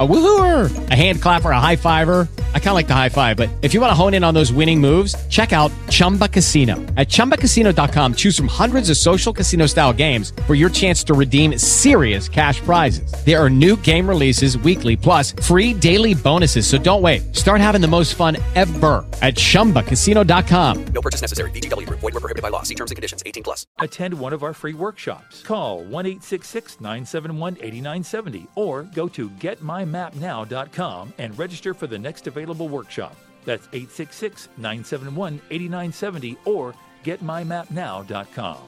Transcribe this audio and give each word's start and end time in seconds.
A 0.00 0.08
woohooer, 0.08 0.90
a 0.90 0.94
hand 0.94 1.20
clapper, 1.20 1.50
a 1.50 1.60
high 1.60 1.76
fiver. 1.76 2.26
I 2.54 2.58
kind 2.58 2.70
of 2.70 2.74
like 2.74 2.88
the 2.88 2.94
high 2.94 3.10
five, 3.10 3.36
but 3.36 3.50
if 3.60 3.74
you 3.74 3.82
want 3.82 3.90
to 3.90 3.94
hone 3.94 4.14
in 4.14 4.24
on 4.24 4.32
those 4.32 4.50
winning 4.50 4.80
moves, 4.80 5.14
check 5.28 5.52
out 5.52 5.70
Chumba 5.90 6.26
Casino. 6.26 6.76
At 6.96 7.08
ChumbaCasino.com, 7.08 8.14
choose 8.14 8.34
from 8.34 8.48
hundreds 8.48 8.88
of 8.88 8.96
social 8.96 9.30
casino 9.32 9.66
style 9.66 9.92
games 9.92 10.32
for 10.46 10.54
your 10.54 10.70
chance 10.70 11.04
to 11.04 11.12
redeem 11.12 11.58
serious 11.58 12.30
cash 12.30 12.62
prizes. 12.62 13.12
There 13.26 13.38
are 13.38 13.50
new 13.50 13.76
game 13.76 14.08
releases 14.08 14.56
weekly, 14.56 14.96
plus 14.96 15.32
free 15.32 15.74
daily 15.74 16.14
bonuses. 16.14 16.66
So 16.66 16.78
don't 16.78 17.02
wait. 17.02 17.36
Start 17.36 17.60
having 17.60 17.82
the 17.82 17.88
most 17.88 18.14
fun 18.14 18.38
ever 18.54 19.04
at 19.20 19.34
ChumbaCasino.com. 19.34 20.84
No 20.94 21.02
purchase 21.02 21.20
necessary. 21.20 21.50
VGW. 21.50 21.86
Void 21.90 22.02
were 22.02 22.12
prohibited 22.12 22.42
by 22.42 22.48
law. 22.48 22.62
See 22.62 22.74
terms 22.74 22.90
and 22.90 22.96
conditions. 22.96 23.22
18 23.26 23.42
plus. 23.42 23.66
Attend 23.80 24.14
one 24.14 24.32
of 24.32 24.42
our 24.42 24.54
free 24.54 24.72
workshops. 24.72 25.42
Call 25.42 25.84
1-866-971-8970 25.84 28.46
or 28.54 28.84
go 28.84 29.06
to 29.08 29.28
getmymapnow.com 29.90 31.14
and 31.18 31.38
register 31.38 31.74
for 31.74 31.86
the 31.86 31.98
next 31.98 32.26
available 32.26 32.68
workshop. 32.68 33.14
That's 33.44 33.68
866 33.72 34.48
971 34.56 35.40
8970 35.50 36.38
or 36.44 36.74
getmymapnow.com. 37.04 38.66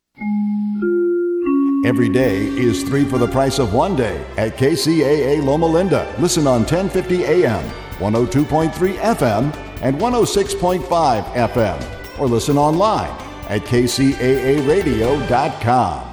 Every 1.84 2.08
day 2.08 2.46
is 2.46 2.84
three 2.84 3.04
for 3.04 3.18
the 3.18 3.26
price 3.26 3.58
of 3.58 3.74
one 3.74 3.96
day 3.96 4.24
at 4.36 4.56
KCAA 4.56 5.44
Loma 5.44 5.66
Linda. 5.66 6.14
Listen 6.20 6.46
on 6.46 6.60
1050 6.60 7.24
AM, 7.24 7.68
102.3 7.98 8.94
FM, 8.94 9.52
and 9.82 9.96
106.5 9.96 11.24
FM. 11.24 12.20
Or 12.20 12.28
listen 12.28 12.56
online 12.56 13.10
at 13.48 13.62
kcaaradio.com. 13.62 16.11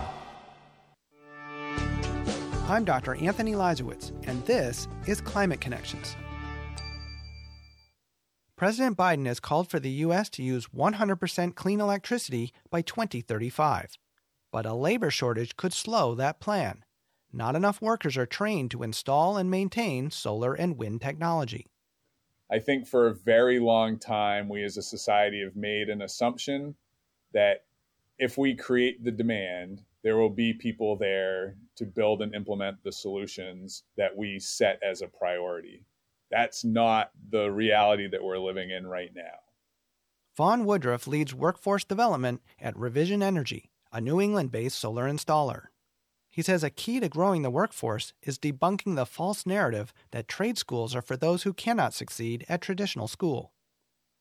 I'm 2.70 2.86
Dr. 2.86 3.16
Anthony 3.16 3.54
Leiserowitz, 3.54 4.12
and 4.28 4.46
this 4.46 4.88
is 5.08 5.22
Climate 5.22 5.60
Connections. 5.60 6.16
President 8.56 8.96
Biden 8.96 9.26
has 9.26 9.40
called 9.40 9.72
for 9.72 9.80
the 9.80 9.90
U.S. 9.90 10.30
to 10.30 10.44
use 10.44 10.68
100% 10.68 11.56
clean 11.56 11.82
electricity 11.82 12.54
by 12.70 12.84
2035. 12.84 13.98
But 14.52 14.68
a 14.68 14.76
labor 14.76 15.10
shortage 15.10 15.58
could 15.58 15.74
slow 15.74 16.14
that 16.14 16.40
plan. 16.40 16.84
Not 17.34 17.56
enough 17.56 17.82
workers 17.82 18.18
are 18.18 18.28
trained 18.28 18.70
to 18.70 18.84
install 18.84 19.36
and 19.36 19.50
maintain 19.50 20.12
solar 20.12 20.54
and 20.54 20.78
wind 20.78 21.02
technology. 21.02 21.66
I 22.52 22.60
think 22.60 22.88
for 22.88 23.08
a 23.08 23.16
very 23.16 23.60
long 23.60 23.98
time, 23.98 24.48
we 24.48 24.64
as 24.64 24.78
a 24.78 24.84
society 24.84 25.42
have 25.44 25.56
made 25.56 25.90
an 25.90 26.04
assumption 26.04 26.76
that 27.34 27.64
if 28.20 28.38
we 28.38 28.54
create 28.54 29.04
the 29.04 29.12
demand, 29.12 29.82
there 30.04 30.18
will 30.18 30.30
be 30.30 30.54
people 30.54 30.96
there 30.96 31.56
to 31.76 31.86
build 31.86 32.22
and 32.22 32.34
implement 32.34 32.84
the 32.84 32.92
solutions 32.92 33.84
that 33.98 34.16
we 34.16 34.40
set 34.40 34.80
as 34.84 35.02
a 35.02 35.08
priority. 35.08 35.86
That's 36.32 36.64
not 36.64 37.12
the 37.32 37.52
reality 37.52 38.08
that 38.08 38.24
we're 38.24 38.38
living 38.38 38.70
in 38.70 38.88
right 38.88 39.12
now. 39.14 39.40
Vaughn 40.38 40.64
Woodruff 40.64 41.08
leads 41.08 41.34
workforce 41.34 41.84
development 41.84 42.42
at 42.62 42.78
Revision 42.78 43.22
Energy, 43.22 43.72
a 43.92 44.00
New 44.00 44.22
England 44.22 44.52
based 44.52 44.80
solar 44.80 45.10
installer. 45.10 45.66
He 46.30 46.42
says 46.42 46.64
a 46.64 46.70
key 46.70 47.00
to 47.00 47.10
growing 47.10 47.42
the 47.42 47.50
workforce 47.50 48.14
is 48.22 48.40
debunking 48.40 48.96
the 48.96 49.06
false 49.06 49.46
narrative 49.46 49.92
that 50.12 50.28
trade 50.28 50.58
schools 50.58 50.96
are 50.96 51.02
for 51.02 51.18
those 51.18 51.44
who 51.44 51.54
cannot 51.54 51.94
succeed 51.94 52.46
at 52.48 52.62
traditional 52.62 53.08
school. 53.08 53.52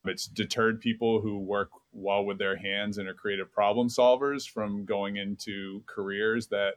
It's 0.04 0.26
deterred 0.26 0.80
people 0.80 1.20
who 1.20 1.38
work 1.38 1.70
well 1.93 2.25
with 2.25 2.38
their 2.38 2.56
hands 2.56 2.99
and 2.99 3.09
are 3.09 3.15
creative 3.15 3.50
problem 3.50 3.88
solvers 3.88 4.49
from 4.49 4.84
going 4.84 5.16
into 5.16 5.82
careers 5.87 6.49
that 6.49 6.75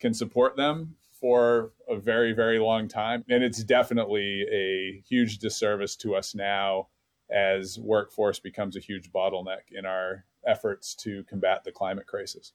can 0.00 0.14
support 0.14 0.56
them 0.56 0.96
for 1.20 1.72
a 1.88 1.96
very, 1.96 2.32
very 2.32 2.58
long 2.58 2.88
time. 2.88 3.24
And 3.28 3.42
it's 3.42 3.64
definitely 3.64 4.44
a 4.52 5.02
huge 5.08 5.38
disservice 5.38 5.96
to 5.96 6.14
us 6.14 6.34
now 6.34 6.88
as 7.30 7.78
workforce 7.78 8.38
becomes 8.38 8.76
a 8.76 8.80
huge 8.80 9.10
bottleneck 9.10 9.72
in 9.72 9.86
our 9.86 10.24
efforts 10.46 10.94
to 10.94 11.24
combat 11.24 11.64
the 11.64 11.72
climate 11.72 12.06
crisis. 12.06 12.52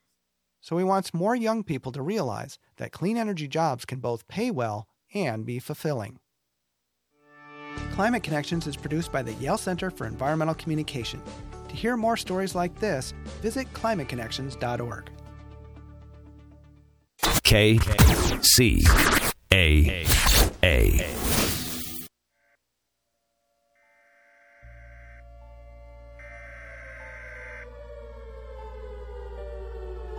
So 0.61 0.77
he 0.77 0.83
wants 0.83 1.13
more 1.13 1.35
young 1.35 1.63
people 1.63 1.91
to 1.93 2.01
realize 2.01 2.59
that 2.77 2.91
clean 2.91 3.17
energy 3.17 3.47
jobs 3.47 3.85
can 3.85 3.99
both 3.99 4.27
pay 4.27 4.51
well 4.51 4.87
and 5.13 5.45
be 5.45 5.57
fulfilling. 5.59 6.19
Climate 7.93 8.23
Connections 8.23 8.67
is 8.67 8.75
produced 8.75 9.11
by 9.11 9.23
the 9.23 9.33
Yale 9.33 9.57
Center 9.57 9.89
for 9.89 10.05
Environmental 10.05 10.55
Communication. 10.55 11.21
To 11.69 11.75
hear 11.75 11.95
more 11.95 12.17
stories 12.17 12.55
like 12.55 12.77
this, 12.79 13.13
visit 13.41 13.71
climateconnections.org. 13.73 15.09
K 17.43 17.79
C 18.41 18.83
A 19.53 20.05
A. 20.63 21.05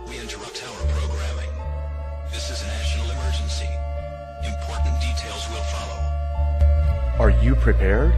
We 0.07 0.19
interrupt 0.19 0.63
our 0.63 0.87
programming. 0.87 1.49
This 2.31 2.49
is 2.49 2.61
a 2.63 2.67
national 2.67 3.11
emergency. 3.11 3.69
Important 4.45 4.99
details 4.99 5.47
will 5.49 5.63
follow. 5.71 5.99
Are 7.19 7.29
you 7.43 7.55
prepared? 7.55 8.13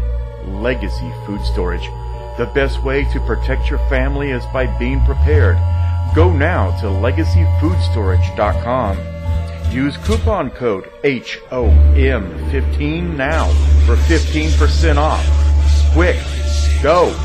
Legacy 0.47 1.11
Food 1.25 1.41
Storage. 1.45 1.88
The 2.38 2.47
best 2.47 2.83
way 2.83 3.05
to 3.13 3.19
protect 3.21 3.69
your 3.69 3.79
family 3.89 4.31
is 4.31 4.44
by 4.47 4.66
being 4.79 4.99
prepared. 5.05 5.57
Go 6.16 6.33
now 6.33 6.71
to 6.81 6.88
legacyfoodstorage.com. 6.88 8.97
Use 9.71 9.95
coupon 9.97 10.49
code 10.51 10.89
HOM15 11.03 13.16
now 13.16 13.47
for 13.85 13.95
15% 13.95 14.97
off. 14.97 15.25
Quick, 15.94 16.17
go! 16.81 17.16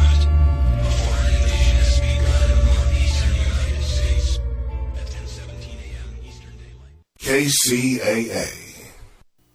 KCAA. 7.19 8.69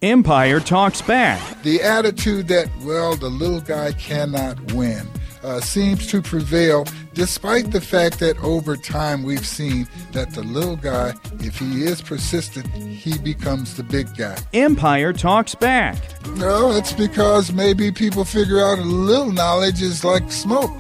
Empire 0.04 0.60
talks 0.60 1.02
back. 1.02 1.64
The 1.64 1.82
attitude 1.82 2.50
that, 2.50 2.70
well, 2.84 3.16
the 3.16 3.30
little 3.30 3.62
guy 3.62 3.94
cannot 3.94 4.74
win. 4.74 5.08
Uh, 5.44 5.60
seems 5.60 6.08
to 6.08 6.22
prevail, 6.22 6.86
despite 7.14 7.72
the 7.72 7.82
fact 7.82 8.20
that 8.20 8.38
over 8.40 8.78
time 8.78 9.24
we've 9.24 9.46
seen 9.46 9.86
that 10.14 10.32
the 10.32 10.42
little 10.42 10.78
guy, 10.78 11.14
if 11.40 11.60
he 11.60 11.84
is 11.84 12.02
persistent, 12.02 12.66
he 12.68 13.18
becomes 13.18 13.76
the 13.76 13.84
big 13.84 14.08
guy. 14.16 14.38
Empire 14.54 15.12
talks 15.12 15.54
back. 15.54 15.98
No, 16.38 16.72
it's 16.72 16.94
because 16.94 17.52
maybe 17.52 17.92
people 17.92 18.24
figure 18.24 18.64
out 18.64 18.80
a 18.80 18.84
little 18.84 19.34
knowledge 19.34 19.82
is 19.82 20.06
like 20.06 20.32
smoke. 20.32 20.72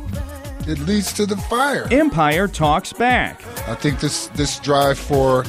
It 0.65 0.79
leads 0.79 1.11
to 1.13 1.25
the 1.25 1.35
fire. 1.35 1.85
Empire 1.91 2.47
talks 2.47 2.93
back. 2.93 3.45
I 3.67 3.75
think 3.75 3.99
this 3.99 4.27
this 4.27 4.59
drive 4.59 4.97
for 4.97 5.43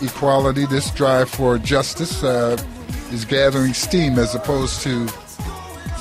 equality, 0.00 0.64
this 0.64 0.90
drive 0.92 1.28
for 1.28 1.58
justice, 1.58 2.24
uh, 2.24 2.56
is 3.12 3.26
gathering 3.26 3.74
steam 3.74 4.18
as 4.18 4.34
opposed 4.34 4.80
to 4.82 5.06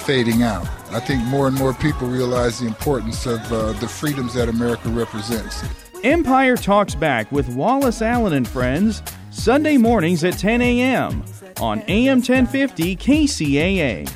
fading 0.05 0.43
out. 0.43 0.65
I 0.95 0.99
think 0.99 1.23
more 1.23 1.47
and 1.47 1.57
more 1.57 1.73
people 1.73 2.07
realize 2.07 2.59
the 2.59 2.67
importance 2.67 3.25
of 3.25 3.39
uh, 3.51 3.73
the 3.73 3.87
freedoms 3.87 4.33
that 4.35 4.49
America 4.49 4.89
represents. 4.89 5.63
Empire 6.03 6.57
Talks 6.57 6.95
Back 6.95 7.31
with 7.31 7.49
Wallace 7.55 8.01
Allen 8.01 8.33
and 8.33 8.47
Friends, 8.47 9.01
Sunday 9.31 9.77
mornings 9.77 10.23
at 10.23 10.37
10 10.37 10.61
a.m. 10.61 11.23
on 11.59 11.81
AM 11.87 12.17
1050 12.17 12.95
KCAA. 12.97 14.09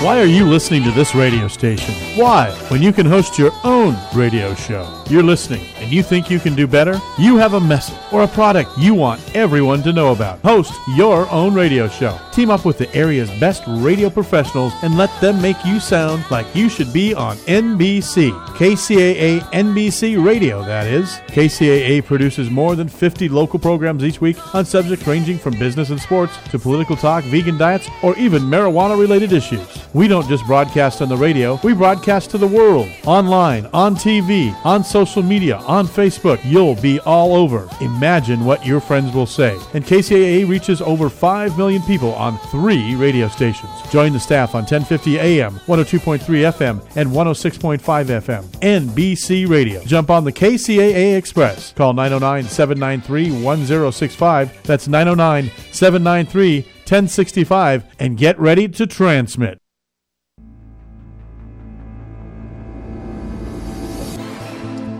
Why 0.00 0.20
are 0.20 0.26
you 0.26 0.46
listening 0.46 0.84
to 0.84 0.90
this 0.90 1.14
radio 1.14 1.48
station? 1.48 1.94
Why? 2.20 2.50
When 2.68 2.82
you 2.82 2.92
can 2.92 3.06
host 3.06 3.38
your 3.38 3.50
own 3.64 3.96
radio 4.14 4.54
show. 4.54 4.92
You're 5.08 5.22
listening 5.22 5.64
and 5.76 5.90
you 5.90 6.02
think 6.02 6.30
you 6.30 6.38
can 6.38 6.54
do 6.54 6.66
better? 6.66 7.00
You 7.18 7.36
have 7.38 7.54
a 7.54 7.60
message 7.60 7.96
or 8.12 8.22
a 8.22 8.28
product 8.28 8.76
you 8.76 8.92
want 8.92 9.22
everyone 9.34 9.82
to 9.84 9.94
know 9.94 10.12
about. 10.12 10.40
Host 10.40 10.74
your 10.96 11.30
own 11.30 11.54
radio 11.54 11.88
show. 11.88 12.18
Team 12.32 12.50
up 12.50 12.66
with 12.66 12.76
the 12.76 12.94
area's 12.94 13.30
best 13.40 13.62
radio 13.66 14.10
professionals 14.10 14.74
and 14.82 14.98
let 14.98 15.10
them 15.22 15.40
make 15.40 15.56
you 15.64 15.80
sound 15.80 16.30
like 16.30 16.54
you 16.54 16.68
should 16.68 16.92
be 16.92 17.14
on 17.14 17.36
NBC. 17.46 18.32
KCAA 18.56 19.40
NBC 19.52 20.22
Radio, 20.22 20.62
that 20.64 20.86
is. 20.86 21.08
KCAA 21.28 22.04
produces 22.04 22.50
more 22.50 22.76
than 22.76 22.88
50 22.88 23.30
local 23.30 23.58
programs 23.58 24.04
each 24.04 24.20
week 24.20 24.36
on 24.54 24.66
subjects 24.66 25.06
ranging 25.06 25.38
from 25.38 25.58
business 25.58 25.88
and 25.88 26.00
sports 26.00 26.36
to 26.50 26.58
political 26.58 26.96
talk, 26.96 27.24
vegan 27.24 27.56
diets, 27.56 27.88
or 28.02 28.14
even 28.18 28.42
marijuana 28.42 28.98
related 29.00 29.32
issues. 29.32 29.86
We 29.96 30.08
don't 30.08 30.28
just 30.28 30.44
broadcast 30.44 31.00
on 31.00 31.08
the 31.08 31.16
radio, 31.16 31.58
we 31.64 31.72
broadcast 31.72 32.28
to 32.32 32.36
the 32.36 32.46
world. 32.46 32.86
Online, 33.06 33.64
on 33.72 33.96
TV, 33.96 34.54
on 34.62 34.84
social 34.84 35.22
media, 35.22 35.56
on 35.66 35.86
Facebook. 35.86 36.38
You'll 36.44 36.74
be 36.74 37.00
all 37.00 37.34
over. 37.34 37.66
Imagine 37.80 38.44
what 38.44 38.66
your 38.66 38.78
friends 38.78 39.14
will 39.14 39.24
say. 39.24 39.58
And 39.72 39.86
KCAA 39.86 40.46
reaches 40.46 40.82
over 40.82 41.08
5 41.08 41.56
million 41.56 41.80
people 41.84 42.12
on 42.12 42.36
three 42.50 42.94
radio 42.94 43.26
stations. 43.28 43.70
Join 43.90 44.12
the 44.12 44.20
staff 44.20 44.54
on 44.54 44.64
1050 44.64 45.18
AM, 45.18 45.54
102.3 45.60 46.20
FM, 46.20 46.86
and 46.94 47.08
106.5 47.08 47.80
FM. 47.80 48.44
NBC 48.60 49.48
Radio. 49.48 49.82
Jump 49.84 50.10
on 50.10 50.24
the 50.24 50.32
KCAA 50.32 51.16
Express. 51.16 51.72
Call 51.72 51.94
909 51.94 52.50
793 52.50 53.42
1065. 53.42 54.62
That's 54.62 54.88
909 54.88 55.50
793 55.72 56.60
1065 56.60 57.84
and 57.98 58.18
get 58.18 58.38
ready 58.38 58.68
to 58.68 58.86
transmit. 58.86 59.58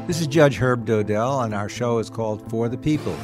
This 0.06 0.20
is 0.20 0.28
Judge 0.28 0.56
Herb 0.56 0.86
Dodell, 0.86 1.44
and 1.44 1.52
our 1.52 1.68
show 1.68 1.98
is 1.98 2.08
called 2.08 2.48
For 2.48 2.68
the 2.68 2.78
People. 2.78 3.18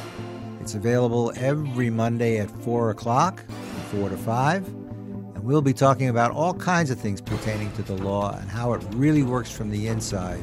It's 0.59 0.75
available 0.75 1.31
every 1.37 1.89
Monday 1.89 2.39
at 2.39 2.51
4 2.51 2.89
o'clock, 2.89 3.41
from 3.47 4.01
4 4.01 4.09
to 4.09 4.17
5, 4.17 4.67
and 4.67 5.43
we'll 5.45 5.61
be 5.61 5.71
talking 5.71 6.09
about 6.09 6.31
all 6.31 6.53
kinds 6.53 6.91
of 6.91 6.99
things 6.99 7.21
pertaining 7.21 7.71
to 7.75 7.83
the 7.83 7.93
law 7.93 8.37
and 8.37 8.49
how 8.49 8.73
it 8.73 8.83
really 8.95 9.23
works 9.23 9.49
from 9.49 9.69
the 9.69 9.87
inside 9.87 10.41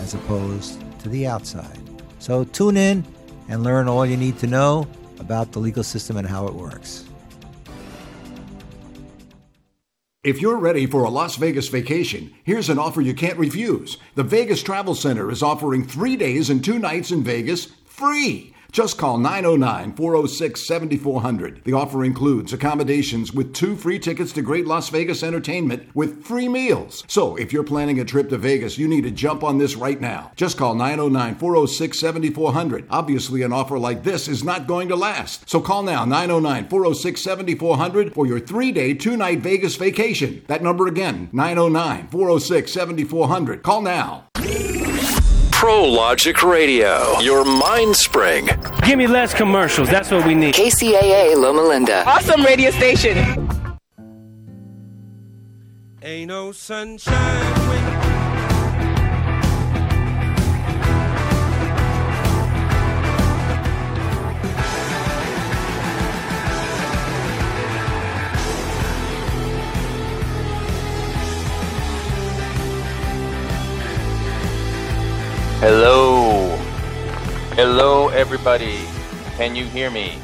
as 0.00 0.12
opposed 0.12 0.78
to 1.00 1.08
the 1.08 1.26
outside. 1.26 1.80
So 2.18 2.44
tune 2.44 2.76
in 2.76 3.02
and 3.48 3.64
learn 3.64 3.88
all 3.88 4.04
you 4.04 4.18
need 4.18 4.38
to 4.40 4.46
know 4.46 4.86
about 5.18 5.52
the 5.52 5.58
legal 5.58 5.82
system 5.82 6.18
and 6.18 6.28
how 6.28 6.46
it 6.46 6.52
works. 6.52 7.07
If 10.28 10.42
you're 10.42 10.58
ready 10.58 10.84
for 10.84 11.04
a 11.04 11.08
Las 11.08 11.36
Vegas 11.36 11.68
vacation, 11.68 12.34
here's 12.44 12.68
an 12.68 12.78
offer 12.78 13.00
you 13.00 13.14
can't 13.14 13.38
refuse. 13.38 13.96
The 14.14 14.22
Vegas 14.22 14.62
Travel 14.62 14.94
Center 14.94 15.30
is 15.30 15.42
offering 15.42 15.82
three 15.82 16.16
days 16.16 16.50
and 16.50 16.62
two 16.62 16.78
nights 16.78 17.10
in 17.10 17.24
Vegas 17.24 17.68
free. 17.86 18.54
Just 18.70 18.98
call 18.98 19.16
909 19.16 19.94
406 19.94 20.66
7400. 20.66 21.64
The 21.64 21.72
offer 21.72 22.04
includes 22.04 22.52
accommodations 22.52 23.32
with 23.32 23.54
two 23.54 23.74
free 23.76 23.98
tickets 23.98 24.30
to 24.32 24.42
Great 24.42 24.66
Las 24.66 24.90
Vegas 24.90 25.22
Entertainment 25.22 25.88
with 25.94 26.22
free 26.22 26.48
meals. 26.48 27.02
So 27.08 27.34
if 27.36 27.52
you're 27.52 27.64
planning 27.64 27.98
a 27.98 28.04
trip 28.04 28.28
to 28.28 28.36
Vegas, 28.36 28.76
you 28.76 28.86
need 28.86 29.04
to 29.04 29.10
jump 29.10 29.42
on 29.42 29.56
this 29.56 29.74
right 29.74 30.00
now. 30.00 30.32
Just 30.36 30.58
call 30.58 30.74
909 30.74 31.36
406 31.36 31.98
7400. 31.98 32.86
Obviously, 32.90 33.42
an 33.42 33.54
offer 33.54 33.78
like 33.78 34.04
this 34.04 34.28
is 34.28 34.44
not 34.44 34.66
going 34.66 34.88
to 34.88 34.96
last. 34.96 35.48
So 35.48 35.60
call 35.60 35.82
now 35.82 36.04
909 36.04 36.68
406 36.68 37.20
7400 37.22 38.12
for 38.12 38.26
your 38.26 38.38
three 38.38 38.70
day, 38.70 38.92
two 38.92 39.16
night 39.16 39.40
Vegas 39.40 39.76
vacation. 39.76 40.44
That 40.46 40.62
number 40.62 40.86
again 40.86 41.30
909 41.32 42.08
406 42.08 42.70
7400. 42.70 43.62
Call 43.62 43.80
now. 43.80 44.28
ProLogic 45.58 46.48
Radio, 46.48 47.18
your 47.18 47.44
mind 47.44 47.96
spring. 47.96 48.48
Give 48.86 48.96
me 48.96 49.08
less 49.08 49.34
commercials. 49.34 49.90
That's 49.90 50.08
what 50.08 50.24
we 50.24 50.36
need. 50.36 50.54
KCAA 50.54 51.34
Loma 51.34 51.62
Linda. 51.62 52.04
Awesome 52.06 52.44
radio 52.44 52.70
station. 52.70 53.18
Ain't 56.00 56.28
no 56.28 56.52
sunshine 56.52 57.87
Hello. 75.60 76.56
Hello, 77.56 78.06
everybody. 78.10 78.78
Can 79.36 79.56
you 79.56 79.64
hear 79.64 79.90
me? 79.90 80.16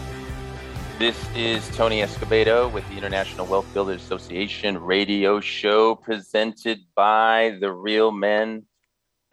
This 1.01 1.19
is 1.35 1.69
Tony 1.77 2.03
Escobedo 2.03 2.73
with 2.73 2.89
the 2.89 2.97
International 2.97 3.45
Wealth 3.45 3.67
Builders 3.75 4.01
Association 4.01 4.79
radio 4.79 5.41
show 5.41 5.97
presented 5.97 6.85
by 6.95 7.59
the 7.61 7.73
Real 7.73 8.13
Men 8.13 8.67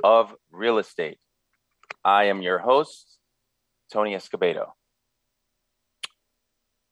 of 0.03 0.33
Real 0.49 0.79
Estate. 0.79 1.19
I 2.03 2.23
am 2.25 2.41
your 2.41 2.57
host, 2.57 3.19
Tony 3.93 4.15
Escobedo. 4.15 4.71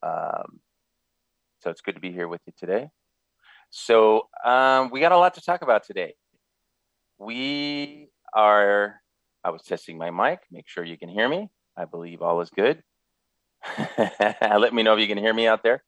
Um, 0.04 0.60
so 1.62 1.72
it's 1.72 1.82
good 1.82 1.96
to 1.96 2.02
be 2.02 2.12
here 2.12 2.28
with 2.28 2.42
you 2.46 2.54
today. 2.56 2.90
So 3.72 4.28
um, 4.46 4.92
we 4.92 5.00
got 5.00 5.14
a 5.14 5.18
lot 5.18 5.34
to 5.34 5.42
talk 5.42 5.64
about 5.64 5.84
today. 5.84 6.14
We 7.18 8.10
are, 8.36 8.99
I 9.44 9.51
was 9.51 9.63
testing 9.63 9.97
my 9.97 10.12
mic, 10.12 10.39
make 10.51 10.68
sure 10.68 10.83
you 10.83 10.97
can 10.97 11.09
hear 11.09 11.30
me. 11.30 11.50
I 11.77 11.86
believe 11.86 12.21
all 12.21 12.41
is 12.41 12.50
good. 12.50 12.83
Let 14.41 14.74
me 14.74 14.83
know 14.83 14.94
if 14.95 15.00
you 15.00 15.07
can 15.07 15.18
hear 15.18 15.33
me 15.33 15.47
out 15.47 15.63
there. 15.63 15.83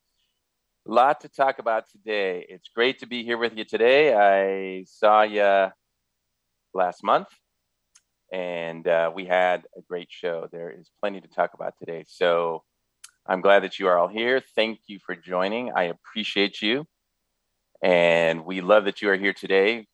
A 0.87 0.91
lot 0.91 1.21
to 1.21 1.29
talk 1.29 1.59
about 1.59 1.85
today. 1.89 2.45
It's 2.49 2.69
great 2.73 2.99
to 2.99 3.07
be 3.07 3.23
here 3.23 3.37
with 3.37 3.55
you 3.55 3.65
today. 3.65 4.15
I 4.15 4.85
saw 4.85 5.21
you 5.23 5.69
last 6.73 7.03
month 7.03 7.27
and 8.31 8.87
uh, 8.87 9.11
we 9.13 9.25
had 9.25 9.65
a 9.77 9.81
great 9.81 10.07
show. 10.09 10.47
There 10.51 10.71
is 10.71 10.89
plenty 11.01 11.21
to 11.21 11.27
talk 11.27 11.53
about 11.53 11.73
today. 11.77 12.05
So 12.07 12.63
I'm 13.27 13.41
glad 13.41 13.63
that 13.63 13.77
you 13.77 13.87
are 13.87 13.97
all 13.97 14.07
here. 14.07 14.41
Thank 14.55 14.79
you 14.87 14.99
for 15.05 15.15
joining. 15.15 15.71
I 15.73 15.83
appreciate 15.83 16.61
you. 16.61 16.85
And 17.83 18.45
we 18.45 18.61
love 18.61 18.85
that 18.85 19.01
you 19.01 19.09
are 19.09 19.17
here 19.17 19.33
today. 19.33 19.87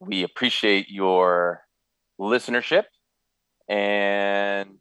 We 0.00 0.24
appreciate 0.24 0.90
your 0.90 1.62
listenership. 2.20 2.84
And 3.68 4.78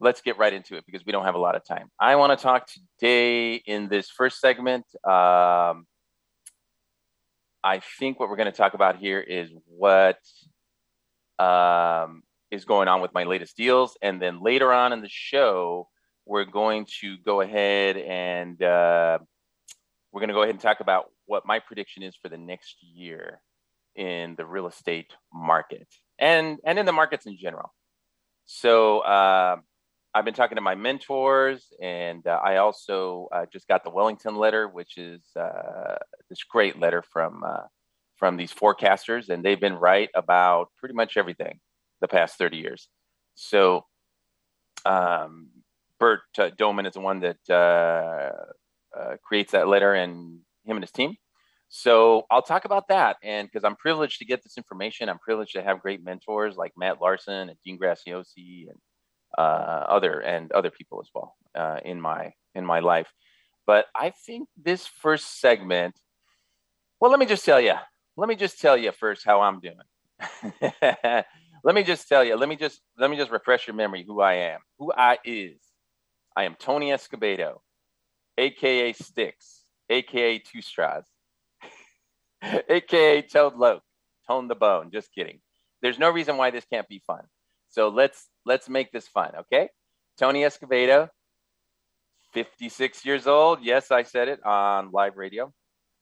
let's 0.00 0.20
get 0.22 0.38
right 0.38 0.52
into 0.52 0.76
it 0.76 0.84
because 0.86 1.04
we 1.04 1.12
don't 1.12 1.24
have 1.24 1.34
a 1.34 1.38
lot 1.38 1.54
of 1.54 1.64
time. 1.64 1.90
I 2.00 2.16
want 2.16 2.36
to 2.36 2.42
talk 2.42 2.66
today 2.98 3.54
in 3.54 3.88
this 3.88 4.10
first 4.10 4.40
segment. 4.40 4.86
Um, 5.04 5.86
I 7.62 7.82
think 7.98 8.18
what 8.18 8.30
we're 8.30 8.36
going 8.36 8.50
to 8.50 8.56
talk 8.56 8.74
about 8.74 8.96
here 8.96 9.20
is 9.20 9.50
what 9.66 10.18
um, 11.38 12.22
is 12.50 12.64
going 12.64 12.88
on 12.88 13.02
with 13.02 13.12
my 13.12 13.24
latest 13.24 13.56
deals. 13.56 13.96
And 14.00 14.20
then 14.20 14.42
later 14.42 14.72
on 14.72 14.92
in 14.92 15.02
the 15.02 15.10
show, 15.10 15.88
we're 16.24 16.44
going 16.44 16.86
to 17.00 17.18
go 17.18 17.42
ahead 17.42 17.96
and 17.96 18.60
uh, 18.62 19.18
we're 20.12 20.20
going 20.20 20.28
to 20.28 20.34
go 20.34 20.42
ahead 20.42 20.54
and 20.54 20.60
talk 20.60 20.80
about 20.80 21.06
what 21.26 21.46
my 21.46 21.58
prediction 21.58 22.02
is 22.02 22.16
for 22.20 22.28
the 22.28 22.38
next 22.38 22.76
year 22.82 23.40
in 23.94 24.34
the 24.36 24.46
real 24.46 24.66
estate 24.66 25.12
market 25.32 25.88
and 26.20 26.58
and 26.64 26.78
in 26.78 26.86
the 26.86 26.92
markets 26.92 27.26
in 27.26 27.36
general. 27.36 27.72
So 28.44 29.00
uh, 29.00 29.56
I've 30.14 30.24
been 30.24 30.34
talking 30.34 30.56
to 30.56 30.60
my 30.60 30.74
mentors, 30.74 31.72
and 31.80 32.26
uh, 32.26 32.38
I 32.44 32.56
also 32.56 33.28
uh, 33.32 33.46
just 33.52 33.66
got 33.66 33.84
the 33.84 33.90
Wellington 33.90 34.36
letter, 34.36 34.68
which 34.68 34.98
is 34.98 35.22
uh, 35.36 35.96
this 36.28 36.42
great 36.44 36.78
letter 36.78 37.02
from 37.02 37.42
uh, 37.44 37.66
from 38.16 38.36
these 38.36 38.52
forecasters, 38.52 39.28
and 39.30 39.44
they've 39.44 39.60
been 39.60 39.76
right 39.76 40.10
about 40.14 40.68
pretty 40.78 40.94
much 40.94 41.16
everything 41.16 41.58
the 42.00 42.08
past 42.08 42.36
thirty 42.36 42.58
years. 42.58 42.88
So 43.34 43.86
um, 44.84 45.48
Bert 45.98 46.20
uh, 46.38 46.50
Dohmen 46.58 46.86
is 46.86 46.94
the 46.94 47.00
one 47.00 47.20
that 47.20 47.38
creates 49.22 49.52
that 49.52 49.68
letter, 49.68 49.94
and 49.94 50.40
him 50.64 50.76
and 50.76 50.82
his 50.82 50.92
team. 50.92 51.16
So 51.72 52.26
I'll 52.32 52.42
talk 52.42 52.64
about 52.64 52.88
that. 52.88 53.16
And 53.22 53.48
because 53.48 53.64
I'm 53.64 53.76
privileged 53.76 54.18
to 54.18 54.24
get 54.24 54.42
this 54.42 54.58
information, 54.58 55.08
I'm 55.08 55.20
privileged 55.20 55.52
to 55.52 55.62
have 55.62 55.80
great 55.80 56.04
mentors 56.04 56.56
like 56.56 56.72
Matt 56.76 57.00
Larson 57.00 57.48
and 57.48 57.56
Dean 57.64 57.78
Graziosi 57.78 58.68
and 58.68 58.76
uh, 59.38 59.86
other 59.88 60.18
and 60.18 60.50
other 60.50 60.70
people 60.70 61.00
as 61.00 61.08
well 61.14 61.36
uh, 61.54 61.78
in 61.84 62.00
my 62.00 62.32
in 62.56 62.66
my 62.66 62.80
life. 62.80 63.12
But 63.68 63.86
I 63.94 64.10
think 64.10 64.48
this 64.60 64.84
first 64.84 65.40
segment. 65.40 65.94
Well, 67.00 67.12
let 67.12 67.20
me 67.20 67.26
just 67.26 67.44
tell 67.44 67.60
you. 67.60 67.74
Let 68.16 68.28
me 68.28 68.34
just 68.34 68.60
tell 68.60 68.76
you 68.76 68.90
first 68.90 69.24
how 69.24 69.40
I'm 69.40 69.60
doing. 69.60 69.76
let 70.82 71.74
me 71.74 71.84
just 71.84 72.08
tell 72.08 72.24
you. 72.24 72.34
Let 72.34 72.48
me 72.48 72.56
just 72.56 72.80
let 72.98 73.10
me 73.10 73.16
just 73.16 73.30
refresh 73.30 73.68
your 73.68 73.76
memory 73.76 74.04
who 74.04 74.20
I 74.20 74.34
am. 74.34 74.58
Who 74.80 74.92
I 74.92 75.18
is. 75.24 75.60
I 76.36 76.44
am 76.44 76.56
Tony 76.56 76.90
Escobedo, 76.90 77.60
aka 78.36 78.92
Sticks, 78.92 79.62
aka 79.88 80.38
Two 80.40 80.62
Straws 80.62 81.04
aka 82.68 83.22
Toad 83.22 83.56
Loke, 83.56 83.82
Tone 84.26 84.48
the 84.48 84.54
Bone. 84.54 84.90
Just 84.92 85.12
kidding. 85.14 85.40
There's 85.82 85.98
no 85.98 86.10
reason 86.10 86.36
why 86.36 86.50
this 86.50 86.64
can't 86.64 86.88
be 86.88 87.02
fun. 87.06 87.22
So 87.68 87.88
let's 87.88 88.28
let's 88.44 88.68
make 88.68 88.92
this 88.92 89.06
fun, 89.08 89.32
okay? 89.40 89.68
Tony 90.18 90.42
Escobedo, 90.42 91.08
56 92.32 93.04
years 93.04 93.26
old. 93.26 93.60
Yes, 93.62 93.90
I 93.90 94.02
said 94.02 94.28
it 94.28 94.44
on 94.44 94.90
live 94.92 95.16
radio. 95.16 95.52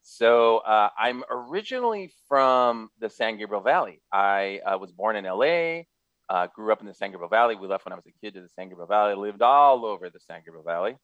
So 0.02 0.58
uh, 0.58 0.88
I'm 0.98 1.22
originally 1.30 2.12
from 2.28 2.88
the 2.98 3.10
San 3.10 3.36
Gabriel 3.38 3.62
Valley. 3.62 4.00
I 4.12 4.60
uh, 4.64 4.78
was 4.78 4.90
born 4.90 5.16
in 5.16 5.24
LA, 5.24 5.82
uh, 6.30 6.46
grew 6.54 6.72
up 6.72 6.80
in 6.80 6.86
the 6.86 6.94
San 6.94 7.10
Gabriel 7.10 7.28
Valley. 7.28 7.56
We 7.56 7.68
left 7.68 7.84
when 7.84 7.92
I 7.92 7.96
was 7.96 8.06
a 8.06 8.24
kid 8.24 8.34
to 8.34 8.40
the 8.40 8.48
San 8.48 8.68
Gabriel 8.68 8.88
Valley. 8.88 9.14
lived 9.14 9.42
all 9.42 9.84
over 9.84 10.08
the 10.08 10.20
San 10.20 10.40
Gabriel 10.44 10.64
Valley. 10.64 10.96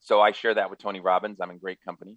So 0.00 0.20
I 0.20 0.32
share 0.32 0.54
that 0.54 0.70
with 0.70 0.78
Tony 0.78 1.00
Robbins. 1.00 1.38
I'm 1.40 1.50
in 1.50 1.58
great 1.58 1.78
company. 1.84 2.16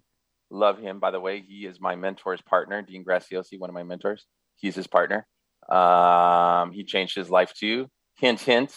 Love 0.52 0.78
him, 0.78 1.00
by 1.00 1.10
the 1.10 1.18
way. 1.18 1.40
He 1.40 1.64
is 1.64 1.80
my 1.80 1.96
mentor's 1.96 2.42
partner, 2.42 2.82
Dean 2.82 3.04
Graziosi, 3.04 3.58
one 3.58 3.70
of 3.70 3.74
my 3.74 3.82
mentors. 3.82 4.26
He's 4.56 4.74
his 4.74 4.86
partner. 4.86 5.26
Um, 5.70 6.72
he 6.72 6.84
changed 6.84 7.16
his 7.16 7.30
life 7.30 7.54
too. 7.54 7.88
Hint, 8.18 8.40
hint. 8.40 8.76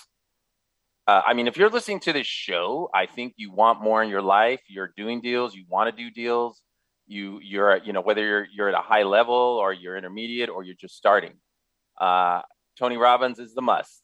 Uh, 1.05 1.21
I 1.27 1.33
mean, 1.33 1.47
if 1.47 1.57
you're 1.57 1.69
listening 1.69 1.99
to 2.01 2.13
this 2.13 2.25
show, 2.25 2.89
I 2.93 3.07
think 3.07 3.33
you 3.35 3.51
want 3.51 3.81
more 3.81 4.01
in 4.01 4.09
your 4.09 4.21
life. 4.21 4.61
You're 4.69 4.93
doing 4.95 5.19
deals. 5.19 5.53
You 5.53 5.65
want 5.67 5.93
to 5.93 6.03
do 6.03 6.09
deals. 6.09 6.61
You, 7.07 7.39
you're, 7.43 7.77
you 7.83 7.91
know, 7.91 8.01
whether 8.01 8.25
you're 8.25 8.47
you're 8.51 8.69
at 8.69 8.73
a 8.73 8.81
high 8.81 9.03
level 9.03 9.35
or 9.35 9.73
you're 9.73 9.97
intermediate 9.97 10.49
or 10.49 10.63
you're 10.63 10.75
just 10.79 10.95
starting. 10.95 11.33
Uh, 11.99 12.41
Tony 12.79 12.95
Robbins 12.95 13.37
is 13.37 13.53
the 13.53 13.61
must. 13.61 14.01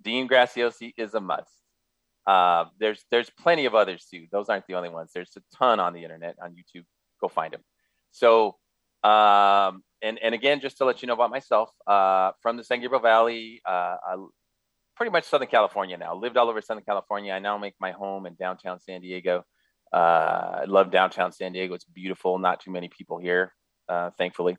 Dean 0.00 0.26
Graziosi 0.26 0.94
is 0.96 1.12
a 1.12 1.20
must. 1.20 1.52
Uh, 2.26 2.64
there's 2.80 3.04
there's 3.10 3.28
plenty 3.28 3.66
of 3.66 3.74
others 3.74 4.06
too. 4.10 4.26
Those 4.32 4.48
aren't 4.48 4.66
the 4.66 4.74
only 4.74 4.88
ones. 4.88 5.10
There's 5.14 5.36
a 5.36 5.56
ton 5.56 5.78
on 5.80 5.92
the 5.92 6.02
internet 6.02 6.36
on 6.42 6.52
YouTube. 6.52 6.84
Go 7.24 7.28
find 7.28 7.54
him. 7.54 7.62
So 8.10 8.56
um, 9.02 9.82
and 10.02 10.18
and 10.22 10.34
again, 10.34 10.60
just 10.60 10.76
to 10.78 10.84
let 10.84 11.00
you 11.00 11.08
know 11.08 11.14
about 11.14 11.30
myself, 11.30 11.70
uh, 11.86 12.32
from 12.42 12.58
the 12.58 12.64
San 12.64 12.80
Gabriel 12.82 13.02
Valley, 13.02 13.62
uh, 13.66 13.96
I, 14.06 14.16
pretty 14.94 15.10
much 15.10 15.24
Southern 15.24 15.48
California 15.48 15.96
now. 15.96 16.14
Lived 16.14 16.36
all 16.36 16.50
over 16.50 16.60
Southern 16.60 16.84
California. 16.84 17.32
I 17.32 17.38
now 17.38 17.56
make 17.56 17.74
my 17.80 17.92
home 17.92 18.26
in 18.26 18.34
downtown 18.34 18.78
San 18.78 19.00
Diego. 19.00 19.42
Uh, 19.90 20.60
I 20.60 20.64
love 20.66 20.90
downtown 20.90 21.32
San 21.32 21.52
Diego. 21.52 21.72
It's 21.72 21.86
beautiful. 21.86 22.38
Not 22.38 22.60
too 22.60 22.70
many 22.70 22.88
people 22.88 23.18
here, 23.18 23.54
uh, 23.88 24.10
thankfully. 24.18 24.58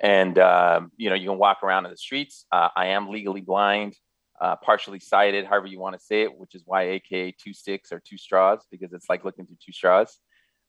And 0.00 0.38
um, 0.38 0.90
you 0.96 1.10
know, 1.10 1.16
you 1.16 1.28
can 1.28 1.38
walk 1.38 1.62
around 1.62 1.84
in 1.84 1.90
the 1.90 1.98
streets. 1.98 2.46
Uh, 2.50 2.68
I 2.74 2.86
am 2.88 3.10
legally 3.10 3.42
blind, 3.42 3.94
uh, 4.40 4.56
partially 4.56 5.00
sighted, 5.00 5.44
however 5.44 5.66
you 5.66 5.78
want 5.78 5.98
to 5.98 6.02
say 6.02 6.22
it, 6.22 6.38
which 6.38 6.54
is 6.54 6.62
why 6.64 6.82
AKA 6.82 7.34
two 7.42 7.52
sticks 7.52 7.92
or 7.92 8.00
two 8.02 8.16
straws 8.16 8.66
because 8.70 8.94
it's 8.94 9.10
like 9.10 9.26
looking 9.26 9.44
through 9.44 9.58
two 9.62 9.72
straws. 9.72 10.18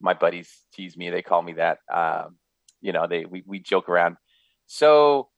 My 0.02 0.14
buddies 0.14 0.50
tease 0.74 0.98
me; 0.98 1.10
they 1.10 1.22
call 1.22 1.42
me 1.42 1.54
that. 1.54 1.80
Um, 1.92 2.38
you 2.82 2.92
know, 2.92 3.08
they 3.08 3.26
we, 3.26 3.44
we 3.46 3.60
joke 3.60 3.90
around. 3.90 4.18
So, 4.66 5.30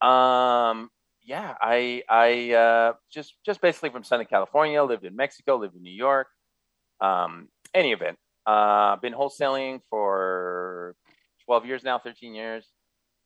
um, 0.00 0.90
yeah, 1.22 1.54
I 1.60 2.02
I 2.08 2.52
uh, 2.52 2.92
just 3.10 3.34
just 3.44 3.60
basically 3.60 3.90
from 3.90 4.04
Southern 4.04 4.26
California, 4.26 4.82
lived 4.82 5.04
in 5.04 5.16
Mexico, 5.16 5.56
lived 5.56 5.76
in 5.76 5.82
New 5.82 5.90
York. 5.90 6.28
Um, 7.00 7.48
any 7.74 7.92
event, 7.92 8.18
uh, 8.46 8.96
been 8.96 9.12
wholesaling 9.12 9.80
for 9.90 10.96
12 11.44 11.66
years 11.66 11.84
now, 11.84 11.98
13 11.98 12.34
years. 12.34 12.66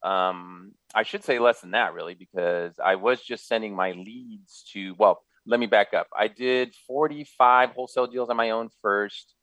Um, 0.02 0.72
I 0.94 1.04
should 1.04 1.24
say 1.24 1.38
less 1.38 1.60
than 1.60 1.72
that, 1.72 1.94
really, 1.94 2.14
because 2.14 2.74
I 2.84 2.96
was 2.96 3.22
just 3.22 3.46
sending 3.46 3.74
my 3.74 3.92
leads 3.92 4.64
to. 4.72 4.94
Well, 4.98 5.22
let 5.46 5.60
me 5.60 5.66
back 5.66 5.94
up. 5.94 6.08
I 6.16 6.28
did 6.28 6.74
45 6.86 7.70
wholesale 7.70 8.06
deals 8.06 8.30
on 8.30 8.36
my 8.36 8.50
own 8.50 8.68
first. 8.80 9.34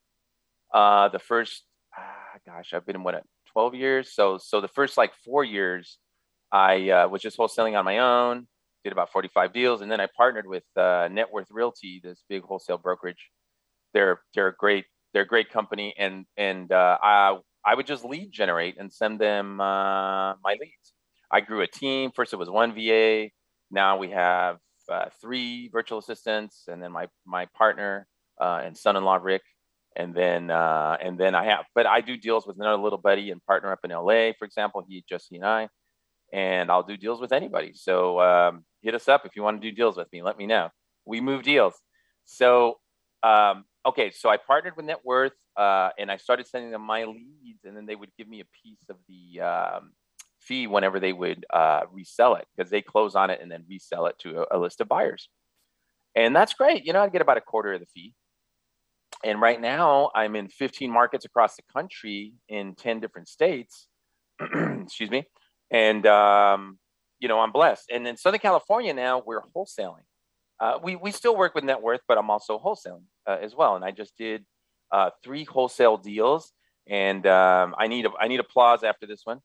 Uh, 0.72 1.08
the 1.08 1.18
first, 1.18 1.64
ah, 1.96 2.38
gosh, 2.46 2.72
I've 2.72 2.86
been 2.86 2.96
in 2.96 3.02
what 3.02 3.22
12 3.52 3.74
years. 3.74 4.14
So 4.14 4.38
so 4.38 4.60
the 4.60 4.68
first 4.68 4.96
like 4.96 5.12
four 5.24 5.44
years, 5.44 5.98
I 6.52 6.90
uh, 6.90 7.08
was 7.08 7.22
just 7.22 7.38
wholesaling 7.38 7.78
on 7.78 7.84
my 7.84 7.98
own. 7.98 8.46
Did 8.84 8.92
about 8.94 9.12
45 9.12 9.52
deals, 9.52 9.82
and 9.82 9.92
then 9.92 10.00
I 10.00 10.08
partnered 10.16 10.46
with 10.46 10.62
uh, 10.74 11.06
Net 11.12 11.30
Worth 11.30 11.48
Realty, 11.50 12.00
this 12.02 12.24
big 12.30 12.42
wholesale 12.42 12.78
brokerage. 12.78 13.30
They're 13.92 14.20
they're 14.34 14.48
a 14.48 14.54
great 14.54 14.86
they're 15.12 15.22
a 15.22 15.26
great 15.26 15.50
company, 15.50 15.94
and 15.98 16.24
and 16.38 16.72
uh, 16.72 16.96
I 17.02 17.38
I 17.64 17.74
would 17.74 17.86
just 17.86 18.06
lead 18.06 18.32
generate 18.32 18.78
and 18.78 18.90
send 18.90 19.18
them 19.20 19.60
uh, 19.60 20.34
my 20.42 20.52
leads. 20.58 20.94
I 21.30 21.40
grew 21.42 21.60
a 21.60 21.66
team. 21.66 22.10
First, 22.14 22.32
it 22.32 22.36
was 22.36 22.48
one 22.48 22.74
VA. 22.74 23.28
Now 23.70 23.98
we 23.98 24.10
have 24.10 24.56
uh, 24.90 25.06
three 25.20 25.68
virtual 25.68 25.98
assistants, 25.98 26.64
and 26.66 26.82
then 26.82 26.90
my 26.90 27.08
my 27.26 27.46
partner 27.54 28.06
uh, 28.40 28.62
and 28.64 28.74
son-in-law 28.76 29.18
Rick 29.22 29.42
and 29.96 30.14
then 30.14 30.50
uh, 30.50 30.96
and 31.02 31.18
then 31.18 31.34
I 31.34 31.44
have, 31.46 31.64
but 31.74 31.86
I 31.86 32.00
do 32.00 32.16
deals 32.16 32.46
with 32.46 32.56
another 32.56 32.80
little 32.82 32.98
buddy 32.98 33.30
and 33.30 33.44
partner 33.44 33.72
up 33.72 33.80
in 33.84 33.90
LA, 33.90 34.32
for 34.38 34.44
example. 34.44 34.84
He 34.86 35.04
just 35.08 35.26
he 35.30 35.36
and 35.36 35.46
I, 35.46 35.68
and 36.32 36.70
I'll 36.70 36.82
do 36.82 36.96
deals 36.96 37.20
with 37.20 37.32
anybody. 37.32 37.72
So 37.74 38.20
um, 38.20 38.64
hit 38.82 38.94
us 38.94 39.08
up 39.08 39.26
if 39.26 39.36
you 39.36 39.42
want 39.42 39.60
to 39.60 39.70
do 39.70 39.74
deals 39.74 39.96
with 39.96 40.12
me. 40.12 40.22
Let 40.22 40.38
me 40.38 40.46
know. 40.46 40.70
We 41.04 41.20
move 41.20 41.42
deals. 41.42 41.74
So 42.24 42.78
um, 43.22 43.64
okay, 43.86 44.10
so 44.10 44.28
I 44.28 44.36
partnered 44.36 44.76
with 44.76 44.86
Net 44.86 45.00
Worth, 45.04 45.32
uh, 45.56 45.90
and 45.98 46.10
I 46.10 46.16
started 46.16 46.46
sending 46.46 46.70
them 46.70 46.82
my 46.82 47.04
leads, 47.04 47.64
and 47.64 47.76
then 47.76 47.86
they 47.86 47.96
would 47.96 48.10
give 48.16 48.28
me 48.28 48.40
a 48.40 48.46
piece 48.62 48.84
of 48.88 48.96
the 49.08 49.40
um, 49.40 49.92
fee 50.38 50.66
whenever 50.66 51.00
they 51.00 51.12
would 51.12 51.44
uh, 51.52 51.82
resell 51.92 52.36
it 52.36 52.46
because 52.56 52.70
they 52.70 52.82
close 52.82 53.14
on 53.14 53.30
it 53.30 53.40
and 53.42 53.50
then 53.50 53.64
resell 53.68 54.06
it 54.06 54.18
to 54.20 54.42
a, 54.42 54.56
a 54.56 54.58
list 54.58 54.80
of 54.80 54.88
buyers. 54.88 55.28
And 56.14 56.34
that's 56.34 56.54
great. 56.54 56.84
You 56.84 56.92
know, 56.92 57.02
I'd 57.02 57.12
get 57.12 57.22
about 57.22 57.36
a 57.36 57.42
quarter 57.42 57.72
of 57.72 57.80
the 57.80 57.86
fee 57.86 58.14
and 59.24 59.40
right 59.40 59.60
now 59.60 60.10
i'm 60.14 60.36
in 60.36 60.48
15 60.48 60.90
markets 60.90 61.24
across 61.24 61.56
the 61.56 61.62
country 61.72 62.32
in 62.48 62.74
10 62.74 63.00
different 63.00 63.28
states. 63.28 63.86
Excuse 64.40 65.10
me. 65.10 65.24
And 65.70 66.06
um, 66.06 66.78
you 67.18 67.28
know 67.28 67.40
i'm 67.40 67.52
blessed. 67.52 67.90
And 67.92 68.06
in 68.06 68.16
southern 68.16 68.40
california 68.40 68.94
now 68.94 69.22
we're 69.24 69.42
wholesaling. 69.54 70.04
Uh, 70.58 70.78
we, 70.82 70.94
we 70.96 71.10
still 71.10 71.36
work 71.36 71.54
with 71.54 71.64
net 71.64 71.80
worth 71.82 72.00
but 72.08 72.18
i'm 72.18 72.30
also 72.30 72.58
wholesaling 72.58 73.04
uh, 73.26 73.38
as 73.40 73.54
well. 73.54 73.76
And 73.76 73.84
i 73.84 73.90
just 73.90 74.16
did 74.16 74.44
uh, 74.92 75.10
three 75.22 75.44
wholesale 75.44 75.96
deals. 75.96 76.52
And 76.88 77.26
um, 77.26 77.74
i 77.78 77.86
need 77.86 78.06
i 78.20 78.28
need 78.28 78.40
applause 78.40 78.82
after 78.82 79.06
this 79.06 79.22
one. 79.24 79.40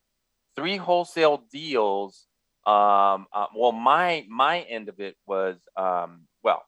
Three 0.56 0.78
wholesale 0.78 1.44
deals 1.52 2.28
um, 2.66 3.28
uh, 3.32 3.46
well 3.56 3.72
my 3.72 4.26
my 4.28 4.62
end 4.62 4.90
of 4.90 5.00
it 5.00 5.16
was 5.28 5.58
um, 5.78 6.22
well 6.44 6.64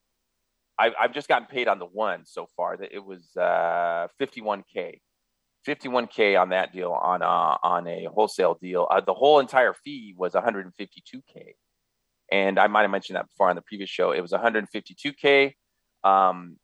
I've, 0.80 0.94
I've 1.00 1.14
just 1.14 1.28
gotten 1.28 1.48
paid 1.48 1.68
on 1.68 1.80
the 1.80 1.86
one 1.86 2.26
so 2.26 2.48
far. 2.56 2.78
That 2.78 2.94
it 2.94 3.04
was 3.04 3.36
uh, 3.36 4.08
51k, 4.20 5.00
51k 5.68 6.40
on 6.40 6.50
that 6.50 6.72
deal 6.72 6.92
on 6.92 7.22
uh, 7.22 7.58
on 7.64 7.88
a 7.88 8.06
wholesale 8.06 8.58
deal. 8.62 8.88
Uh, 8.90 9.02
the 9.02 9.14
whole 9.14 9.40
entire 9.40 9.74
fee 9.74 10.14
was 10.18 10.34
152k, 10.34 11.54
and 12.32 12.60
I 12.60 12.68
might 12.68 12.84
have 12.84 12.92
mentioned 12.92 13.18
that 13.18 13.28
before 13.28 13.50
on 13.50 13.56
the 13.56 13.62
previous 13.62 13.90
show. 13.90 14.12
It 14.12 14.22
was 14.22 14.32
152k. 14.32 15.54
Um, 16.04 16.58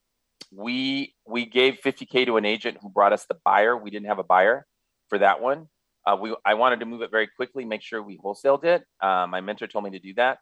we 0.52 1.16
we 1.28 1.46
gave 1.46 1.80
50k 1.84 2.28
to 2.28 2.38
an 2.38 2.46
agent 2.46 2.78
who 2.82 2.90
brought 2.90 3.14
us 3.14 3.26
the 3.26 3.38
buyer. 3.44 3.76
We 3.76 3.90
didn't 3.90 4.08
have 4.08 4.20
a 4.20 4.24
buyer 4.24 4.66
for 5.10 5.18
that 5.18 5.42
one. 5.42 5.68
Uh, 6.06 6.18
we 6.22 6.36
I 6.46 6.54
wanted 6.54 6.82
to 6.82 6.86
move 6.86 7.02
it 7.02 7.10
very 7.10 7.28
quickly, 7.28 7.66
make 7.66 7.82
sure 7.82 8.04
we 8.04 8.20
wholesaled 8.24 8.64
it. 8.64 8.84
Uh, 9.02 9.26
my 9.28 9.42
mentor 9.42 9.68
told 9.68 9.86
me 9.86 9.92
to 9.92 10.00
do 10.00 10.14
that. 10.16 10.38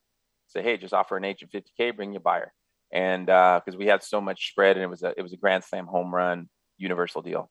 Say, 0.48 0.62
hey, 0.62 0.76
just 0.76 0.94
offer 0.94 1.16
an 1.16 1.24
agent 1.24 1.52
50k, 1.54 1.96
bring 1.96 2.12
your 2.12 2.20
buyer 2.20 2.52
and 2.94 3.26
because 3.26 3.76
uh, 3.76 3.78
we 3.78 3.86
had 3.86 4.04
so 4.04 4.20
much 4.22 4.50
spread 4.50 4.76
and 4.76 4.84
it 4.84 4.90
was 4.90 5.04
a 5.04 5.14
it 5.18 5.22
was 5.22 5.34
a 5.34 5.38
grand 5.38 5.64
slam 5.64 5.86
home 5.86 6.14
run 6.14 6.50
universal 6.78 7.22
deal. 7.22 7.50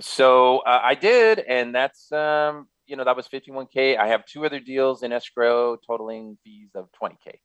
So 0.00 0.58
uh, 0.58 0.80
i 0.82 0.94
did 0.94 1.40
and 1.40 1.74
that's 1.74 2.10
um, 2.12 2.68
you 2.86 2.96
know 2.96 3.04
that 3.04 3.16
was 3.16 3.28
51k 3.28 3.98
i 3.98 4.08
have 4.08 4.24
two 4.24 4.44
other 4.46 4.60
deals 4.60 5.02
in 5.02 5.12
escrow 5.12 5.76
totaling 5.76 6.38
fees 6.44 6.70
of 6.74 6.88
20k 7.02 7.38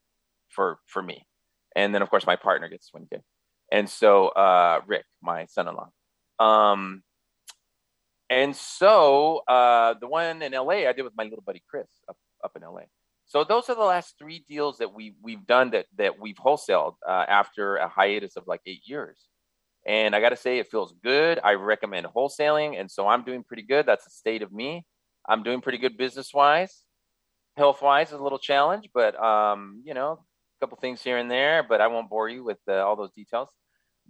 for 0.48 0.78
for 0.86 1.02
me. 1.02 1.26
And 1.74 1.94
then 1.94 2.02
of 2.02 2.10
course 2.10 2.26
my 2.26 2.36
partner 2.36 2.68
gets 2.68 2.90
20k 2.90 3.20
and 3.72 3.88
so 3.88 4.28
uh, 4.28 4.80
rick 4.86 5.04
my 5.22 5.46
son-in-law. 5.46 5.90
Um, 6.38 7.02
and 8.28 8.54
so 8.56 9.42
uh, 9.48 9.94
the 10.00 10.08
one 10.08 10.42
in 10.42 10.52
la 10.52 10.70
i 10.70 10.92
did 10.92 11.02
with 11.02 11.16
my 11.16 11.24
little 11.24 11.44
buddy 11.44 11.62
chris 11.68 11.88
up, 12.08 12.16
up 12.44 12.52
in 12.56 12.62
la 12.62 12.80
so 13.26 13.42
those 13.42 13.68
are 13.68 13.74
the 13.74 13.82
last 13.82 14.14
three 14.18 14.44
deals 14.48 14.78
that 14.78 14.94
we 14.94 15.14
we've 15.20 15.44
done 15.46 15.70
that 15.70 15.86
that 15.98 16.20
we've 16.20 16.36
wholesaled 16.36 16.94
uh, 17.06 17.24
after 17.28 17.76
a 17.76 17.88
hiatus 17.88 18.36
of 18.36 18.44
like 18.46 18.60
eight 18.66 18.82
years. 18.84 19.18
And 19.84 20.16
I 20.16 20.20
got 20.20 20.30
to 20.30 20.36
say, 20.36 20.58
it 20.58 20.68
feels 20.68 20.94
good. 21.04 21.38
I 21.44 21.52
recommend 21.52 22.06
wholesaling, 22.06 22.78
and 22.78 22.90
so 22.90 23.06
I'm 23.06 23.24
doing 23.24 23.44
pretty 23.44 23.62
good. 23.62 23.86
That's 23.86 24.06
a 24.06 24.10
state 24.10 24.42
of 24.42 24.52
me. 24.52 24.84
I'm 25.28 25.42
doing 25.42 25.60
pretty 25.60 25.78
good 25.78 25.96
business 25.96 26.32
wise. 26.34 26.82
Health 27.56 27.82
wise 27.82 28.08
is 28.08 28.18
a 28.18 28.22
little 28.22 28.38
challenge, 28.38 28.90
but 28.94 29.20
um, 29.22 29.82
you 29.84 29.94
know, 29.94 30.12
a 30.12 30.64
couple 30.64 30.78
things 30.78 31.02
here 31.02 31.18
and 31.18 31.30
there. 31.30 31.64
But 31.68 31.80
I 31.80 31.88
won't 31.88 32.08
bore 32.08 32.28
you 32.28 32.44
with 32.44 32.58
uh, 32.68 32.74
all 32.74 32.96
those 32.96 33.12
details. 33.12 33.48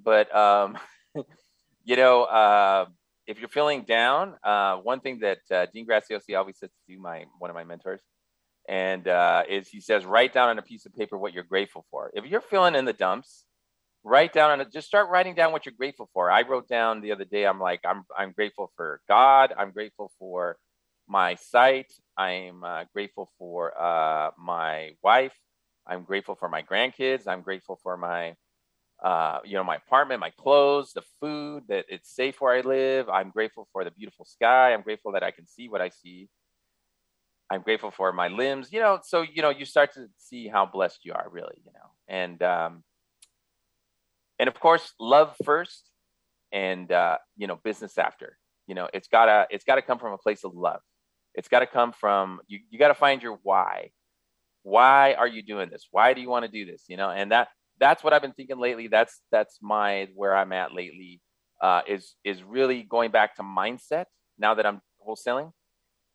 But 0.03 0.35
um, 0.35 0.79
you 1.85 1.97
know, 1.97 2.25
uh, 2.25 2.87
if 3.27 3.39
you're 3.39 3.49
feeling 3.49 3.83
down, 3.83 4.35
uh, 4.45 4.77
one 4.77 5.01
thing 5.01 5.21
that 5.21 5.39
uh, 5.51 5.67
Dean 5.73 5.87
Graziosi 5.87 6.37
always 6.37 6.59
says 6.59 6.71
to 6.71 6.95
do, 6.95 7.01
my 7.01 7.25
one 7.39 7.51
of 7.51 7.57
my 7.57 7.65
mentors 7.65 8.01
and 8.69 9.09
uh, 9.09 9.43
is 9.49 9.69
he 9.69 9.81
says 9.81 10.05
write 10.07 10.33
down 10.35 10.49
on 10.49 10.59
a 10.59 10.63
piece 10.63 10.87
of 10.87 10.95
paper 10.95 11.19
what 11.19 11.35
you're 11.35 11.45
grateful 11.45 11.87
for. 11.91 12.11
If 12.15 12.27
you're 12.27 12.41
feeling 12.41 12.75
in 12.75 12.85
the 12.85 12.93
dumps, 12.93 13.45
write 14.05 14.33
down 14.33 14.51
on 14.53 14.61
it. 14.61 14.73
Just 14.73 14.87
start 14.89 15.11
writing 15.11 15.35
down 15.35 15.53
what 15.53 15.67
you're 15.67 15.75
grateful 15.77 16.09
for. 16.15 16.31
I 16.31 16.43
wrote 16.43 16.69
down 16.69 17.01
the 17.01 17.13
other 17.13 17.25
day. 17.25 17.47
I'm 17.47 17.61
like, 17.61 17.81
I'm 17.85 18.05
I'm 18.17 18.33
grateful 18.33 18.73
for 18.77 19.01
God. 19.09 19.53
I'm 19.57 19.73
grateful 19.73 20.13
for 20.19 20.57
my 21.09 21.35
sight. 21.37 21.93
I'm 22.17 22.65
uh, 22.65 22.85
grateful 22.95 23.31
for 23.39 23.73
uh, 23.81 24.31
my 24.39 24.93
wife. 25.03 25.35
I'm 25.87 26.05
grateful 26.05 26.35
for 26.35 26.49
my 26.49 26.63
grandkids. 26.63 27.27
I'm 27.29 27.43
grateful 27.43 27.79
for 27.83 27.97
my, 27.97 28.35
uh, 29.03 29.41
you 29.45 29.55
know, 29.55 29.65
my 29.65 29.77
apartment, 29.77 30.21
my 30.21 30.31
clothes, 30.31 30.93
the 30.95 31.03
food, 31.21 31.65
that 31.69 31.87
it's 31.89 32.15
safe 32.15 32.41
where 32.41 32.55
I 32.57 32.61
live. 32.63 33.09
I'm 33.09 33.31
grateful 33.31 33.69
for 33.73 33.85
the 33.85 33.91
beautiful 33.93 34.25
sky. 34.25 34.75
I'm 34.75 34.83
grateful 34.83 35.13
that 35.13 35.23
I 35.23 35.31
can 35.31 35.47
see 35.47 35.69
what 35.69 35.81
I 35.81 35.91
see. 35.91 36.29
I'm 37.51 37.63
grateful 37.63 37.91
for 37.91 38.13
my 38.13 38.29
limbs. 38.29 38.73
You 38.73 38.81
know, 38.81 39.01
so 39.03 39.23
you 39.23 39.43
know, 39.43 39.51
you 39.51 39.65
start 39.65 39.95
to 39.95 40.09
see 40.19 40.49
how 40.49 40.67
blessed 40.67 41.05
you 41.05 41.13
are, 41.13 41.27
really. 41.31 41.63
You 41.65 41.73
know, 41.73 41.91
and 42.09 42.43
um, 42.43 42.85
and 44.39 44.49
of 44.49 44.59
course, 44.59 44.93
love 44.99 45.35
first, 45.45 45.91
and 46.53 46.91
uh, 46.91 47.19
you 47.37 47.47
know, 47.47 47.57
business 47.63 47.99
after. 47.99 48.39
You 48.67 48.75
know, 48.75 48.89
it's 48.93 49.09
gotta 49.09 49.47
it's 49.51 49.65
gotta 49.65 49.83
come 49.83 49.99
from 49.99 50.13
a 50.13 50.19
place 50.19 50.45
of 50.45 50.55
love. 50.55 50.81
It's 51.37 51.49
got 51.49 51.61
to 51.61 51.67
come 51.67 51.93
from 51.93 52.41
you. 52.49 52.61
You 52.71 52.79
got 52.79 52.89
to 52.89 52.95
find 52.95 53.23
your 53.23 53.39
why. 53.43 53.91
Why 54.63 55.15
are 55.15 55.29
you 55.29 55.43
doing 55.43 55.69
this? 55.71 55.87
Why 55.91 56.15
do 56.15 56.21
you 56.21 56.29
want 56.29 56.47
to 56.47 56.51
do 56.51 56.65
this? 56.65 56.85
You 56.89 56.97
know, 56.97 57.11
and 57.11 57.31
that 57.31 57.49
that's 57.79 58.03
what 58.03 58.13
I've 58.13 58.23
been 58.23 58.33
thinking 58.33 58.59
lately. 58.59 58.89
That's 58.89 59.21
that's 59.31 59.59
my 59.63 60.09
where 60.15 60.35
I'm 60.35 60.53
at 60.53 60.73
lately. 60.73 61.21
Uh, 61.61 61.83
is 61.87 62.17
is 62.25 62.43
really 62.43 62.83
going 62.83 63.11
back 63.11 63.37
to 63.37 63.43
mindset 63.43 64.07
now 64.39 64.55
that 64.55 64.67
I'm 64.67 64.81
wholesaling 65.07 65.53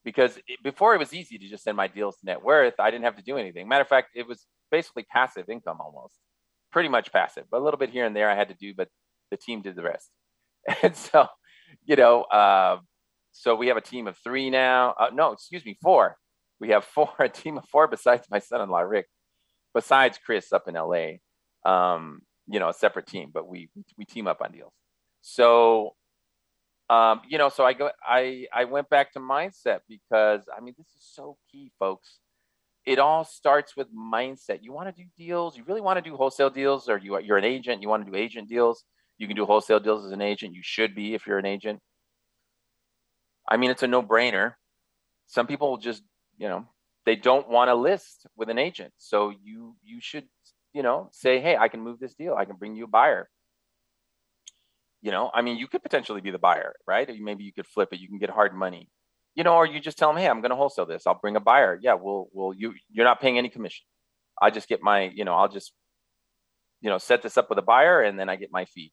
because 0.04 0.38
it, 0.48 0.62
before 0.64 0.96
it 0.96 1.00
was 1.00 1.14
easy 1.14 1.38
to 1.38 1.48
just 1.48 1.64
send 1.64 1.78
my 1.78 1.88
deals 1.88 2.18
to 2.18 2.26
net 2.26 2.44
worth. 2.44 2.80
I 2.80 2.92
didn't 2.92 3.06
have 3.06 3.18
to 3.18 3.24
do 3.24 3.38
anything. 3.38 3.68
Matter 3.68 3.84
of 3.84 3.88
fact, 3.88 4.10
it 4.16 4.28
was 4.28 4.46
basically 4.72 5.04
passive 5.04 5.50
income 5.50 5.78
almost, 5.80 6.16
pretty 6.72 6.90
much 6.90 7.12
passive, 7.12 7.46
but 7.52 7.60
a 7.60 7.64
little 7.64 7.78
bit 7.78 7.90
here 7.90 8.06
and 8.06 8.16
there 8.16 8.30
I 8.30 8.36
had 8.36 8.50
to 8.50 8.56
do, 8.56 8.74
but 8.76 8.88
the 9.30 9.38
team 9.38 9.62
did 9.62 9.76
the 9.76 9.84
rest. 9.84 10.10
And 10.84 10.96
so, 10.96 11.28
you 11.86 11.96
know, 11.96 12.22
uh, 12.24 12.78
so 13.32 13.56
we 13.56 13.68
have 13.68 13.78
a 13.78 13.82
team 13.82 14.08
of 14.08 14.18
three 14.18 14.50
now. 14.50 14.94
Uh, 15.00 15.10
no, 15.12 15.32
excuse 15.32 15.66
me, 15.66 15.78
four. 15.82 16.18
We 16.60 16.70
have 16.70 16.84
four, 16.86 17.10
a 17.20 17.30
team 17.30 17.58
of 17.58 17.66
four 17.70 17.88
besides 17.88 18.28
my 18.30 18.40
son-in-law 18.40 18.82
Rick, 18.82 19.08
besides 19.74 20.20
Chris 20.24 20.54
up 20.54 20.68
in 20.68 20.76
LA. 20.76 21.18
Um, 21.66 22.22
you 22.48 22.60
know, 22.60 22.70
a 22.70 22.74
separate 22.74 23.08
team, 23.08 23.30
but 23.34 23.48
we 23.48 23.70
we 23.98 24.06
team 24.06 24.28
up 24.28 24.42
on 24.42 24.52
deals. 24.52 24.74
So, 25.22 25.96
um, 26.92 27.22
you 27.26 27.38
know, 27.38 27.48
so 27.48 27.64
I 27.64 27.72
go, 27.72 27.90
I 28.06 28.48
I 28.54 28.66
went 28.66 28.90
back 28.90 29.14
to 29.14 29.20
mindset 29.20 29.80
because 29.88 30.42
I 30.56 30.60
mean, 30.60 30.76
this 30.78 30.88
is 30.88 31.10
so 31.14 31.38
key, 31.50 31.72
folks. 31.80 32.20
It 32.86 33.00
all 33.00 33.24
starts 33.24 33.78
with 33.78 33.88
mindset. 33.96 34.60
You 34.62 34.74
want 34.74 34.94
to 34.94 35.04
do 35.04 35.08
deals. 35.18 35.56
You 35.56 35.64
really 35.66 35.80
want 35.80 36.04
to 36.04 36.10
do 36.10 36.18
wholesale 36.18 36.50
deals, 36.50 36.90
or 36.90 36.98
you 36.98 37.18
you're 37.20 37.38
an 37.38 37.46
agent. 37.46 37.82
You 37.82 37.88
want 37.88 38.06
to 38.06 38.12
do 38.12 38.18
agent 38.18 38.50
deals. 38.50 38.84
You 39.18 39.28
can 39.28 39.38
do 39.38 39.46
wholesale 39.46 39.80
deals 39.80 40.06
as 40.06 40.12
an 40.12 40.22
agent. 40.22 40.54
You 40.54 40.64
should 40.64 40.94
be 40.94 41.14
if 41.14 41.26
you're 41.26 41.40
an 41.40 41.46
agent. 41.46 41.80
I 43.48 43.56
mean, 43.56 43.72
it's 43.72 43.84
a 43.84 43.88
no 43.88 44.04
brainer. 44.04 44.56
Some 45.28 45.48
people 45.48 45.78
just, 45.78 46.04
you 46.38 46.50
know, 46.50 46.66
they 47.06 47.16
don't 47.16 47.48
want 47.48 47.70
to 47.70 47.76
list 47.76 48.26
with 48.36 48.50
an 48.50 48.58
agent. 48.58 48.92
So 48.98 49.32
you 49.42 49.78
you 49.82 50.00
should, 50.02 50.26
you 50.74 50.84
know, 50.84 51.08
say, 51.14 51.40
hey, 51.40 51.56
I 51.56 51.70
can 51.70 51.80
move 51.80 52.00
this 52.00 52.16
deal. 52.16 52.36
I 52.38 52.44
can 52.44 52.58
bring 52.58 52.76
you 52.76 52.84
a 52.84 52.88
buyer. 52.88 53.30
You 55.02 55.12
know, 55.12 55.32
I 55.34 55.42
mean, 55.42 55.58
you 55.58 55.68
could 55.68 55.82
potentially 55.82 56.22
be 56.22 56.32
the 56.32 56.38
buyer, 56.38 56.74
right? 56.88 57.10
Maybe 57.20 57.44
you 57.44 57.54
could 57.54 57.68
flip 57.68 57.90
it. 57.92 58.00
You 58.00 58.08
can 58.08 58.20
get 58.20 58.30
hard 58.30 58.54
money. 58.54 58.90
You 59.34 59.44
know, 59.44 59.56
or 59.56 59.66
you 59.66 59.80
just 59.80 59.98
tell 59.98 60.10
them, 60.10 60.18
hey, 60.22 60.28
I'm 60.28 60.42
going 60.42 60.52
to 60.52 60.56
wholesale 60.56 60.86
this. 60.86 61.08
I'll 61.08 61.20
bring 61.20 61.36
a 61.36 61.40
buyer. 61.40 61.80
Yeah, 61.82 61.94
we'll, 61.94 62.28
we'll, 62.34 62.54
you, 62.54 62.74
you're 62.92 63.06
not 63.06 63.22
paying 63.22 63.38
any 63.38 63.50
commission. 63.50 63.86
I 64.42 64.50
just 64.50 64.68
get 64.68 64.84
my, 64.84 65.04
you 65.14 65.24
know, 65.24 65.34
I'll 65.34 65.48
just, 65.48 65.72
you 66.82 66.90
know, 66.90 66.98
set 66.98 67.22
this 67.22 67.38
up 67.38 67.50
with 67.50 67.58
a 67.58 67.64
buyer 67.64 68.02
and 68.02 68.20
then 68.20 68.30
I 68.30 68.36
get 68.36 68.50
my 68.52 68.66
fee. 68.66 68.92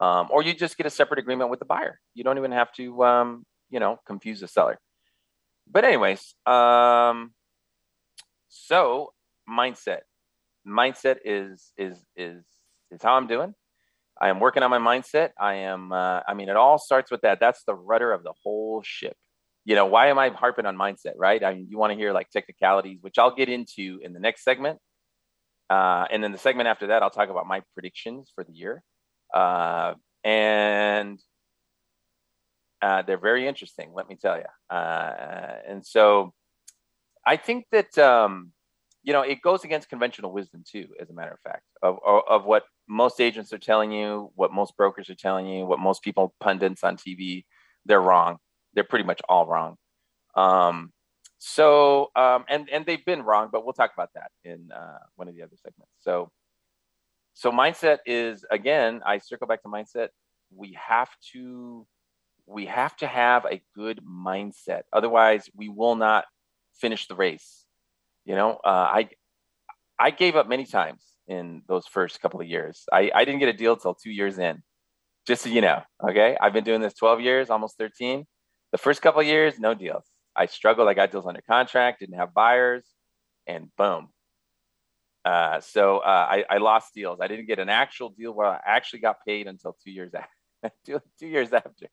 Um, 0.00 0.28
or 0.30 0.42
you 0.42 0.54
just 0.54 0.76
get 0.76 0.86
a 0.86 0.90
separate 0.90 1.18
agreement 1.18 1.50
with 1.50 1.58
the 1.58 1.64
buyer. 1.64 2.00
You 2.14 2.24
don't 2.24 2.38
even 2.38 2.52
have 2.52 2.72
to, 2.74 3.04
um, 3.04 3.44
you 3.70 3.80
know, 3.80 3.98
confuse 4.06 4.40
the 4.40 4.48
seller. 4.48 4.78
But 5.70 5.84
anyways, 5.84 6.34
um, 6.46 7.32
so 8.48 9.12
mindset, 9.48 10.00
mindset 10.66 11.16
is 11.24 11.72
is 11.76 12.04
is 12.16 12.44
is 12.90 13.02
how 13.02 13.14
I'm 13.14 13.26
doing. 13.26 13.54
I 14.20 14.28
am 14.28 14.40
working 14.40 14.62
on 14.62 14.70
my 14.70 14.78
mindset. 14.78 15.30
I 15.38 15.54
am. 15.54 15.92
Uh, 15.92 16.20
I 16.26 16.34
mean, 16.34 16.48
it 16.48 16.56
all 16.56 16.78
starts 16.78 17.10
with 17.10 17.20
that. 17.22 17.38
That's 17.40 17.64
the 17.64 17.74
rudder 17.74 18.12
of 18.12 18.22
the 18.22 18.32
whole 18.42 18.82
ship. 18.82 19.16
You 19.64 19.74
know, 19.74 19.86
why 19.86 20.08
am 20.08 20.18
I 20.18 20.30
harping 20.30 20.64
on 20.64 20.76
mindset, 20.76 21.14
right? 21.16 21.42
I 21.42 21.54
mean, 21.54 21.66
you 21.68 21.76
want 21.76 21.92
to 21.92 21.98
hear 21.98 22.12
like 22.12 22.30
technicalities, 22.30 22.98
which 23.00 23.18
I'll 23.18 23.34
get 23.34 23.48
into 23.48 23.98
in 24.02 24.12
the 24.12 24.20
next 24.20 24.44
segment. 24.44 24.78
Uh, 25.68 26.06
and 26.10 26.22
then 26.22 26.32
the 26.32 26.38
segment 26.38 26.68
after 26.68 26.88
that, 26.88 27.02
I'll 27.02 27.10
talk 27.10 27.28
about 27.28 27.46
my 27.46 27.62
predictions 27.74 28.30
for 28.34 28.44
the 28.44 28.52
year. 28.52 28.82
Uh, 29.34 29.94
and 30.22 31.18
uh, 32.80 33.02
they're 33.02 33.18
very 33.18 33.48
interesting, 33.48 33.90
let 33.92 34.08
me 34.08 34.16
tell 34.16 34.36
you. 34.36 34.76
Uh, 34.76 35.56
and 35.68 35.84
so 35.84 36.32
I 37.26 37.36
think 37.36 37.66
that, 37.72 37.98
um, 37.98 38.52
you 39.02 39.12
know, 39.12 39.22
it 39.22 39.42
goes 39.42 39.64
against 39.64 39.88
conventional 39.88 40.32
wisdom 40.32 40.62
too, 40.64 40.86
as 41.00 41.10
a 41.10 41.12
matter 41.12 41.32
of 41.32 41.40
fact, 41.40 41.64
of, 41.82 41.98
of 42.04 42.44
what 42.44 42.62
most 42.88 43.20
agents 43.20 43.52
are 43.52 43.58
telling 43.58 43.92
you, 43.92 44.30
what 44.34 44.52
most 44.52 44.76
brokers 44.76 45.10
are 45.10 45.14
telling 45.14 45.46
you, 45.46 45.66
what 45.66 45.78
most 45.78 46.02
people, 46.02 46.34
pundits 46.40 46.84
on 46.84 46.96
TV, 46.96 47.44
they're 47.84 48.00
wrong. 48.00 48.38
They're 48.74 48.84
pretty 48.84 49.04
much 49.04 49.20
all 49.28 49.46
wrong. 49.46 49.76
Um, 50.34 50.92
so, 51.38 52.10
um, 52.16 52.44
and, 52.48 52.68
and 52.70 52.86
they've 52.86 53.04
been 53.04 53.22
wrong, 53.22 53.48
but 53.52 53.64
we'll 53.64 53.72
talk 53.72 53.92
about 53.94 54.10
that 54.14 54.30
in 54.44 54.70
uh, 54.72 54.98
one 55.16 55.28
of 55.28 55.34
the 55.34 55.42
other 55.42 55.56
segments. 55.56 55.92
So, 56.00 56.30
so 57.34 57.50
mindset 57.50 57.98
is, 58.06 58.44
again, 58.50 59.02
I 59.04 59.18
circle 59.18 59.46
back 59.46 59.62
to 59.62 59.68
mindset. 59.68 60.08
We 60.54 60.76
have 60.80 61.10
to 61.32 61.86
we 62.46 62.66
have 62.66 62.96
to 62.98 63.06
have 63.06 63.44
a 63.44 63.60
good 63.74 64.00
mindset. 64.08 64.82
Otherwise, 64.92 65.50
we 65.54 65.68
will 65.68 65.96
not 65.96 66.24
finish 66.74 67.08
the 67.08 67.16
race. 67.16 67.66
You 68.24 68.36
know, 68.36 68.52
uh, 68.64 68.88
I 68.94 69.08
I 69.98 70.10
gave 70.10 70.36
up 70.36 70.48
many 70.48 70.64
times 70.64 71.02
in 71.28 71.62
those 71.68 71.86
first 71.86 72.20
couple 72.20 72.40
of 72.40 72.46
years. 72.46 72.84
I, 72.92 73.10
I 73.14 73.24
didn't 73.24 73.40
get 73.40 73.48
a 73.48 73.52
deal 73.52 73.76
till 73.76 73.94
two 73.94 74.10
years 74.10 74.38
in. 74.38 74.62
Just 75.26 75.42
so 75.42 75.48
you 75.48 75.60
know, 75.60 75.82
okay. 76.08 76.36
I've 76.40 76.52
been 76.52 76.64
doing 76.64 76.80
this 76.80 76.94
12 76.94 77.20
years, 77.20 77.50
almost 77.50 77.78
13. 77.78 78.24
The 78.72 78.78
first 78.78 79.02
couple 79.02 79.20
of 79.20 79.26
years, 79.26 79.58
no 79.58 79.74
deals. 79.74 80.04
I 80.36 80.46
struggled. 80.46 80.88
I 80.88 80.94
got 80.94 81.10
deals 81.10 81.26
under 81.26 81.40
contract, 81.40 82.00
didn't 82.00 82.18
have 82.18 82.32
buyers, 82.34 82.84
and 83.46 83.68
boom. 83.76 84.08
Uh, 85.24 85.60
so 85.60 85.98
uh, 85.98 86.26
I, 86.30 86.44
I 86.48 86.58
lost 86.58 86.94
deals. 86.94 87.18
I 87.20 87.26
didn't 87.26 87.46
get 87.46 87.58
an 87.58 87.68
actual 87.68 88.10
deal 88.10 88.32
where 88.32 88.46
I 88.46 88.60
actually 88.64 89.00
got 89.00 89.16
paid 89.26 89.48
until 89.48 89.76
two 89.82 89.90
years 89.90 90.12
after. 90.14 90.30
two, 91.18 91.26
years 91.26 91.52
after. 91.52 91.86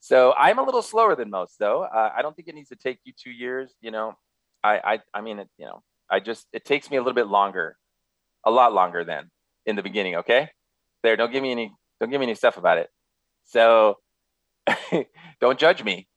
So 0.00 0.34
I'm 0.36 0.58
a 0.58 0.62
little 0.62 0.82
slower 0.82 1.14
than 1.14 1.30
most, 1.30 1.58
though. 1.58 1.82
Uh, 1.82 2.12
I 2.16 2.22
don't 2.22 2.34
think 2.34 2.48
it 2.48 2.54
needs 2.54 2.70
to 2.70 2.76
take 2.76 2.98
you 3.04 3.12
two 3.16 3.30
years. 3.30 3.74
You 3.80 3.90
know, 3.90 4.14
I, 4.62 4.78
I, 4.84 5.00
I 5.12 5.20
mean, 5.20 5.40
it, 5.40 5.48
you 5.58 5.66
know, 5.66 5.82
I 6.10 6.20
just 6.20 6.46
it 6.52 6.64
takes 6.64 6.90
me 6.90 6.96
a 6.96 7.00
little 7.00 7.14
bit 7.14 7.26
longer, 7.26 7.76
a 8.46 8.50
lot 8.50 8.72
longer 8.72 9.04
than 9.04 9.30
in 9.66 9.76
the 9.76 9.82
beginning. 9.82 10.16
Okay, 10.16 10.48
there. 11.02 11.16
Don't 11.16 11.32
give 11.32 11.42
me 11.42 11.52
any. 11.52 11.72
Don't 12.00 12.10
give 12.10 12.20
me 12.20 12.26
any 12.26 12.34
stuff 12.34 12.56
about 12.56 12.78
it. 12.78 12.88
So 13.44 13.98
don't 15.40 15.58
judge 15.58 15.82
me. 15.82 16.08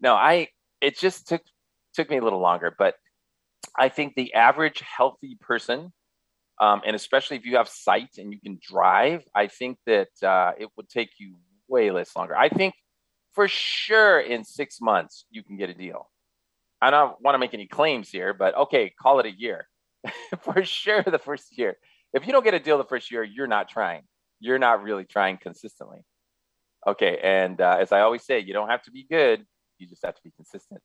No, 0.00 0.14
I. 0.14 0.48
It 0.80 0.98
just 0.98 1.26
took 1.26 1.42
took 1.94 2.10
me 2.10 2.18
a 2.18 2.22
little 2.22 2.40
longer, 2.40 2.74
but 2.78 2.94
I 3.78 3.88
think 3.88 4.14
the 4.14 4.34
average 4.34 4.80
healthy 4.80 5.36
person 5.40 5.92
um, 6.60 6.80
and 6.86 6.96
especially 6.96 7.36
if 7.36 7.44
you 7.44 7.56
have 7.56 7.68
sight 7.68 8.16
and 8.18 8.32
you 8.32 8.40
can 8.40 8.58
drive, 8.62 9.24
I 9.34 9.46
think 9.46 9.78
that 9.86 10.08
uh, 10.22 10.52
it 10.58 10.68
would 10.76 10.88
take 10.88 11.10
you 11.18 11.36
way 11.68 11.90
less 11.90 12.14
longer. 12.16 12.36
I 12.36 12.48
think 12.48 12.74
for 13.32 13.46
sure 13.46 14.20
in 14.20 14.44
six 14.44 14.80
months 14.80 15.26
you 15.30 15.42
can 15.42 15.56
get 15.56 15.68
a 15.68 15.74
deal. 15.74 16.10
I 16.80 16.90
don't 16.90 17.20
want 17.20 17.34
to 17.34 17.38
make 17.38 17.54
any 17.54 17.66
claims 17.66 18.08
here, 18.10 18.32
but 18.32 18.56
okay, 18.56 18.92
call 19.00 19.20
it 19.20 19.26
a 19.26 19.30
year. 19.30 19.68
for 20.42 20.64
sure, 20.64 21.02
the 21.02 21.18
first 21.18 21.56
year. 21.58 21.76
If 22.12 22.26
you 22.26 22.32
don't 22.32 22.44
get 22.44 22.54
a 22.54 22.60
deal 22.60 22.78
the 22.78 22.84
first 22.84 23.10
year, 23.10 23.22
you're 23.22 23.46
not 23.46 23.68
trying. 23.68 24.02
You're 24.40 24.58
not 24.58 24.82
really 24.82 25.04
trying 25.04 25.38
consistently. 25.38 26.04
Okay, 26.86 27.18
and 27.22 27.60
uh, 27.60 27.78
as 27.80 27.92
I 27.92 28.00
always 28.00 28.24
say, 28.24 28.38
you 28.40 28.52
don't 28.52 28.68
have 28.68 28.82
to 28.82 28.90
be 28.90 29.06
good. 29.10 29.44
You 29.78 29.86
just 29.86 30.04
have 30.04 30.14
to 30.14 30.22
be 30.22 30.30
consistent. 30.30 30.80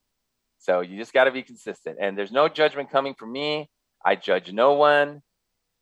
So 0.58 0.82
you 0.82 0.98
just 0.98 1.14
got 1.14 1.26
to 1.26 1.32
be 1.32 1.44
consistent. 1.44 1.98
And 2.00 2.18
there's 2.18 2.32
no 2.32 2.48
judgment 2.48 2.92
coming 2.92 3.14
from 3.14 3.32
me. 3.32 3.70
I 4.04 4.16
judge 4.16 4.52
no 4.52 4.74
one 4.74 5.22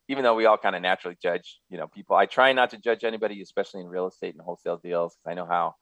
even 0.10 0.24
though 0.24 0.34
we 0.34 0.48
all 0.48 0.58
kind 0.58 0.76
of 0.76 0.82
naturally 0.82 1.16
judge, 1.22 1.60
you 1.70 1.78
know, 1.78 1.88
people. 1.88 2.16
I 2.16 2.26
try 2.26 2.52
not 2.52 2.72
to 2.72 2.78
judge 2.78 3.04
anybody, 3.04 3.42
especially 3.42 3.82
in 3.82 3.88
real 3.88 4.08
estate 4.08 4.34
and 4.34 4.42
wholesale 4.42 4.78
deals, 4.78 5.16
because 5.16 5.32
I 5.32 5.36
know 5.36 5.46
how 5.46 5.76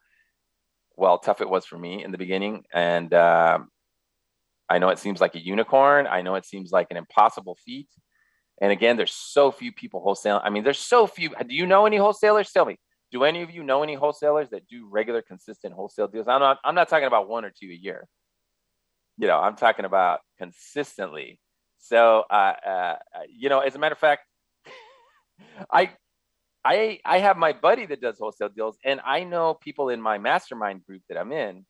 well 0.96 1.18
tough 1.18 1.40
it 1.40 1.48
was 1.48 1.64
for 1.64 1.78
me 1.78 2.04
in 2.04 2.12
the 2.12 2.18
beginning, 2.18 2.64
and 2.72 3.12
um, 3.14 3.68
I 4.68 4.78
know 4.78 4.88
it 4.90 4.98
seems 4.98 5.20
like 5.20 5.34
a 5.34 5.40
unicorn. 5.40 6.06
I 6.06 6.22
know 6.22 6.34
it 6.34 6.44
seems 6.44 6.70
like 6.70 6.88
an 6.90 6.96
impossible 6.96 7.56
feat. 7.64 7.88
And 8.60 8.72
again, 8.72 8.96
there's 8.96 9.12
so 9.12 9.50
few 9.50 9.72
people 9.72 10.00
wholesale. 10.00 10.40
I 10.42 10.50
mean, 10.50 10.64
there's 10.64 10.78
so 10.78 11.06
few. 11.06 11.30
Do 11.30 11.54
you 11.54 11.66
know 11.66 11.86
any 11.86 11.96
wholesalers? 11.96 12.50
Tell 12.50 12.64
me. 12.64 12.78
Do 13.10 13.24
any 13.24 13.42
of 13.42 13.50
you 13.50 13.62
know 13.62 13.82
any 13.82 13.94
wholesalers 13.94 14.50
that 14.50 14.66
do 14.66 14.86
regular, 14.90 15.22
consistent 15.22 15.72
wholesale 15.74 16.08
deals? 16.08 16.28
I'm 16.28 16.40
not. 16.40 16.58
I'm 16.64 16.74
not 16.74 16.88
talking 16.88 17.06
about 17.06 17.28
one 17.28 17.44
or 17.44 17.50
two 17.50 17.68
a 17.68 17.74
year. 17.74 18.06
You 19.16 19.26
know, 19.26 19.38
I'm 19.38 19.56
talking 19.56 19.84
about 19.84 20.20
consistently 20.38 21.40
so, 21.78 22.24
uh, 22.28 22.54
uh, 22.66 22.96
you 23.28 23.48
know, 23.48 23.60
as 23.60 23.74
a 23.74 23.78
matter 23.78 23.94
of 23.94 23.98
fact, 23.98 24.22
I 25.70 25.90
I 26.64 27.00
I 27.04 27.18
have 27.18 27.36
my 27.36 27.52
buddy 27.52 27.86
that 27.86 28.00
does 28.00 28.18
wholesale 28.18 28.48
deals, 28.48 28.76
and 28.84 29.00
I 29.04 29.24
know 29.24 29.54
people 29.54 29.88
in 29.88 30.00
my 30.00 30.18
mastermind 30.18 30.84
group 30.84 31.02
that 31.08 31.16
I'm 31.16 31.32
in 31.32 31.64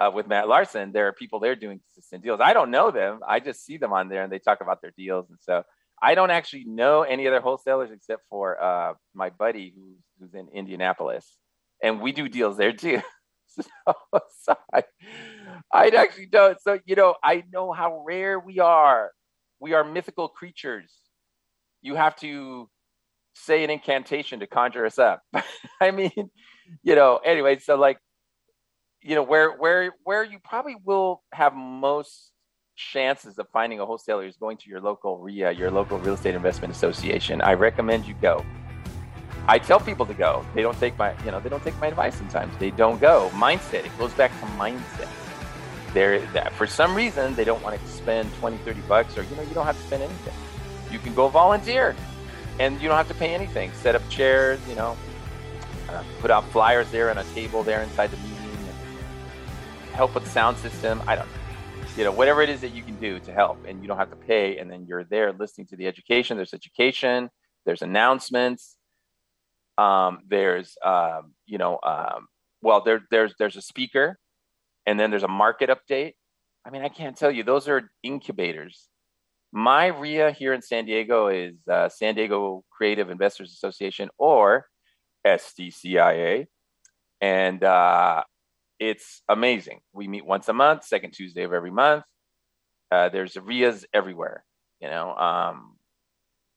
uh, 0.00 0.10
with 0.12 0.26
Matt 0.26 0.48
Larson. 0.48 0.92
There 0.92 1.08
are 1.08 1.12
people 1.12 1.40
there 1.40 1.56
doing 1.56 1.80
consistent 1.80 2.22
deals. 2.22 2.40
I 2.42 2.52
don't 2.52 2.70
know 2.70 2.90
them. 2.90 3.20
I 3.26 3.40
just 3.40 3.64
see 3.64 3.76
them 3.76 3.92
on 3.92 4.08
there, 4.08 4.22
and 4.22 4.32
they 4.32 4.38
talk 4.38 4.60
about 4.60 4.82
their 4.82 4.92
deals, 4.96 5.26
and 5.28 5.38
so 5.40 5.62
I 6.02 6.14
don't 6.14 6.30
actually 6.30 6.64
know 6.64 7.02
any 7.02 7.26
other 7.26 7.40
wholesalers 7.40 7.90
except 7.90 8.22
for 8.28 8.62
uh, 8.62 8.94
my 9.14 9.30
buddy 9.30 9.72
who's 9.74 9.98
who's 10.20 10.34
in 10.34 10.48
Indianapolis, 10.52 11.26
and 11.82 12.00
we 12.00 12.12
do 12.12 12.28
deals 12.28 12.56
there 12.56 12.72
too. 12.72 13.00
so, 13.48 13.94
so 14.40 14.54
I, 14.72 14.84
I 15.72 15.88
actually 15.88 16.26
don't. 16.26 16.60
So 16.60 16.78
you 16.84 16.96
know, 16.96 17.14
I 17.22 17.44
know 17.52 17.72
how 17.72 18.04
rare 18.06 18.38
we 18.38 18.60
are. 18.60 19.10
We 19.60 19.72
are 19.72 19.84
mythical 19.84 20.28
creatures. 20.28 20.92
You 21.80 21.94
have 21.94 22.16
to 22.16 22.68
say 23.36 23.62
an 23.64 23.70
incantation 23.70 24.40
to 24.40 24.46
conjure 24.46 24.86
us 24.86 24.98
up. 24.98 25.22
I 25.80 25.90
mean, 25.90 26.30
you 26.82 26.94
know, 26.94 27.20
anyway, 27.24 27.58
so 27.58 27.76
like, 27.76 27.98
you 29.06 29.14
know, 29.14 29.22
where 29.22 29.52
where 29.56 29.92
where 30.02 30.24
you 30.24 30.40
probably 30.40 30.74
will 30.84 31.22
have 31.32 31.54
most 31.54 32.32
chances 32.74 33.38
of 33.38 33.46
finding 33.52 33.78
a 33.78 33.86
wholesaler 33.86 34.26
is 34.26 34.36
going 34.36 34.56
to 34.56 34.68
your 34.68 34.80
local 34.80 35.18
RIA, 35.18 35.52
your 35.52 35.70
local 35.70 35.98
real 35.98 36.14
estate 36.14 36.34
investment 36.34 36.74
association. 36.74 37.40
I 37.40 37.54
recommend 37.54 38.04
you 38.04 38.14
go. 38.20 38.44
I 39.46 39.60
tell 39.60 39.78
people 39.78 40.06
to 40.06 40.14
go. 40.14 40.44
They 40.56 40.62
don't 40.62 40.78
take 40.80 40.98
my, 40.98 41.14
you 41.24 41.30
know, 41.30 41.38
they 41.38 41.48
don't 41.48 41.62
take 41.62 41.78
my 41.78 41.86
advice 41.86 42.16
sometimes. 42.16 42.56
They 42.58 42.72
don't 42.72 43.00
go. 43.00 43.30
Mindset. 43.32 43.86
It 43.86 43.96
goes 43.96 44.12
back 44.14 44.32
to 44.40 44.46
mindset. 44.58 45.08
There, 45.94 46.18
that 46.32 46.52
for 46.54 46.66
some 46.66 46.92
reason 46.92 47.36
they 47.36 47.44
don't 47.44 47.62
want 47.62 47.80
to 47.80 47.88
spend 47.88 48.34
20, 48.40 48.56
30 48.58 48.80
bucks, 48.82 49.16
or 49.16 49.22
you 49.22 49.36
know, 49.36 49.42
you 49.42 49.54
don't 49.54 49.66
have 49.66 49.76
to 49.76 49.86
spend 49.86 50.02
anything. 50.02 50.34
You 50.90 50.98
can 50.98 51.14
go 51.14 51.28
volunteer 51.28 51.94
and 52.58 52.80
you 52.82 52.88
don't 52.88 52.96
have 52.96 53.08
to 53.08 53.14
pay 53.14 53.32
anything. 53.32 53.70
Set 53.74 53.94
up 53.94 54.02
chairs, 54.08 54.58
you 54.68 54.74
know, 54.74 54.96
uh, 55.90 56.02
put 56.20 56.32
out 56.32 56.44
flyers 56.50 56.90
there 56.90 57.10
and 57.10 57.20
a 57.20 57.24
table 57.34 57.62
there 57.62 57.82
inside 57.82 58.10
the 58.10 58.16
and 58.16 58.35
help 59.96 60.14
with 60.14 60.24
the 60.24 60.30
sound 60.30 60.56
system. 60.58 61.02
I 61.06 61.16
don't 61.16 61.26
know, 61.26 61.32
you 61.96 62.04
know, 62.04 62.12
whatever 62.12 62.42
it 62.42 62.48
is 62.48 62.60
that 62.60 62.74
you 62.74 62.82
can 62.82 62.96
do 62.96 63.18
to 63.20 63.32
help, 63.32 63.58
and 63.66 63.82
you 63.82 63.88
don't 63.88 63.98
have 63.98 64.10
to 64.10 64.16
pay. 64.16 64.58
And 64.58 64.70
then 64.70 64.86
you're 64.86 65.04
there 65.04 65.32
listening 65.32 65.66
to 65.68 65.76
the 65.76 65.86
education. 65.86 66.36
There's 66.36 66.54
education. 66.54 67.30
There's 67.64 67.82
announcements. 67.82 68.76
Um, 69.78 70.20
there's, 70.28 70.76
um, 70.84 71.34
you 71.46 71.58
know, 71.58 71.78
um, 71.82 72.28
well, 72.62 72.82
there, 72.82 73.00
there's 73.10 73.34
there's 73.38 73.56
a 73.56 73.62
speaker, 73.62 74.18
and 74.86 74.98
then 75.00 75.10
there's 75.10 75.22
a 75.22 75.28
market 75.28 75.70
update. 75.70 76.14
I 76.64 76.70
mean, 76.70 76.82
I 76.82 76.88
can't 76.88 77.16
tell 77.16 77.30
you; 77.30 77.42
those 77.42 77.68
are 77.68 77.90
incubators 78.02 78.88
my 79.56 79.86
RIA 79.86 80.32
here 80.32 80.52
in 80.52 80.60
San 80.60 80.84
Diego 80.84 81.28
is 81.28 81.54
uh, 81.66 81.88
San 81.88 82.14
Diego 82.14 82.62
Creative 82.70 83.08
Investors 83.08 83.52
Association 83.52 84.10
or 84.18 84.66
SDCIA. 85.26 86.46
And 87.22 87.64
uh, 87.64 88.22
it's 88.78 89.22
amazing. 89.28 89.80
We 89.92 90.08
meet 90.08 90.24
once 90.24 90.48
a 90.48 90.52
month, 90.52 90.84
second 90.84 91.12
Tuesday 91.12 91.44
of 91.44 91.52
every 91.52 91.70
month. 91.70 92.04
Uh, 92.90 93.08
there's 93.08 93.36
RIAs 93.36 93.84
everywhere. 93.92 94.44
You 94.80 94.88
know, 94.88 95.14
um, 95.14 95.76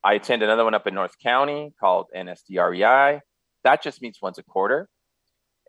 I 0.04 0.14
attend 0.14 0.44
another 0.44 0.64
one 0.64 0.74
up 0.74 0.88
in 0.88 0.94
North 0.94 1.18
County 1.22 1.74
called 1.80 2.08
NSDREI. 2.16 3.22
That 3.64 3.82
just 3.82 4.02
meets 4.02 4.22
once 4.22 4.38
a 4.38 4.44
quarter. 4.44 4.88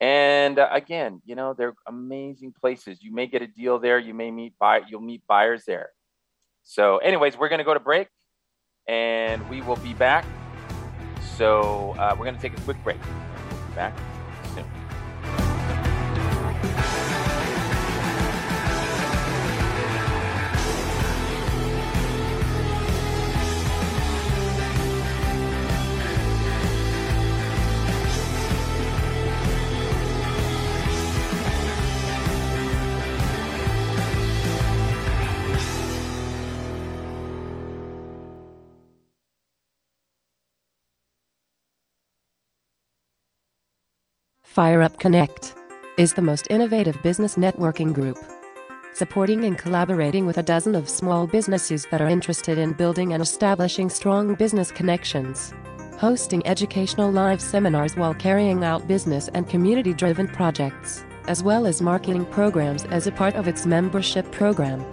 And 0.00 0.58
uh, 0.58 0.68
again, 0.70 1.20
you 1.24 1.34
know, 1.34 1.54
they're 1.54 1.74
amazing 1.86 2.54
places. 2.58 3.02
You 3.02 3.12
may 3.12 3.26
get 3.26 3.42
a 3.42 3.46
deal 3.46 3.78
there. 3.78 3.98
You 3.98 4.14
may 4.14 4.30
meet 4.30 4.54
buy. 4.58 4.80
You'll 4.88 5.02
meet 5.02 5.22
buyers 5.26 5.64
there. 5.66 5.90
So, 6.62 6.98
anyways, 6.98 7.36
we're 7.36 7.48
to 7.58 7.64
go 7.64 7.74
to 7.74 7.80
break 7.80 8.08
and 8.88 9.48
we 9.50 9.60
will 9.60 9.76
be 9.76 9.94
back. 9.94 10.24
So, 11.36 11.94
uh, 11.98 12.14
we're 12.18 12.24
to 12.36 12.40
take 12.40 12.56
a 12.56 12.62
quick 12.62 12.82
break. 12.82 12.98
We'll 13.50 13.74
back 13.74 13.94
FireUp 44.60 44.98
Connect 44.98 45.54
is 45.96 46.12
the 46.12 46.20
most 46.20 46.46
innovative 46.50 47.02
business 47.02 47.36
networking 47.36 47.94
group. 47.94 48.18
Supporting 48.92 49.44
and 49.46 49.56
collaborating 49.56 50.26
with 50.26 50.36
a 50.36 50.42
dozen 50.42 50.74
of 50.74 50.86
small 50.86 51.26
businesses 51.26 51.86
that 51.90 52.02
are 52.02 52.08
interested 52.08 52.58
in 52.58 52.74
building 52.74 53.14
and 53.14 53.22
establishing 53.22 53.88
strong 53.88 54.34
business 54.34 54.70
connections. 54.70 55.54
Hosting 55.96 56.46
educational 56.46 57.10
live 57.10 57.40
seminars 57.40 57.96
while 57.96 58.12
carrying 58.12 58.62
out 58.62 58.86
business 58.86 59.28
and 59.28 59.48
community 59.48 59.94
driven 59.94 60.28
projects, 60.28 61.06
as 61.26 61.42
well 61.42 61.64
as 61.64 61.80
marketing 61.80 62.26
programs 62.26 62.84
as 62.84 63.06
a 63.06 63.12
part 63.12 63.36
of 63.36 63.48
its 63.48 63.64
membership 63.64 64.30
program. 64.30 64.84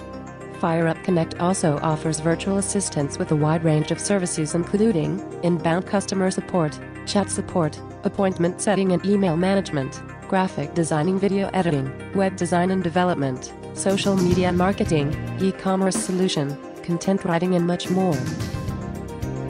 FireUp 0.62 1.03
Connect 1.03 1.38
also 1.41 1.77
offers 1.80 2.21
virtual 2.21 2.58
assistance 2.58 3.19
with 3.19 3.34
a 3.34 3.36
wide 3.36 3.65
range 3.65 3.91
of 3.91 3.99
services, 3.99 4.56
including 4.56 5.19
inbound 5.43 5.86
customer 5.86 6.32
support, 6.32 6.80
chat 7.08 7.32
support, 7.32 7.80
appointment 8.04 8.62
setting 8.62 8.91
and 8.91 9.04
email 9.06 9.38
management, 9.38 10.02
graphic 10.28 10.74
designing, 10.74 11.20
video 11.20 11.50
editing, 11.54 11.91
web 12.13 12.36
design 12.36 12.72
and 12.72 12.84
development, 12.84 13.54
social 13.74 14.15
media 14.15 14.52
marketing, 14.52 15.15
e 15.39 15.52
commerce 15.52 15.96
solution, 15.96 16.58
content 16.84 17.24
writing, 17.26 17.56
and 17.56 17.65
much 17.65 17.89
more. 17.89 18.13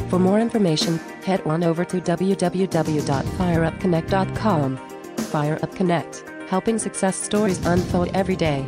For 0.09 0.19
more 0.19 0.39
information, 0.39 0.99
head 1.25 1.41
on 1.41 1.63
over 1.63 1.83
to 1.85 1.99
www.fireupconnect.com. 1.99 4.77
FireUp 5.17 5.75
Connect, 5.75 6.23
helping 6.47 6.79
success 6.79 7.17
stories 7.17 7.65
unfold 7.65 8.09
every 8.13 8.37
day. 8.37 8.65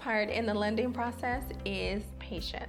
Part 0.00 0.30
in 0.30 0.46
the 0.46 0.54
lending 0.54 0.92
process 0.92 1.44
is 1.64 2.02
patience. 2.18 2.66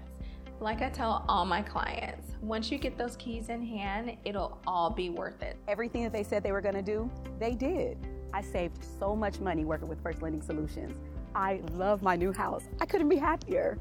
Like 0.59 0.81
I 0.81 0.89
tell 0.89 1.25
all 1.27 1.45
my 1.45 1.61
clients, 1.61 2.35
once 2.41 2.69
you 2.69 2.77
get 2.77 2.97
those 2.97 3.15
keys 3.15 3.49
in 3.49 3.65
hand, 3.65 4.17
it'll 4.25 4.59
all 4.67 4.89
be 4.89 5.09
worth 5.09 5.41
it. 5.41 5.57
Everything 5.67 6.03
that 6.03 6.11
they 6.11 6.23
said 6.23 6.43
they 6.43 6.51
were 6.51 6.61
going 6.61 6.75
to 6.75 6.81
do, 6.81 7.09
they 7.39 7.55
did. 7.55 7.97
I 8.33 8.41
saved 8.41 8.85
so 8.99 9.15
much 9.15 9.39
money 9.39 9.65
working 9.65 9.87
with 9.87 10.03
First 10.03 10.21
Lending 10.21 10.41
Solutions. 10.41 10.95
I 11.33 11.61
love 11.71 12.03
my 12.03 12.15
new 12.15 12.33
house. 12.33 12.65
I 12.79 12.85
couldn't 12.85 13.09
be 13.09 13.15
happier. 13.15 13.79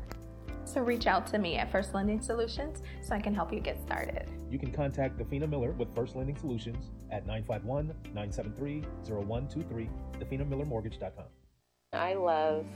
So 0.65 0.81
reach 0.81 1.07
out 1.07 1.27
to 1.29 1.39
me 1.39 1.57
at 1.57 1.71
First 1.73 1.93
Lending 1.93 2.21
Solutions 2.21 2.83
so 3.03 3.15
I 3.15 3.21
can 3.21 3.35
help 3.35 3.53
you 3.53 3.61
get 3.61 3.83
started. 3.83 4.31
You 4.49 4.59
can 4.59 4.71
contact 4.71 5.19
Defina 5.19 5.49
Miller 5.49 5.73
with 5.73 5.93
First 5.95 6.15
Lending 6.15 6.37
Solutions 6.37 6.91
at 7.11 7.27
951 7.27 7.89
973 8.15 8.85
0123, 9.05 9.91
definamillermortgage.com. 10.21 11.25
I 11.93 12.15
love 12.15 12.67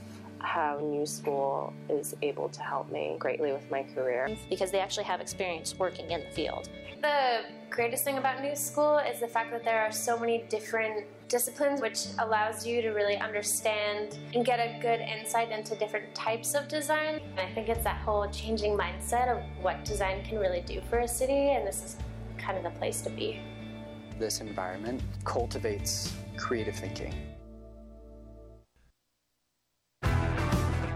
how 0.45 0.79
New 0.81 1.07
School 1.07 1.73
is 1.89 2.15
able 2.23 2.49
to 2.51 2.61
help 2.63 2.91
me 2.91 3.17
greatly 3.19 3.53
with 3.53 3.69
my 3.71 3.83
career. 3.83 4.29
because 4.49 4.71
they 4.71 4.81
actually 4.81 5.05
have 5.05 5.21
experience 5.21 5.79
working 5.79 6.11
in 6.11 6.21
the 6.21 6.31
field. 6.31 6.69
The 7.03 7.41
greatest 7.71 8.05
thing 8.05 8.19
about 8.19 8.43
New 8.43 8.55
School 8.55 8.99
is 8.99 9.21
the 9.21 9.29
fact 9.29 9.51
that 9.51 9.65
there 9.65 9.81
are 9.81 9.93
so 9.93 10.19
many 10.19 10.45
different 10.49 11.07
disciplines, 11.29 11.81
which 11.81 12.07
allows 12.19 12.67
you 12.67 12.81
to 12.83 12.91
really 12.91 13.17
understand 13.17 14.19
and 14.35 14.45
get 14.45 14.61
a 14.61 14.79
good 14.81 15.01
insight 15.01 15.51
into 15.51 15.75
different 15.75 16.15
types 16.15 16.55
of 16.55 16.69
design. 16.69 17.21
And 17.37 17.41
I 17.41 17.53
think 17.53 17.69
it's 17.69 17.85
that 17.85 18.01
whole 18.01 18.29
changing 18.31 18.79
mindset 18.79 19.29
of 19.29 19.43
what 19.63 19.85
design 19.85 20.25
can 20.25 20.39
really 20.39 20.61
do 20.61 20.81
for 20.89 21.01
a 21.01 21.09
city, 21.09 21.51
and 21.51 21.67
this 21.67 21.83
is 21.85 21.97
kind 22.39 22.57
of 22.57 22.65
the 22.65 22.79
place 22.79 23.01
to 23.03 23.11
be. 23.11 23.41
This 24.19 24.41
environment 24.41 25.03
cultivates 25.25 26.15
creative 26.37 26.77
thinking. 26.77 27.15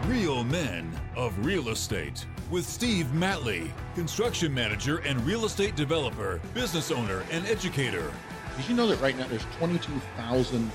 Real 0.09 0.42
Men 0.42 0.90
of 1.16 1.44
Real 1.44 1.68
Estate 1.68 2.25
with 2.51 2.66
Steve 2.66 3.09
Matley, 3.12 3.71
construction 3.94 4.55
manager 4.55 5.03
and 5.05 5.21
real 5.27 5.44
estate 5.44 5.77
developer, 5.77 6.40
business 6.55 6.90
owner, 6.90 7.25
and 7.31 7.47
educator. 7.47 8.11
Did 8.57 8.66
you 8.71 8.75
know 8.75 8.87
that 8.87 9.03
right 9.03 9.18
now 9.18 9.27
there's 9.27 9.44
22,000 9.59 10.71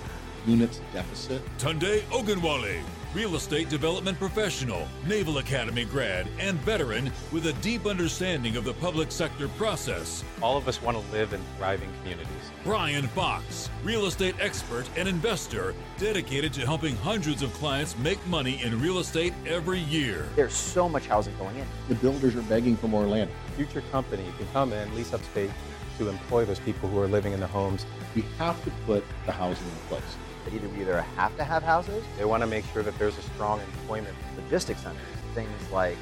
units 0.46 0.82
deficit? 0.94 1.42
Tunde 1.58 2.02
Ogunwale, 2.12 2.84
real 3.14 3.36
estate 3.36 3.70
development 3.70 4.18
professional, 4.18 4.88
Naval 5.08 5.38
Academy 5.38 5.86
grad, 5.86 6.28
and 6.40 6.58
veteran 6.60 7.12
with 7.32 7.46
a 7.46 7.54
deep 7.54 7.86
understanding 7.86 8.56
of 8.56 8.64
the 8.64 8.74
public 8.74 9.12
sector 9.12 9.48
process. 9.50 10.24
All 10.42 10.58
of 10.58 10.68
us 10.68 10.82
want 10.82 10.98
to 10.98 11.12
live 11.12 11.34
in 11.34 11.42
thriving 11.58 11.92
communities. 12.02 12.28
Brian 12.64 13.08
Fox, 13.10 13.70
real 13.84 14.08
estate 14.08 14.36
expert 14.40 14.90
and 14.98 15.08
investor, 15.08 15.76
dedicated 16.00 16.54
to 16.54 16.66
helping 16.66 16.96
hundreds 16.98 17.44
of 17.44 17.54
clients 17.54 17.96
make 18.00 18.26
money 18.26 18.62
in 18.64 18.82
real 18.82 18.98
estate 18.98 19.34
every 19.46 19.80
year. 19.80 20.28
There's 20.36 20.54
so 20.54 20.90
much 20.90 21.06
housing 21.06 21.38
going 21.38 21.56
in. 21.58 21.68
The 21.90 21.96
builders 21.96 22.36
are 22.36 22.42
begging 22.44 22.76
for 22.76 22.88
more 22.88 23.06
land. 23.06 23.30
Future 23.56 23.84
company 23.92 24.26
can 24.38 24.48
come 24.54 24.74
in, 24.74 24.94
lease 24.96 25.14
up 25.14 25.24
space 25.24 25.52
to 26.00 26.10
employ 26.10 26.46
those 26.46 26.60
people 26.60 26.90
who 26.90 27.00
are 27.00 27.08
living 27.08 27.34
in 27.34 27.40
the 27.40 27.48
homes. 27.48 27.86
We 28.16 28.24
have 28.40 28.62
to 28.64 28.72
put 28.88 29.04
the 29.28 29.32
housing 29.32 29.68
in 29.68 29.76
place. 29.88 30.02
That 30.46 30.54
either 30.54 30.68
either 30.80 31.02
have 31.02 31.36
to 31.38 31.44
have 31.44 31.64
houses. 31.64 32.04
They 32.18 32.26
want 32.26 32.42
to 32.42 32.48
make 32.48 32.66
sure 32.74 32.84
that 32.84 32.98
there's 33.00 33.18
a 33.18 33.22
strong 33.22 33.60
employment. 33.62 34.16
Logistics 34.36 34.82
centers, 34.82 35.02
things 35.34 35.50
like 35.72 35.98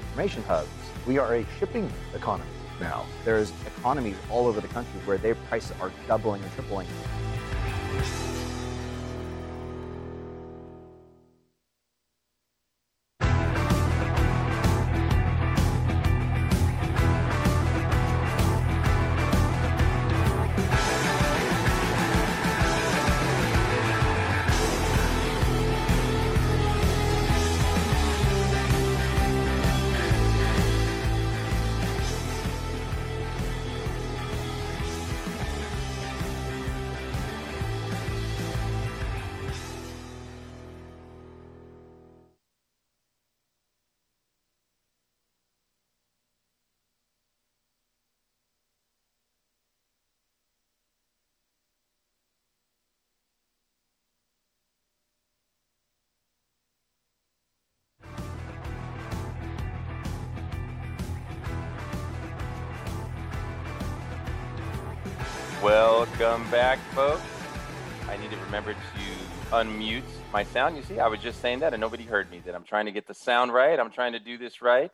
information 0.00 0.42
hubs. 0.44 0.68
We 1.06 1.18
are 1.18 1.34
a 1.34 1.46
shipping 1.58 1.90
economy 2.14 2.50
now. 2.80 3.04
There's 3.24 3.52
economies 3.66 4.16
all 4.30 4.46
over 4.46 4.60
the 4.60 4.68
country 4.68 5.00
where 5.04 5.18
their 5.18 5.34
prices 5.34 5.72
are 5.80 5.92
doubling 6.06 6.42
and 6.42 6.52
tripling. 6.52 6.86
Welcome 65.62 66.50
back, 66.50 66.78
folks. 66.94 67.20
I 68.08 68.16
need 68.16 68.30
to 68.30 68.36
remember 68.38 68.72
to 68.72 69.50
unmute 69.52 70.02
my 70.32 70.42
sound. 70.42 70.74
You 70.74 70.82
see, 70.82 70.98
I 70.98 71.06
was 71.06 71.20
just 71.20 71.42
saying 71.42 71.58
that 71.58 71.74
and 71.74 71.80
nobody 71.82 72.04
heard 72.04 72.30
me. 72.30 72.40
That 72.46 72.54
I'm 72.54 72.64
trying 72.64 72.86
to 72.86 72.92
get 72.92 73.06
the 73.06 73.12
sound 73.12 73.52
right. 73.52 73.78
I'm 73.78 73.90
trying 73.90 74.12
to 74.12 74.18
do 74.18 74.38
this 74.38 74.62
right. 74.62 74.90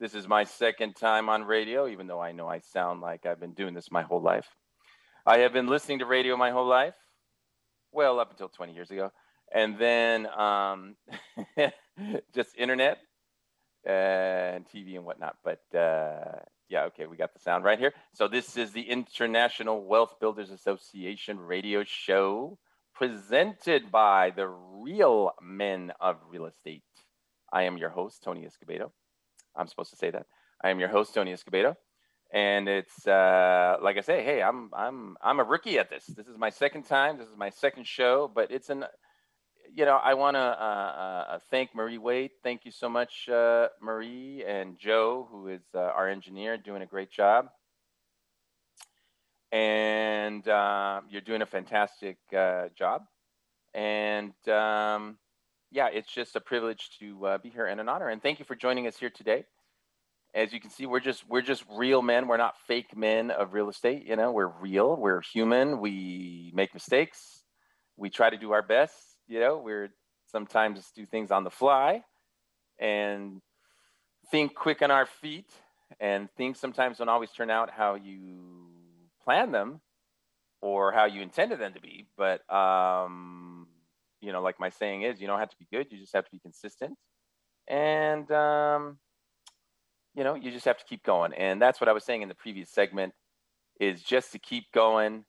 This 0.00 0.14
is 0.14 0.26
my 0.26 0.44
second 0.44 0.96
time 0.96 1.28
on 1.28 1.44
radio, 1.44 1.86
even 1.86 2.06
though 2.06 2.20
I 2.20 2.32
know 2.32 2.48
I 2.48 2.60
sound 2.60 3.02
like 3.02 3.26
I've 3.26 3.38
been 3.38 3.52
doing 3.52 3.74
this 3.74 3.90
my 3.90 4.00
whole 4.00 4.22
life. 4.22 4.48
I 5.26 5.40
have 5.40 5.52
been 5.52 5.66
listening 5.66 5.98
to 5.98 6.06
radio 6.06 6.38
my 6.38 6.52
whole 6.52 6.66
life, 6.66 6.94
well, 7.92 8.18
up 8.18 8.30
until 8.30 8.48
20 8.48 8.72
years 8.72 8.90
ago. 8.90 9.12
And 9.52 9.78
then 9.78 10.26
um, 10.26 10.96
just 12.34 12.56
internet 12.56 12.96
and 13.84 14.64
TV 14.66 14.96
and 14.96 15.04
whatnot. 15.04 15.36
But 15.44 15.78
uh, 15.78 16.38
yeah, 16.68 16.84
okay, 16.84 17.06
we 17.06 17.16
got 17.16 17.32
the 17.32 17.40
sound 17.40 17.64
right 17.64 17.78
here. 17.78 17.94
So 18.12 18.28
this 18.28 18.56
is 18.56 18.72
the 18.72 18.82
International 18.82 19.84
Wealth 19.84 20.16
Builders 20.20 20.50
Association 20.50 21.38
radio 21.40 21.82
show 21.84 22.58
presented 22.94 23.90
by 23.90 24.30
the 24.30 24.46
real 24.48 25.32
men 25.40 25.92
of 26.00 26.16
real 26.28 26.46
estate. 26.46 26.82
I 27.52 27.62
am 27.62 27.78
your 27.78 27.90
host, 27.90 28.22
Tony 28.22 28.46
Escobedo. 28.46 28.90
I'm 29.56 29.66
supposed 29.66 29.90
to 29.90 29.96
say 29.96 30.10
that. 30.10 30.26
I 30.62 30.70
am 30.70 30.78
your 30.78 30.88
host, 30.88 31.14
Tony 31.14 31.32
Escobedo. 31.32 31.76
And 32.30 32.68
it's 32.68 33.06
uh, 33.06 33.78
like 33.82 33.96
I 33.96 34.02
say, 34.02 34.22
hey, 34.22 34.42
I'm 34.42 34.70
I'm 34.74 35.16
I'm 35.22 35.40
a 35.40 35.44
rookie 35.44 35.78
at 35.78 35.88
this. 35.88 36.04
This 36.04 36.26
is 36.26 36.36
my 36.36 36.50
second 36.50 36.82
time. 36.82 37.16
This 37.16 37.28
is 37.28 37.36
my 37.38 37.48
second 37.48 37.86
show, 37.86 38.30
but 38.32 38.50
it's 38.50 38.68
an 38.68 38.84
you 39.74 39.84
know, 39.84 39.96
I 40.02 40.14
want 40.14 40.36
to 40.36 40.40
uh, 40.40 41.24
uh, 41.28 41.38
thank 41.50 41.74
Marie 41.74 41.98
Wade. 41.98 42.30
Thank 42.42 42.64
you 42.64 42.70
so 42.70 42.88
much, 42.88 43.28
uh, 43.28 43.68
Marie 43.80 44.44
and 44.46 44.78
Joe, 44.78 45.28
who 45.30 45.48
is 45.48 45.62
uh, 45.74 45.78
our 45.78 46.08
engineer, 46.08 46.56
doing 46.56 46.82
a 46.82 46.86
great 46.86 47.10
job. 47.10 47.48
And 49.50 50.46
uh, 50.46 51.00
you're 51.08 51.22
doing 51.22 51.42
a 51.42 51.46
fantastic 51.46 52.18
uh, 52.36 52.68
job. 52.76 53.02
And 53.74 54.32
um, 54.48 55.18
yeah, 55.70 55.88
it's 55.92 56.12
just 56.12 56.36
a 56.36 56.40
privilege 56.40 56.90
to 56.98 57.38
be 57.42 57.48
here 57.48 57.66
and 57.66 57.80
an 57.80 57.88
honor. 57.88 58.08
And 58.08 58.22
thank 58.22 58.38
you 58.38 58.44
for 58.44 58.56
joining 58.56 58.86
us 58.86 58.96
here 58.96 59.10
today. 59.10 59.44
As 60.34 60.52
you 60.52 60.60
can 60.60 60.70
see, 60.70 60.84
we're 60.84 61.00
just 61.00 61.26
we're 61.28 61.42
just 61.42 61.64
real 61.74 62.02
men. 62.02 62.28
We're 62.28 62.36
not 62.36 62.54
fake 62.66 62.94
men 62.96 63.30
of 63.30 63.54
real 63.54 63.70
estate. 63.70 64.04
You 64.06 64.16
know, 64.16 64.30
we're 64.30 64.46
real. 64.46 64.96
We're 64.96 65.22
human. 65.22 65.80
We 65.80 66.52
make 66.54 66.74
mistakes. 66.74 67.42
We 67.96 68.10
try 68.10 68.28
to 68.28 68.36
do 68.36 68.52
our 68.52 68.62
best 68.62 69.07
you 69.28 69.40
know, 69.40 69.58
we're 69.58 69.90
sometimes 70.26 70.90
do 70.94 71.06
things 71.06 71.30
on 71.30 71.44
the 71.44 71.50
fly 71.50 72.02
and 72.78 73.40
think 74.30 74.54
quick 74.54 74.82
on 74.82 74.90
our 74.90 75.06
feet, 75.06 75.50
and 76.00 76.30
things 76.36 76.58
sometimes 76.58 76.98
don't 76.98 77.08
always 77.08 77.30
turn 77.30 77.50
out 77.50 77.70
how 77.70 77.94
you 77.94 78.38
plan 79.24 79.52
them 79.52 79.80
or 80.60 80.92
how 80.92 81.04
you 81.04 81.22
intended 81.22 81.60
them 81.60 81.74
to 81.74 81.80
be. 81.80 82.06
But 82.16 82.50
um, 82.52 83.68
you 84.20 84.32
know, 84.32 84.42
like 84.42 84.58
my 84.58 84.70
saying 84.70 85.02
is, 85.02 85.20
you 85.20 85.26
don't 85.26 85.38
have 85.38 85.50
to 85.50 85.56
be 85.58 85.66
good; 85.70 85.88
you 85.90 85.98
just 85.98 86.14
have 86.14 86.24
to 86.24 86.30
be 86.30 86.38
consistent, 86.38 86.96
and 87.68 88.30
um, 88.32 88.98
you 90.14 90.24
know, 90.24 90.34
you 90.34 90.50
just 90.50 90.64
have 90.64 90.78
to 90.78 90.84
keep 90.84 91.04
going. 91.04 91.32
And 91.34 91.60
that's 91.60 91.80
what 91.80 91.88
I 91.88 91.92
was 91.92 92.04
saying 92.04 92.22
in 92.22 92.28
the 92.28 92.34
previous 92.34 92.70
segment: 92.70 93.14
is 93.80 94.02
just 94.02 94.32
to 94.32 94.38
keep 94.38 94.72
going. 94.72 95.24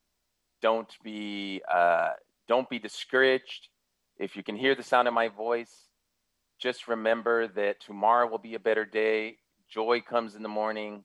Don't 0.62 0.92
be 1.02 1.62
uh, 1.72 2.10
don't 2.48 2.68
be 2.68 2.78
discouraged. 2.78 3.68
If 4.20 4.36
you 4.36 4.42
can 4.42 4.54
hear 4.54 4.74
the 4.74 4.82
sound 4.82 5.08
of 5.08 5.14
my 5.14 5.28
voice, 5.28 5.88
just 6.58 6.88
remember 6.88 7.48
that 7.48 7.80
tomorrow 7.80 8.28
will 8.28 8.38
be 8.38 8.54
a 8.54 8.60
better 8.60 8.84
day. 8.84 9.38
Joy 9.66 10.02
comes 10.02 10.34
in 10.34 10.42
the 10.42 10.48
morning. 10.48 11.04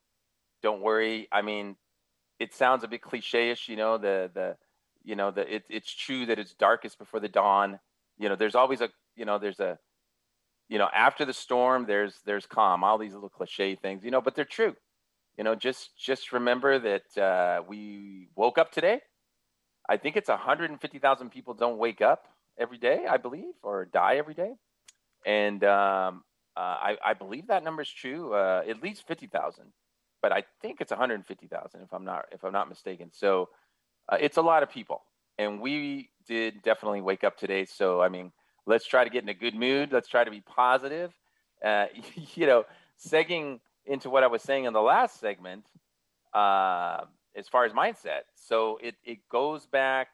Don't 0.61 0.81
worry. 0.81 1.29
I 1.31 1.41
mean, 1.41 1.77
it 2.39 2.53
sounds 2.53 2.83
a 2.83 2.89
bit 2.89 3.01
cliche-ish, 3.01 3.69
you 3.69 3.77
know, 3.77 3.97
the 3.97 4.29
the 4.33 4.57
you 5.05 5.15
know, 5.15 5.31
the 5.31 5.55
it, 5.55 5.63
it's 5.69 5.93
true 5.93 6.25
that 6.25 6.39
it's 6.39 6.53
darkest 6.55 6.99
before 6.99 7.21
the 7.21 7.29
dawn. 7.29 7.79
You 8.17 8.27
know, 8.27 8.35
there's 8.35 8.55
always 8.55 8.81
a 8.81 8.89
you 9.15 9.23
know, 9.23 9.39
there's 9.39 9.61
a 9.61 9.79
you 10.67 10.77
know, 10.77 10.89
after 10.93 11.23
the 11.23 11.33
storm 11.33 11.85
there's 11.85 12.19
there's 12.25 12.45
calm. 12.45 12.83
All 12.83 12.97
these 12.97 13.13
little 13.13 13.29
cliche 13.29 13.75
things, 13.75 14.03
you 14.03 14.11
know, 14.11 14.19
but 14.19 14.35
they're 14.35 14.43
true. 14.43 14.75
You 15.37 15.45
know, 15.45 15.55
just 15.55 15.97
just 15.97 16.33
remember 16.33 16.79
that 16.79 17.17
uh, 17.17 17.63
we 17.65 18.27
woke 18.35 18.57
up 18.57 18.73
today. 18.73 18.99
I 19.87 19.95
think 19.95 20.17
it's 20.17 20.29
150,000 20.29 21.29
people 21.29 21.53
don't 21.53 21.77
wake 21.77 22.01
up 22.01 22.27
every 22.57 22.77
day, 22.77 23.05
I 23.09 23.17
believe, 23.17 23.53
or 23.63 23.85
die 23.85 24.15
every 24.17 24.33
day. 24.33 24.53
And 25.25 25.63
um, 25.63 26.23
uh, 26.55 26.59
I, 26.59 26.97
I, 27.03 27.13
believe 27.13 27.47
that 27.47 27.63
number 27.63 27.81
is 27.81 27.89
true, 27.89 28.33
uh, 28.33 28.63
at 28.67 28.81
least 28.83 29.07
50,000, 29.07 29.65
but 30.21 30.31
I 30.31 30.43
think 30.61 30.81
it's 30.81 30.91
150,000 30.91 31.81
if 31.81 31.93
I'm 31.93 32.05
not, 32.05 32.25
if 32.31 32.43
I'm 32.43 32.53
not 32.53 32.69
mistaken. 32.69 33.09
So 33.11 33.49
uh, 34.07 34.17
it's 34.19 34.37
a 34.37 34.41
lot 34.41 34.63
of 34.63 34.69
people. 34.69 35.01
And 35.37 35.59
we 35.59 36.11
did 36.27 36.61
definitely 36.61 37.01
wake 37.01 37.23
up 37.23 37.37
today. 37.37 37.65
So, 37.65 38.01
I 38.01 38.09
mean, 38.09 38.31
let's 38.65 38.85
try 38.85 39.03
to 39.03 39.09
get 39.09 39.23
in 39.23 39.29
a 39.29 39.33
good 39.33 39.55
mood. 39.55 39.91
Let's 39.91 40.07
try 40.07 40.23
to 40.23 40.31
be 40.31 40.41
positive. 40.41 41.11
Uh, 41.63 41.87
you 42.35 42.45
know, 42.45 42.65
segging 43.03 43.59
into 43.85 44.09
what 44.09 44.23
I 44.23 44.27
was 44.27 44.41
saying 44.41 44.65
in 44.65 44.73
the 44.73 44.81
last 44.81 45.19
segment, 45.19 45.65
uh, 46.33 47.01
as 47.35 47.47
far 47.47 47.65
as 47.65 47.73
mindset. 47.73 48.21
So 48.35 48.79
it, 48.81 48.95
it 49.03 49.19
goes 49.29 49.65
back 49.65 50.07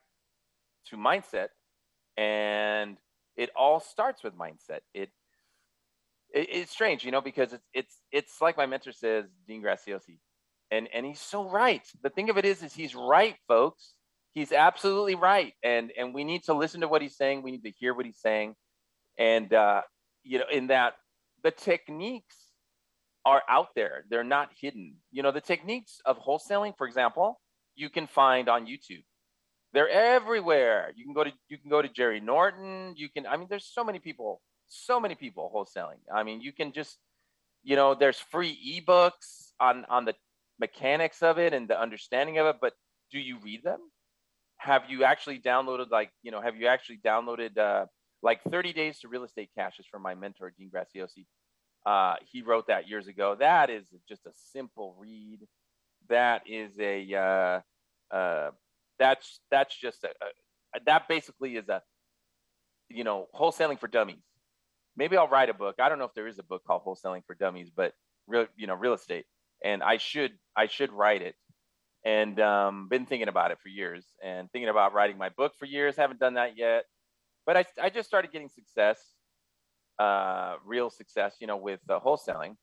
to 0.88 0.98
mindset 0.98 1.50
and 2.18 2.98
it 3.36 3.50
all 3.56 3.80
starts 3.80 4.24
with 4.24 4.38
mindset. 4.38 4.80
It, 4.94 5.10
it 6.34 6.48
it's 6.52 6.72
strange, 6.72 7.04
you 7.04 7.12
know, 7.12 7.22
because 7.22 7.54
it's 7.54 7.68
it's 7.74 8.02
it's 8.12 8.42
like 8.42 8.58
my 8.58 8.66
mentor 8.66 8.92
says, 8.92 9.26
Dean 9.48 9.64
Graziosi, 9.64 10.20
and 10.70 10.88
and 10.94 11.06
he's 11.06 11.20
so 11.20 11.50
right. 11.50 11.86
The 12.04 12.10
thing 12.10 12.30
of 12.30 12.38
it 12.38 12.46
is, 12.46 12.64
is 12.64 12.74
he's 12.74 12.96
right, 12.96 13.36
folks. 13.48 13.94
He's 14.34 14.52
absolutely 14.52 15.16
right, 15.16 15.54
and 15.64 15.92
and 15.98 16.14
we 16.14 16.24
need 16.24 16.44
to 16.46 16.54
listen 16.54 16.82
to 16.82 16.88
what 16.88 17.02
he's 17.02 17.18
saying. 17.18 17.44
We 17.44 17.52
need 17.52 17.64
to 17.64 17.72
hear 17.72 17.94
what 17.94 18.06
he's 18.06 18.22
saying, 18.22 18.56
and 19.18 19.54
uh, 19.54 19.82
you 20.24 20.40
know, 20.40 20.46
in 20.52 20.68
that 20.68 20.94
the 21.44 21.52
techniques 21.52 22.52
are 23.26 23.44
out 23.50 23.68
there. 23.76 24.06
They're 24.10 24.24
not 24.24 24.50
hidden. 24.60 24.96
You 25.12 25.24
know, 25.24 25.32
the 25.32 25.42
techniques 25.42 26.00
of 26.06 26.18
wholesaling, 26.20 26.74
for 26.78 26.88
example, 26.88 27.40
you 27.76 27.90
can 27.90 28.08
find 28.08 28.50
on 28.50 28.66
YouTube. 28.66 29.04
They're 29.74 29.90
everywhere. 29.90 30.92
You 30.96 31.06
can 31.06 31.14
go 31.14 31.24
to 31.24 31.32
you 31.50 31.58
can 31.58 31.70
go 31.70 31.82
to 31.82 31.88
Jerry 31.88 32.20
Norton. 32.20 32.94
You 32.98 33.10
can 33.10 33.26
I 33.26 33.38
mean 33.38 33.48
there's 33.50 33.66
so 33.66 33.84
many 33.84 34.00
people 34.00 34.42
so 34.72 35.00
many 35.00 35.16
people 35.16 35.52
wholesaling. 35.54 36.00
I 36.14 36.24
mean, 36.24 36.42
you 36.42 36.54
can 36.54 36.72
just, 36.72 36.98
you 37.64 37.76
know, 37.76 37.94
there's 37.94 38.18
free 38.18 38.84
ebooks 38.88 39.52
on 39.60 39.86
on 39.90 40.06
the 40.06 40.16
mechanics 40.60 41.22
of 41.22 41.38
it 41.38 41.54
and 41.54 41.68
the 41.68 41.80
understanding 41.80 42.38
of 42.38 42.48
it, 42.48 42.56
but 42.62 42.74
do 43.12 43.20
you 43.20 43.38
read 43.44 43.64
them? 43.64 43.80
Have 44.58 44.84
you 44.90 45.04
actually 45.04 45.40
downloaded 45.40 45.90
like, 45.92 46.12
you 46.24 46.32
know, 46.32 46.42
have 46.42 46.56
you 46.56 46.68
actually 46.68 47.00
downloaded 47.04 47.58
uh, 47.58 47.86
like 48.22 48.42
30 48.44 48.74
days 48.74 49.00
to 49.00 49.08
real 49.08 49.24
estate 49.24 49.50
caches 49.58 49.86
from 49.90 50.02
my 50.02 50.16
mentor 50.16 50.54
Dean 50.58 50.72
Graziosi? 50.74 51.26
Uh, 51.86 52.16
he 52.32 52.42
wrote 52.42 52.68
that 52.68 52.88
years 52.88 53.08
ago. 53.08 53.36
That 53.40 53.70
is 53.70 53.86
just 54.08 54.26
a 54.28 54.32
simple 54.54 54.96
read. 55.00 55.40
That 56.10 56.44
is 56.46 56.80
a 56.80 57.14
uh, 57.16 58.16
uh, 58.16 58.52
that's 59.02 59.40
that's 59.50 59.78
just 59.78 60.04
a, 60.04 60.10
a 60.10 60.80
that 60.86 61.08
basically 61.08 61.56
is 61.58 61.68
a 61.68 61.82
you 62.90 63.04
know 63.04 63.28
wholesaling 63.36 63.80
for 63.80 63.88
dummies. 63.88 64.24
Maybe 64.96 65.18
I'll 65.18 65.28
write 65.28 65.50
a 65.50 65.54
book. 65.54 65.76
I 65.80 65.90
don't 65.90 66.00
know 66.00 66.06
if 66.06 66.14
there 66.14 66.28
is 66.28 66.38
a 66.38 66.44
book 66.44 66.64
called 66.68 66.84
Wholesaling 66.86 67.26
for 67.26 67.34
Dummies, 67.34 67.70
but 67.76 67.94
real 68.28 68.48
you 68.56 68.68
know 68.68 68.76
real 68.76 68.94
estate, 68.94 69.26
and 69.64 69.82
I 69.82 69.98
should 69.98 70.32
I 70.56 70.68
should 70.68 70.92
write 70.92 71.22
it. 71.22 71.36
And 72.04 72.40
um, 72.40 72.88
been 72.90 73.06
thinking 73.06 73.28
about 73.28 73.52
it 73.52 73.60
for 73.62 73.70
years, 73.70 74.06
and 74.24 74.52
thinking 74.52 74.70
about 74.70 74.94
writing 74.94 75.18
my 75.18 75.30
book 75.30 75.54
for 75.58 75.66
years. 75.66 75.96
Haven't 75.98 76.20
done 76.20 76.36
that 76.36 76.58
yet, 76.58 76.86
but 77.46 77.58
I 77.58 77.66
I 77.82 77.90
just 77.90 78.08
started 78.08 78.32
getting 78.32 78.50
success 78.50 78.98
uh, 80.02 80.56
real 80.66 80.90
success, 80.90 81.36
you 81.40 81.48
know, 81.48 81.58
with 81.58 81.80
uh, 81.90 82.00
wholesaling. 82.00 82.56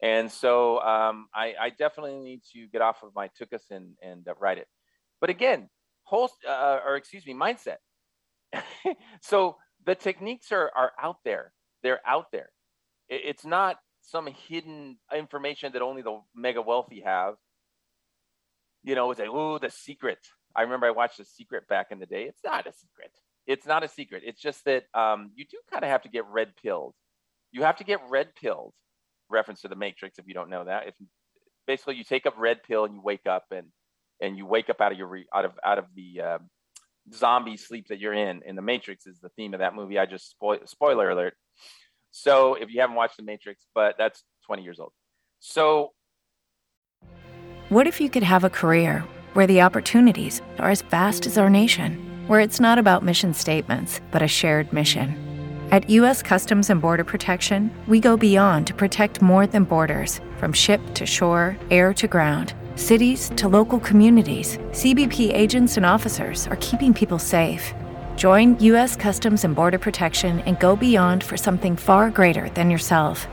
And 0.00 0.30
so 0.30 0.80
um, 0.80 1.26
I, 1.34 1.54
I, 1.60 1.70
definitely 1.70 2.20
need 2.20 2.42
to 2.52 2.68
get 2.68 2.82
off 2.82 3.02
of 3.02 3.12
my 3.16 3.28
tuchus 3.28 3.62
and, 3.72 3.94
and 4.00 4.28
uh, 4.28 4.34
write 4.38 4.58
it. 4.58 4.68
But 5.20 5.30
again, 5.30 5.68
whole, 6.04 6.30
uh, 6.46 6.80
or 6.86 6.96
excuse 6.96 7.26
me, 7.26 7.34
mindset. 7.34 7.78
so 9.20 9.56
the 9.84 9.94
techniques 9.94 10.52
are, 10.52 10.70
are 10.74 10.92
out 11.00 11.18
there. 11.24 11.52
They're 11.82 12.00
out 12.06 12.26
there. 12.32 12.50
It's 13.08 13.44
not 13.44 13.76
some 14.02 14.26
hidden 14.48 14.98
information 15.14 15.72
that 15.72 15.82
only 15.82 16.02
the 16.02 16.20
mega 16.34 16.62
wealthy 16.62 17.02
have. 17.04 17.34
You 18.82 18.94
know, 18.94 19.10
it's 19.10 19.20
like, 19.20 19.30
oh, 19.30 19.58
the 19.58 19.70
secret. 19.70 20.18
I 20.54 20.62
remember 20.62 20.86
I 20.86 20.90
watched 20.90 21.18
The 21.18 21.24
Secret 21.24 21.68
back 21.68 21.88
in 21.90 21.98
the 21.98 22.06
day. 22.06 22.24
It's 22.24 22.40
not 22.44 22.66
a 22.66 22.72
secret 22.72 23.12
it's 23.48 23.66
not 23.66 23.82
a 23.82 23.88
secret. 23.88 24.22
It's 24.26 24.40
just 24.40 24.64
that 24.66 24.84
um, 24.94 25.30
you 25.34 25.44
do 25.46 25.56
kind 25.72 25.82
of 25.82 25.90
have 25.90 26.02
to 26.02 26.10
get 26.10 26.26
red 26.26 26.52
pilled. 26.62 26.94
You 27.50 27.62
have 27.62 27.76
to 27.76 27.84
get 27.84 27.98
red 28.10 28.34
pilled. 28.36 28.74
Reference 29.30 29.62
to 29.62 29.68
the 29.68 29.74
Matrix, 29.74 30.18
if 30.18 30.28
you 30.28 30.34
don't 30.34 30.50
know 30.50 30.64
that. 30.66 30.88
If 30.88 30.94
basically 31.66 31.96
you 31.96 32.04
take 32.04 32.26
a 32.26 32.32
red 32.36 32.62
pill 32.62 32.84
and 32.84 32.94
you 32.94 33.00
wake 33.00 33.26
up 33.26 33.46
and 33.50 33.66
and 34.20 34.36
you 34.36 34.46
wake 34.46 34.70
up 34.70 34.80
out 34.80 34.92
of 34.92 34.98
your 34.98 35.08
re, 35.08 35.26
out 35.34 35.44
of 35.44 35.52
out 35.64 35.78
of 35.78 35.86
the 35.94 36.20
uh, 36.20 36.38
zombie 37.14 37.56
sleep 37.56 37.88
that 37.88 37.98
you're 37.98 38.14
in. 38.14 38.42
And 38.46 38.56
the 38.56 38.62
Matrix 38.62 39.06
is 39.06 39.18
the 39.20 39.30
theme 39.30 39.54
of 39.54 39.60
that 39.60 39.74
movie. 39.74 39.98
I 39.98 40.06
just 40.06 40.30
spoil, 40.30 40.58
spoiler 40.66 41.10
alert. 41.10 41.34
So 42.10 42.54
if 42.54 42.70
you 42.72 42.80
haven't 42.80 42.96
watched 42.96 43.16
the 43.16 43.22
Matrix, 43.22 43.66
but 43.74 43.96
that's 43.98 44.24
20 44.46 44.62
years 44.62 44.80
old. 44.80 44.92
So 45.40 45.92
what 47.68 47.86
if 47.86 48.00
you 48.00 48.08
could 48.08 48.22
have 48.22 48.44
a 48.44 48.50
career 48.50 49.04
where 49.34 49.46
the 49.46 49.60
opportunities 49.60 50.40
are 50.58 50.70
as 50.70 50.82
vast 50.82 51.26
as 51.26 51.36
our 51.36 51.50
nation? 51.50 52.08
where 52.28 52.40
it's 52.40 52.60
not 52.60 52.78
about 52.78 53.02
mission 53.02 53.32
statements, 53.34 54.00
but 54.10 54.22
a 54.22 54.28
shared 54.28 54.72
mission. 54.72 55.16
At 55.70 55.90
U.S. 55.90 56.22
Customs 56.22 56.70
and 56.70 56.80
Border 56.80 57.04
Protection, 57.04 57.70
we 57.86 58.00
go 58.00 58.16
beyond 58.16 58.66
to 58.68 58.74
protect 58.74 59.20
more 59.20 59.46
than 59.46 59.64
borders 59.64 60.20
from 60.36 60.52
ship 60.52 60.80
to 60.94 61.04
shore, 61.04 61.56
air 61.70 61.92
to 61.94 62.06
ground, 62.06 62.54
cities 62.78 63.30
to 63.36 63.46
local 63.46 63.78
communities. 63.78 64.56
CBP 64.70 65.34
agents 65.34 65.76
and 65.76 65.84
officers 65.84 66.46
are 66.46 66.56
keeping 66.62 66.94
people 66.94 67.18
safe. 67.18 67.74
Join 68.16 68.58
U.S. 68.60 68.96
Customs 68.96 69.44
and 69.44 69.54
Border 69.54 69.78
Protection 69.78 70.40
and 70.46 70.58
go 70.58 70.76
beyond 70.76 71.22
for 71.22 71.36
something 71.36 71.76
far 71.76 72.10
greater 72.10 72.48
than 72.54 72.70
yourself. 72.70 73.26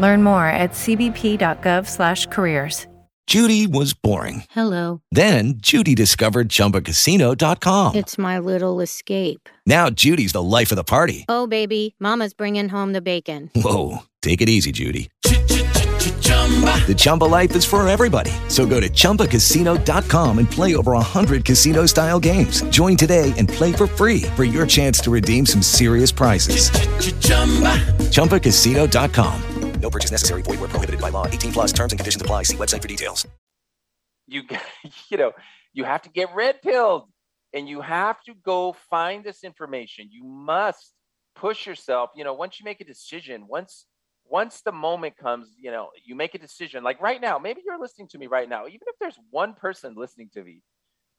Learn 0.00 0.24
more 0.24 0.46
at 0.46 0.72
cbp.gov/careers. 0.72 2.88
Judy 3.28 3.66
was 3.66 3.92
boring. 3.92 4.44
Hello. 4.48 5.02
Then 5.12 5.58
Judy 5.58 5.94
discovered 5.94 6.48
ChumbaCasino.com. 6.48 7.94
It's 7.94 8.16
my 8.16 8.38
little 8.38 8.80
escape. 8.80 9.50
Now 9.66 9.90
Judy's 9.90 10.32
the 10.32 10.42
life 10.42 10.72
of 10.72 10.76
the 10.76 10.82
party. 10.82 11.26
Oh 11.28 11.46
baby, 11.46 11.94
Mama's 12.00 12.32
bringing 12.32 12.70
home 12.70 12.94
the 12.94 13.02
bacon. 13.02 13.50
Whoa, 13.54 13.98
take 14.22 14.40
it 14.40 14.48
easy, 14.48 14.72
Judy. 14.72 15.10
The 16.28 16.94
Chumba 16.96 17.24
life 17.24 17.54
is 17.54 17.64
for 17.64 17.86
everybody. 17.86 18.30
So 18.48 18.64
go 18.64 18.80
to 18.80 18.88
ChumbaCasino.com 18.88 20.38
and 20.38 20.50
play 20.50 20.74
over 20.74 20.92
100 20.92 21.44
casino 21.44 21.84
style 21.84 22.18
games. 22.18 22.62
Join 22.70 22.96
today 22.96 23.34
and 23.36 23.46
play 23.46 23.72
for 23.72 23.86
free 23.86 24.22
for 24.34 24.44
your 24.44 24.66
chance 24.66 25.00
to 25.00 25.10
redeem 25.10 25.44
some 25.44 25.60
serious 25.60 26.10
prizes. 26.10 26.70
ChumbaCasino.com. 28.10 29.42
No 29.80 29.90
purchase 29.90 30.10
necessary. 30.10 30.42
Void 30.42 30.60
where 30.60 30.68
prohibited 30.68 31.00
by 31.00 31.10
law. 31.10 31.26
18 31.26 31.52
plus 31.52 31.72
terms 31.72 31.92
and 31.92 31.98
conditions 31.98 32.20
apply. 32.20 32.44
See 32.44 32.56
website 32.56 32.82
for 32.82 32.88
details. 32.88 33.26
You, 34.26 34.42
you 35.08 35.16
know, 35.16 35.32
you 35.72 35.84
have 35.84 36.02
to 36.02 36.10
get 36.10 36.34
red 36.34 36.60
pilled 36.62 37.08
and 37.54 37.68
you 37.68 37.80
have 37.80 38.22
to 38.24 38.34
go 38.44 38.76
find 38.90 39.24
this 39.24 39.44
information. 39.44 40.08
You 40.10 40.24
must 40.24 40.92
push 41.34 41.66
yourself. 41.66 42.10
You 42.16 42.24
know, 42.24 42.34
once 42.34 42.60
you 42.60 42.64
make 42.64 42.80
a 42.80 42.84
decision, 42.84 43.46
once 43.48 43.86
once 44.30 44.60
the 44.62 44.72
moment 44.72 45.16
comes, 45.16 45.54
you 45.58 45.70
know, 45.70 45.88
you 46.04 46.14
make 46.14 46.34
a 46.34 46.38
decision. 46.38 46.82
Like 46.84 47.00
right 47.00 47.20
now, 47.20 47.38
maybe 47.38 47.62
you're 47.64 47.80
listening 47.80 48.08
to 48.08 48.18
me 48.18 48.26
right 48.26 48.48
now. 48.48 48.66
Even 48.66 48.80
if 48.86 48.96
there's 49.00 49.18
one 49.30 49.54
person 49.54 49.94
listening 49.96 50.30
to 50.34 50.42
me, 50.42 50.62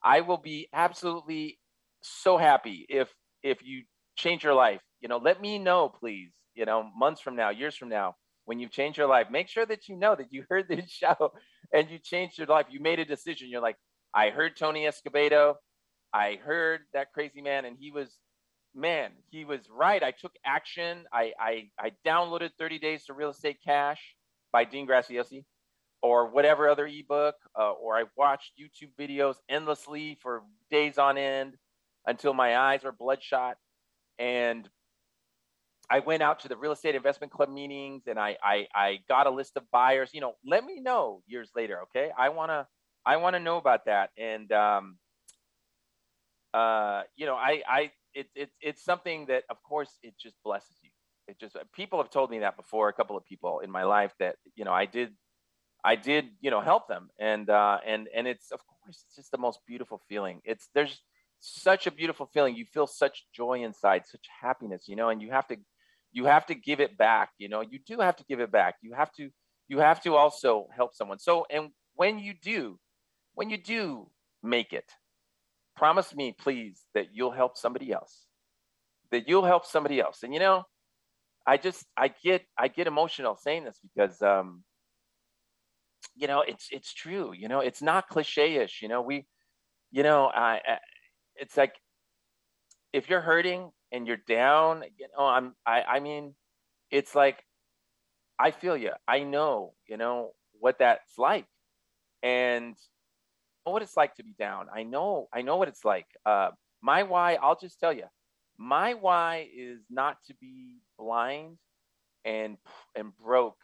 I 0.03 0.21
will 0.21 0.37
be 0.37 0.67
absolutely 0.73 1.59
so 2.01 2.37
happy 2.37 2.85
if 2.89 3.13
if 3.43 3.59
you 3.63 3.83
change 4.15 4.43
your 4.43 4.53
life. 4.53 4.81
You 5.01 5.09
know, 5.09 5.17
let 5.17 5.41
me 5.41 5.57
know, 5.59 5.89
please. 5.89 6.31
You 6.55 6.65
know, 6.65 6.89
months 6.97 7.21
from 7.21 7.35
now, 7.35 7.49
years 7.49 7.75
from 7.75 7.89
now, 7.89 8.15
when 8.45 8.59
you've 8.59 8.71
changed 8.71 8.97
your 8.97 9.07
life, 9.07 9.27
make 9.29 9.47
sure 9.47 9.65
that 9.65 9.87
you 9.87 9.95
know 9.95 10.15
that 10.15 10.31
you 10.31 10.43
heard 10.49 10.67
this 10.67 10.89
show 10.89 11.31
and 11.73 11.89
you 11.89 11.99
changed 11.99 12.37
your 12.37 12.47
life. 12.47 12.65
You 12.69 12.81
made 12.81 12.99
a 12.99 13.05
decision. 13.05 13.49
You're 13.49 13.61
like, 13.61 13.77
I 14.13 14.29
heard 14.29 14.57
Tony 14.57 14.85
Escobedo. 14.85 15.55
I 16.13 16.39
heard 16.43 16.81
that 16.93 17.13
crazy 17.13 17.41
man, 17.41 17.65
and 17.65 17.77
he 17.79 17.91
was 17.91 18.17
man, 18.75 19.11
he 19.29 19.45
was 19.45 19.61
right. 19.69 20.01
I 20.01 20.11
took 20.11 20.33
action. 20.45 21.05
I, 21.13 21.33
I, 21.39 21.69
I 21.79 21.91
downloaded 22.05 22.51
30 22.57 22.79
Days 22.79 23.05
to 23.05 23.13
Real 23.13 23.29
Estate 23.29 23.57
Cash 23.63 24.15
by 24.51 24.63
Dean 24.65 24.87
Graziosi 24.87 25.45
or 26.01 26.29
whatever 26.29 26.69
other 26.69 26.87
ebook, 26.87 27.35
uh, 27.59 27.71
or 27.71 27.97
I 27.97 28.05
watched 28.15 28.53
YouTube 28.59 28.91
videos 28.97 29.35
endlessly 29.49 30.17
for 30.21 30.43
days 30.71 30.97
on 30.97 31.17
end 31.17 31.55
until 32.05 32.33
my 32.33 32.57
eyes 32.57 32.85
are 32.85 32.91
bloodshot. 32.91 33.57
And 34.17 34.69
I 35.89 35.99
went 35.99 36.21
out 36.21 36.41
to 36.41 36.47
the 36.47 36.55
real 36.55 36.71
estate 36.71 36.95
investment 36.95 37.33
club 37.33 37.49
meetings 37.49 38.03
and 38.07 38.19
I, 38.19 38.37
I, 38.43 38.67
I 38.73 38.99
got 39.09 39.27
a 39.27 39.31
list 39.31 39.57
of 39.57 39.63
buyers. 39.71 40.11
You 40.13 40.21
know, 40.21 40.35
let 40.45 40.63
me 40.63 40.79
know 40.79 41.21
years 41.27 41.49
later, 41.55 41.81
okay? 41.83 42.11
I 42.17 42.29
wanna 42.29 42.67
I 43.05 43.17
wanna 43.17 43.39
know 43.39 43.57
about 43.57 43.85
that. 43.85 44.11
And 44.17 44.51
um, 44.51 44.97
uh, 46.53 47.03
you 47.15 47.25
know, 47.25 47.35
I 47.35 47.63
I 47.67 47.91
it's 48.13 48.31
it, 48.35 48.49
it's 48.61 48.83
something 48.83 49.25
that 49.27 49.43
of 49.49 49.61
course 49.63 49.97
it 50.03 50.15
just 50.19 50.35
blesses 50.43 50.77
you. 50.83 50.89
It 51.27 51.39
just 51.39 51.55
people 51.73 52.01
have 52.01 52.09
told 52.09 52.31
me 52.31 52.39
that 52.39 52.57
before 52.57 52.89
a 52.89 52.93
couple 52.93 53.15
of 53.17 53.25
people 53.25 53.59
in 53.59 53.71
my 53.71 53.83
life 53.83 54.13
that 54.19 54.35
you 54.55 54.65
know 54.65 54.73
i 54.73 54.85
did 54.85 55.09
i 55.83 55.95
did 55.95 56.25
you 56.41 56.51
know 56.51 56.61
help 56.61 56.87
them. 56.87 57.09
And 57.19 57.49
uh 57.49 57.79
and 57.85 58.07
and 58.15 58.27
it's 58.27 58.51
of 58.51 58.59
course 58.67 59.03
it's 59.07 59.15
just 59.15 59.31
the 59.31 59.37
most 59.37 59.59
beautiful 59.67 60.01
feeling. 60.09 60.41
It's 60.43 60.69
there's 60.73 61.01
such 61.39 61.87
a 61.87 61.91
beautiful 61.91 62.25
feeling. 62.33 62.55
You 62.55 62.65
feel 62.65 62.87
such 62.87 63.25
joy 63.33 63.63
inside 63.63 64.05
such 64.07 64.25
happiness 64.41 64.87
you 64.87 64.95
know 64.95 65.09
and 65.09 65.21
you 65.21 65.31
have 65.31 65.47
to 65.47 65.57
you 66.11 66.25
have 66.25 66.45
to 66.47 66.55
give 66.55 66.79
it 66.79 66.97
back 66.97 67.29
you 67.37 67.49
know. 67.49 67.61
You 67.61 67.79
do 67.85 67.99
have 67.99 68.15
to 68.17 68.25
give 68.25 68.39
it 68.39 68.51
back. 68.51 68.75
You 68.81 68.93
have 68.93 69.11
to 69.13 69.29
you 69.67 69.79
have 69.79 70.01
to 70.03 70.15
also 70.15 70.67
help 70.75 70.95
someone. 70.95 71.19
So 71.19 71.45
and 71.49 71.69
when 71.95 72.19
you 72.19 72.33
do 72.33 72.79
when 73.35 73.49
you 73.49 73.57
do 73.57 74.09
make 74.41 74.73
it 74.73 74.91
promise 75.79 76.13
me, 76.13 76.35
please, 76.37 76.83
that 76.93 77.07
you'll 77.13 77.31
help 77.31 77.57
somebody 77.57 77.93
else. 77.93 78.25
That 79.11 79.29
you'll 79.29 79.45
help 79.45 79.65
somebody 79.65 80.01
else. 80.01 80.23
And 80.23 80.33
you 80.33 80.39
know, 80.39 80.65
I 81.47 81.55
just 81.55 81.85
I 81.95 82.09
get 82.09 82.43
I 82.57 82.67
get 82.67 82.85
emotional 82.85 83.37
saying 83.37 83.63
this 83.63 83.79
because 83.81 84.21
um, 84.21 84.63
you 86.15 86.27
know 86.27 86.41
it's 86.41 86.67
it's 86.69 86.93
true. 86.93 87.31
You 87.33 87.47
know, 87.47 87.61
it's 87.61 87.81
not 87.81 88.09
cliche-ish. 88.09 88.81
You 88.81 88.89
know, 88.89 89.01
we, 89.01 89.25
you 89.89 90.03
know, 90.03 90.25
I, 90.25 90.61
I 90.67 90.77
it's 91.37 91.55
like 91.55 91.75
if 92.91 93.09
you're 93.09 93.21
hurting 93.21 93.71
and 93.93 94.05
you're 94.05 94.23
down, 94.27 94.83
you 94.97 95.07
know, 95.17 95.25
I'm 95.25 95.55
I 95.65 95.81
I 95.83 95.99
mean, 96.01 96.35
it's 96.91 97.15
like 97.15 97.41
I 98.37 98.51
feel 98.51 98.75
you. 98.75 98.91
I 99.07 99.23
know, 99.23 99.73
you 99.87 99.95
know, 99.95 100.31
what 100.59 100.79
that's 100.79 101.17
like. 101.17 101.45
And 102.21 102.75
what 103.69 103.81
it's 103.81 103.97
like 103.97 104.15
to 104.15 104.23
be 104.23 104.33
down. 104.37 104.67
I 104.73 104.83
know, 104.83 105.27
I 105.33 105.41
know 105.41 105.57
what 105.57 105.67
it's 105.67 105.85
like. 105.85 106.07
Uh, 106.25 106.51
my 106.81 107.03
why, 107.03 107.35
I'll 107.35 107.57
just 107.59 107.79
tell 107.79 107.93
you, 107.93 108.05
my 108.57 108.93
why 108.93 109.47
is 109.55 109.79
not 109.89 110.17
to 110.27 110.33
be 110.41 110.77
blind 110.97 111.57
and 112.25 112.57
and 112.95 113.15
broke, 113.17 113.57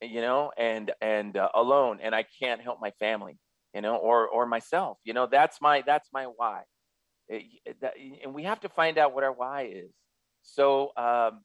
you 0.00 0.20
know, 0.20 0.52
and 0.56 0.92
and 1.00 1.36
uh, 1.36 1.48
alone, 1.54 1.98
and 2.02 2.14
I 2.14 2.24
can't 2.40 2.60
help 2.60 2.78
my 2.80 2.92
family, 3.00 3.38
you 3.74 3.80
know, 3.80 3.96
or 3.96 4.28
or 4.28 4.46
myself. 4.46 4.98
You 5.04 5.12
know, 5.12 5.26
that's 5.26 5.60
my 5.60 5.82
that's 5.84 6.08
my 6.12 6.24
why, 6.24 6.62
it, 7.28 7.44
that, 7.80 7.94
and 8.22 8.32
we 8.34 8.44
have 8.44 8.60
to 8.60 8.68
find 8.68 8.98
out 8.98 9.14
what 9.14 9.24
our 9.24 9.32
why 9.32 9.70
is. 9.72 9.90
So 10.42 10.92
um, 10.96 11.40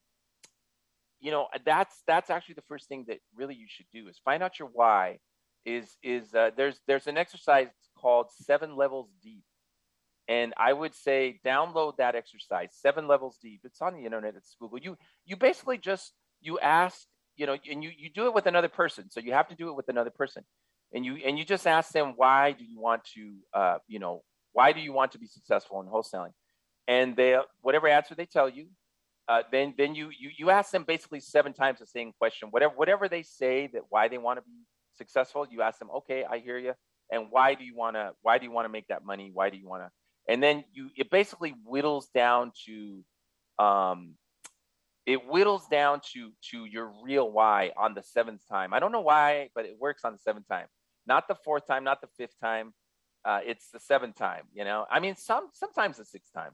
you 1.20 1.32
know, 1.32 1.48
that's 1.66 2.04
that's 2.08 2.30
actually 2.30 2.56
the 2.56 2.64
first 2.68 2.88
thing 2.88 3.06
that 3.08 3.20
really 3.36 3.56
you 3.56 3.66
should 3.68 3.88
do 3.92 4.08
is 4.08 4.20
find 4.24 4.44
out 4.44 4.60
your 4.60 4.70
why. 4.72 5.18
Is 5.66 5.98
is 6.04 6.34
uh, 6.36 6.52
there's 6.56 6.80
there's 6.88 7.08
an 7.08 7.18
exercise 7.18 7.68
called 7.98 8.28
seven 8.32 8.76
levels 8.76 9.10
deep, 9.24 9.44
and 10.28 10.54
I 10.58 10.74
would 10.74 10.94
say 10.94 11.40
download 11.44 11.98
that 11.98 12.16
exercise 12.16 12.70
seven 12.74 13.08
levels 13.08 13.38
deep. 13.42 13.62
It's 13.64 13.82
on 13.82 13.96
the 13.96 14.06
internet. 14.06 14.36
It's 14.36 14.56
Google. 14.60 14.80
You 14.80 14.98
you 15.26 15.36
basically 15.36 15.78
just 15.80 16.14
you 16.42 16.60
ask 16.60 17.08
you 17.36 17.46
know, 17.46 17.58
and 17.70 17.84
you 17.84 17.92
you 17.98 18.10
do 18.10 18.28
it 18.28 18.34
with 18.34 18.46
another 18.46 18.70
person. 18.70 19.10
So 19.10 19.20
you 19.20 19.34
have 19.34 19.48
to 19.50 19.56
do 19.56 19.70
it 19.70 19.76
with 19.76 19.90
another 19.90 20.10
person, 20.10 20.44
and 20.94 21.06
you 21.06 21.18
and 21.26 21.38
you 21.38 21.46
just 21.46 21.68
ask 21.68 21.92
them 21.92 22.14
why 22.16 22.54
do 22.54 22.64
you 22.64 22.80
want 22.80 23.04
to 23.16 23.34
uh, 23.54 23.78
you 23.88 24.00
know 24.00 24.24
why 24.54 24.72
do 24.72 24.80
you 24.80 24.94
want 24.94 25.12
to 25.14 25.20
be 25.20 25.28
successful 25.28 25.82
in 25.82 25.88
wholesaling, 25.88 26.34
and 26.88 27.16
they 27.16 27.38
whatever 27.62 27.88
answer 27.88 28.16
they 28.16 28.26
tell 28.26 28.50
you, 28.50 28.68
uh, 29.28 29.42
then 29.52 29.74
then 29.78 29.96
you, 29.96 30.10
you 30.18 30.30
you 30.38 30.50
ask 30.50 30.72
them 30.72 30.84
basically 30.84 31.20
seven 31.20 31.54
times 31.54 31.80
the 31.80 31.86
same 31.86 32.14
question. 32.18 32.50
Whatever 32.52 32.74
whatever 32.76 33.10
they 33.10 33.24
say 33.24 33.70
that 33.74 33.84
why 33.90 34.08
they 34.08 34.18
want 34.18 34.38
to 34.38 34.44
be 34.44 34.66
successful, 34.98 35.48
you 35.50 35.62
ask 35.62 35.80
them, 35.80 35.90
okay, 35.98 36.24
I 36.30 36.40
hear 36.40 36.58
you, 36.58 36.74
and 37.12 37.28
why 37.30 37.56
do 37.56 37.64
you 37.64 37.76
want 37.76 37.96
to 37.96 38.12
why 38.22 38.38
do 38.38 38.46
you 38.46 38.52
want 38.52 38.66
to 38.66 38.70
make 38.70 38.88
that 38.88 39.06
money? 39.06 39.32
Why 39.34 39.50
do 39.50 39.58
you 39.58 39.68
want 39.68 39.84
to? 39.84 39.90
And 40.32 40.42
then 40.42 40.64
you 40.74 40.90
it 40.96 41.10
basically 41.10 41.54
whittles 41.66 42.10
down 42.14 42.52
to, 42.66 43.04
um, 43.64 44.16
it 45.06 45.20
whittles 45.28 45.68
down 45.68 46.02
to 46.14 46.32
to 46.52 46.66
your 46.66 46.92
real 47.04 47.32
why 47.32 47.72
on 47.78 47.94
the 47.94 48.04
seventh 48.04 48.42
time. 48.50 48.74
I 48.74 48.80
don't 48.80 48.92
know 48.92 49.02
why, 49.02 49.50
but 49.56 49.66
it 49.66 49.76
works 49.80 50.04
on 50.04 50.14
the 50.14 50.20
seventh 50.20 50.48
time, 50.48 50.68
not 51.06 51.28
the 51.28 51.36
fourth 51.36 51.68
time, 51.68 51.84
not 51.84 52.02
the 52.02 52.08
fifth 52.18 52.40
time. 52.42 52.74
Uh, 53.24 53.40
it's 53.46 53.70
the 53.72 53.80
seventh 53.80 54.16
time. 54.16 54.44
You 54.54 54.66
know, 54.66 54.86
I 54.90 55.00
mean, 55.00 55.16
some 55.16 55.50
sometimes 55.54 55.98
the 55.98 56.06
sixth 56.06 56.34
time 56.34 56.52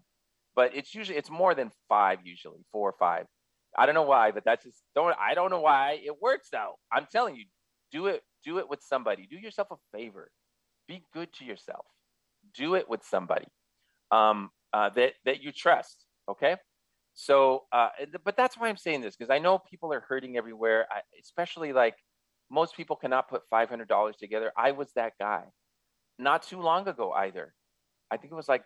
but 0.56 0.76
it's 0.76 0.94
usually 0.94 1.18
it's 1.18 1.30
more 1.30 1.56
than 1.56 1.72
five 1.88 2.20
usually 2.24 2.66
four 2.72 2.89
or 2.89 2.96
five 3.00 3.26
i 3.78 3.86
don't 3.86 3.96
know 3.96 4.04
why 4.04 4.32
but 4.32 4.44
that's 4.44 4.66
just 4.66 4.84
don't 4.96 5.16
i 5.20 5.34
don't 5.34 5.50
know 5.50 5.62
why 5.62 6.00
it 6.04 6.22
works 6.22 6.50
though 6.52 6.76
i'm 6.92 7.08
telling 7.12 7.36
you 7.36 7.46
do 7.92 8.08
it 8.08 8.24
do 8.44 8.60
it 8.60 8.70
with 8.70 8.82
somebody. 8.82 9.28
Do 9.30 9.38
yourself 9.38 9.68
a 9.72 9.78
favor. 9.96 10.32
Be 10.88 11.04
good 11.14 11.32
to 11.34 11.46
yourself. 11.46 11.86
Do 12.56 12.76
it 12.76 12.89
with 12.89 13.04
somebody 13.04 13.46
um, 14.12 14.50
uh, 14.74 14.89
that 14.89 15.14
that 15.26 15.42
you 15.42 15.52
trust 15.52 16.06
okay? 16.30 16.56
So 17.14 17.66
uh, 17.72 17.89
but 18.24 18.38
that's 18.38 18.58
why 18.58 18.70
i'm 18.70 18.78
saying 18.78 19.02
this 19.02 19.18
because 19.18 19.30
i 19.30 19.38
know 19.38 19.60
people 19.60 19.94
are 19.94 20.00
hurting 20.00 20.38
everywhere. 20.38 20.88
I, 20.89 21.02
especially 21.22 21.74
like 21.74 21.96
most 22.52 22.76
people 22.76 22.98
cannot 22.98 23.30
put 23.30 23.44
$500 23.52 24.18
together. 24.18 24.52
I 24.58 24.72
was 24.72 24.92
that 24.96 25.14
guy. 25.20 25.46
Not 26.20 26.44
too 26.44 26.60
long 26.60 26.88
ago 26.88 27.12
either. 27.14 27.54
I 28.12 28.18
think 28.18 28.34
it 28.34 28.36
was 28.36 28.50
like 28.50 28.64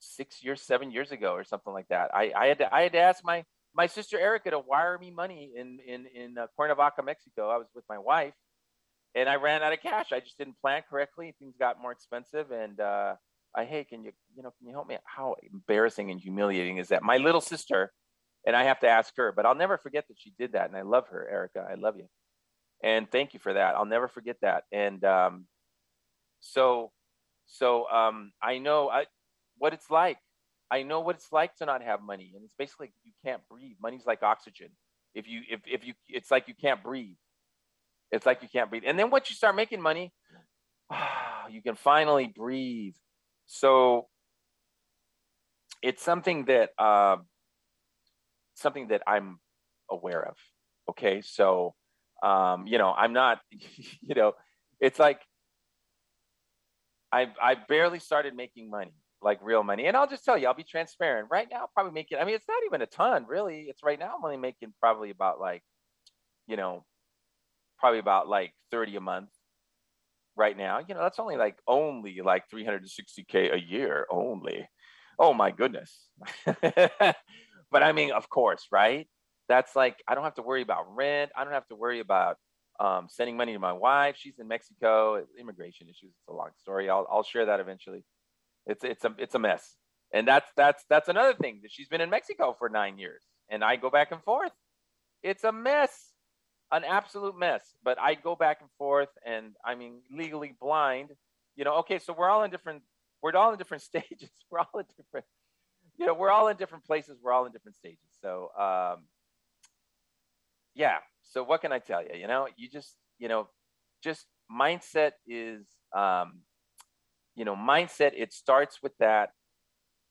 six 0.00 0.42
years, 0.42 0.62
seven 0.62 0.90
years 0.90 1.12
ago, 1.12 1.32
or 1.32 1.44
something 1.44 1.72
like 1.72 1.88
that. 1.88 2.10
I, 2.14 2.32
I 2.34 2.46
had 2.46 2.58
to, 2.58 2.74
I 2.74 2.82
had 2.82 2.92
to 2.92 2.98
ask 2.98 3.22
my 3.22 3.44
my 3.74 3.86
sister 3.86 4.18
Erica 4.18 4.50
to 4.50 4.58
wire 4.58 4.98
me 4.98 5.10
money 5.10 5.52
in 5.54 5.78
in 5.86 6.06
in 6.06 6.38
uh, 6.38 6.46
Cuernavaca, 6.56 7.02
Mexico. 7.04 7.50
I 7.50 7.58
was 7.58 7.66
with 7.74 7.84
my 7.88 7.98
wife, 7.98 8.32
and 9.14 9.28
I 9.28 9.36
ran 9.36 9.62
out 9.62 9.72
of 9.72 9.80
cash. 9.80 10.12
I 10.12 10.20
just 10.20 10.38
didn't 10.38 10.60
plan 10.60 10.82
correctly. 10.88 11.34
Things 11.38 11.54
got 11.58 11.80
more 11.80 11.92
expensive, 11.92 12.50
and 12.50 12.80
uh, 12.80 13.14
I 13.54 13.64
hey, 13.64 13.84
can 13.84 14.04
you 14.04 14.12
you 14.36 14.42
know 14.42 14.52
can 14.58 14.66
you 14.66 14.72
help 14.72 14.88
me? 14.88 14.96
How 15.04 15.36
embarrassing 15.52 16.10
and 16.10 16.20
humiliating 16.20 16.78
is 16.78 16.88
that? 16.88 17.02
My 17.02 17.16
little 17.16 17.40
sister, 17.40 17.92
and 18.46 18.54
I 18.54 18.64
have 18.64 18.80
to 18.80 18.88
ask 18.88 19.14
her, 19.16 19.32
but 19.32 19.46
I'll 19.46 19.54
never 19.54 19.78
forget 19.78 20.06
that 20.08 20.18
she 20.18 20.32
did 20.38 20.52
that, 20.52 20.68
and 20.68 20.76
I 20.76 20.82
love 20.82 21.08
her, 21.08 21.28
Erica. 21.28 21.66
I 21.68 21.74
love 21.74 21.96
you, 21.96 22.08
and 22.82 23.10
thank 23.10 23.34
you 23.34 23.40
for 23.40 23.52
that. 23.54 23.74
I'll 23.74 23.84
never 23.84 24.08
forget 24.08 24.36
that. 24.42 24.64
And 24.72 25.04
um, 25.04 25.46
so 26.40 26.92
so 27.46 27.88
um, 27.90 28.32
I 28.42 28.58
know 28.58 28.88
I, 28.88 29.06
what 29.58 29.72
it's 29.72 29.90
like. 29.90 30.18
I 30.70 30.82
know 30.82 31.00
what 31.00 31.16
it's 31.16 31.32
like 31.32 31.56
to 31.56 31.66
not 31.66 31.82
have 31.82 32.02
money, 32.02 32.32
and 32.34 32.44
it's 32.44 32.54
basically 32.58 32.92
you 33.02 33.12
can't 33.24 33.40
breathe. 33.50 33.76
Money's 33.80 34.06
like 34.06 34.22
oxygen. 34.22 34.68
If 35.14 35.26
you 35.26 35.40
if 35.50 35.60
if 35.66 35.84
you, 35.84 35.94
it's 36.08 36.30
like 36.30 36.46
you 36.46 36.54
can't 36.54 36.82
breathe. 36.82 37.16
It's 38.10 38.26
like 38.26 38.42
you 38.42 38.48
can't 38.48 38.70
breathe. 38.70 38.84
And 38.86 38.98
then 38.98 39.10
once 39.10 39.30
you 39.30 39.36
start 39.36 39.56
making 39.56 39.80
money, 39.80 40.12
you 41.50 41.62
can 41.62 41.76
finally 41.76 42.32
breathe. 42.34 42.94
So 43.46 44.06
it's 45.82 46.02
something 46.02 46.46
that 46.46 46.70
uh, 46.78 47.16
something 48.54 48.88
that 48.88 49.02
I'm 49.06 49.38
aware 49.90 50.24
of. 50.24 50.36
Okay, 50.90 51.20
so 51.22 51.74
um, 52.22 52.66
you 52.66 52.78
know, 52.78 52.92
I'm 52.92 53.12
not, 53.12 53.40
you 53.50 54.14
know, 54.14 54.32
it's 54.80 54.98
like 54.98 55.20
I 57.12 57.28
I 57.40 57.56
barely 57.68 57.98
started 57.98 58.34
making 58.34 58.70
money 58.70 58.94
like 59.22 59.38
real 59.42 59.62
money. 59.62 59.86
And 59.86 59.96
I'll 59.96 60.08
just 60.08 60.24
tell 60.24 60.38
you, 60.38 60.46
I'll 60.46 60.54
be 60.54 60.64
transparent. 60.64 61.28
Right 61.30 61.48
now, 61.50 61.68
probably 61.74 61.92
making. 61.92 62.18
I 62.18 62.24
mean, 62.24 62.34
it's 62.34 62.48
not 62.48 62.58
even 62.66 62.82
a 62.82 62.86
ton, 62.86 63.26
really. 63.28 63.66
It's 63.68 63.82
right 63.82 63.98
now. 63.98 64.14
I'm 64.16 64.24
only 64.24 64.36
making 64.36 64.72
probably 64.80 65.10
about 65.10 65.40
like, 65.40 65.62
you 66.46 66.56
know, 66.56 66.84
probably 67.78 67.98
about 67.98 68.28
like 68.28 68.52
thirty 68.70 68.96
a 68.96 69.00
month. 69.00 69.30
Right 70.36 70.56
now, 70.56 70.78
you 70.78 70.94
know, 70.94 71.02
that's 71.02 71.18
only 71.18 71.36
like 71.36 71.58
only 71.66 72.20
like 72.24 72.44
360k 72.48 73.52
a 73.52 73.60
year 73.60 74.06
only. 74.08 74.68
Oh 75.18 75.34
my 75.34 75.50
goodness. 75.50 76.08
but 76.62 77.82
I 77.82 77.90
mean, 77.92 78.12
of 78.12 78.28
course, 78.28 78.68
right? 78.70 79.08
That's 79.48 79.74
like 79.74 79.96
I 80.06 80.14
don't 80.14 80.24
have 80.24 80.36
to 80.36 80.42
worry 80.42 80.62
about 80.62 80.94
rent. 80.94 81.32
I 81.36 81.42
don't 81.42 81.52
have 81.52 81.66
to 81.68 81.76
worry 81.76 81.98
about 82.00 82.36
um, 82.78 83.08
sending 83.10 83.36
money 83.36 83.52
to 83.52 83.58
my 83.58 83.72
wife. 83.72 84.16
She's 84.16 84.38
in 84.38 84.46
Mexico. 84.46 85.24
Immigration 85.38 85.88
issues. 85.88 86.10
It's 86.10 86.28
a 86.28 86.32
long 86.32 86.50
story. 86.58 86.88
I'll 86.88 87.06
I'll 87.10 87.24
share 87.24 87.46
that 87.46 87.58
eventually. 87.60 88.04
It's 88.66 88.84
it's 88.84 89.04
a 89.04 89.14
it's 89.18 89.34
a 89.34 89.38
mess. 89.38 89.76
And 90.12 90.26
that's 90.26 90.50
that's 90.56 90.84
that's 90.88 91.08
another 91.08 91.34
thing 91.34 91.60
that 91.62 91.72
she's 91.72 91.88
been 91.88 92.00
in 92.00 92.10
Mexico 92.10 92.54
for 92.58 92.68
nine 92.68 92.98
years, 92.98 93.24
and 93.50 93.62
I 93.64 93.76
go 93.76 93.90
back 93.90 94.12
and 94.12 94.22
forth. 94.22 94.52
It's 95.22 95.44
a 95.44 95.52
mess, 95.52 96.07
an 96.72 96.84
absolute 96.84 97.38
mess. 97.38 97.74
But 97.82 97.98
I 98.00 98.14
go 98.14 98.36
back 98.36 98.58
and 98.60 98.70
forth, 98.78 99.10
and 99.26 99.54
I 99.64 99.74
mean 99.74 100.00
legally 100.10 100.54
blind. 100.60 101.10
You 101.56 101.64
know, 101.64 101.74
okay, 101.78 101.98
so 101.98 102.14
we're 102.16 102.28
all 102.28 102.44
in 102.44 102.50
different 102.50 102.82
we're 103.22 103.34
all 103.34 103.52
in 103.52 103.58
different 103.58 103.82
stages. 103.90 104.30
We're 104.50 104.60
all 104.60 104.78
in 104.78 104.86
different, 104.96 105.26
you 105.98 106.06
know, 106.06 106.14
we're 106.14 106.30
all 106.30 106.48
in 106.48 106.56
different 106.56 106.84
places. 106.84 107.18
We're 107.22 107.32
all 107.32 107.46
in 107.46 107.52
different 107.52 107.76
stages. 107.76 107.98
So, 108.22 108.50
um, 108.58 109.04
yeah. 110.74 110.98
So 111.22 111.42
what 111.42 111.60
can 111.60 111.72
I 111.72 111.80
tell 111.80 112.02
you? 112.02 112.18
You 112.18 112.26
know, 112.26 112.48
you 112.56 112.68
just, 112.68 112.94
you 113.18 113.28
know, 113.28 113.48
just 114.02 114.26
mindset 114.50 115.12
is 115.26 115.66
um, 115.94 116.40
you 117.34 117.44
know 117.44 117.54
mindset 117.54 118.12
it 118.16 118.32
starts 118.32 118.82
with 118.82 118.92
that 118.98 119.30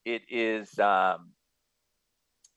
it 0.04 0.22
is 0.30 0.78
um, 0.78 1.32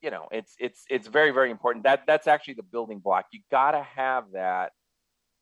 you 0.01 0.11
know 0.11 0.27
it's 0.31 0.55
it's 0.59 0.85
it's 0.89 1.07
very 1.07 1.31
very 1.31 1.51
important. 1.51 1.83
That 1.83 2.03
that's 2.07 2.27
actually 2.27 2.55
the 2.55 2.63
building 2.63 2.99
block. 2.99 3.25
You 3.31 3.41
got 3.49 3.71
to 3.71 3.83
have 3.83 4.25
that 4.33 4.71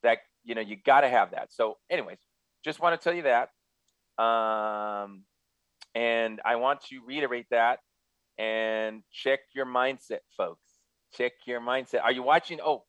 that 0.03 0.19
you 0.43 0.55
know 0.55 0.61
you 0.61 0.75
got 0.75 1.01
to 1.01 1.09
have 1.09 1.31
that. 1.31 1.51
So 1.51 1.77
anyways 1.89 2.19
just 2.63 2.79
want 2.79 2.99
to 2.99 3.03
tell 3.03 3.13
you 3.13 3.23
that. 3.23 3.49
Um, 4.21 5.23
and 5.95 6.39
i 6.45 6.55
want 6.57 6.81
to 6.81 6.99
reiterate 7.05 7.47
that 7.49 7.79
and 8.37 9.01
check 9.11 9.39
your 9.55 9.65
mindset 9.65 10.19
folks. 10.37 10.67
Check 11.13 11.33
your 11.45 11.61
mindset. 11.61 12.03
Are 12.03 12.11
you 12.11 12.23
watching? 12.23 12.59
Oh 12.63 12.83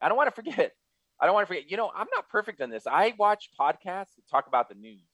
i 0.00 0.08
don't 0.08 0.16
want 0.16 0.28
to 0.28 0.34
forget. 0.34 0.72
I 1.20 1.26
don't 1.26 1.34
want 1.34 1.46
to 1.46 1.54
forget. 1.54 1.70
You 1.70 1.76
know 1.76 1.90
i'm 1.94 2.08
not 2.14 2.28
perfect 2.28 2.60
on 2.60 2.70
this. 2.70 2.86
I 2.86 3.14
watch 3.18 3.48
podcasts 3.58 4.16
that 4.16 4.28
talk 4.30 4.48
about 4.48 4.68
the 4.68 4.74
news 4.74 5.11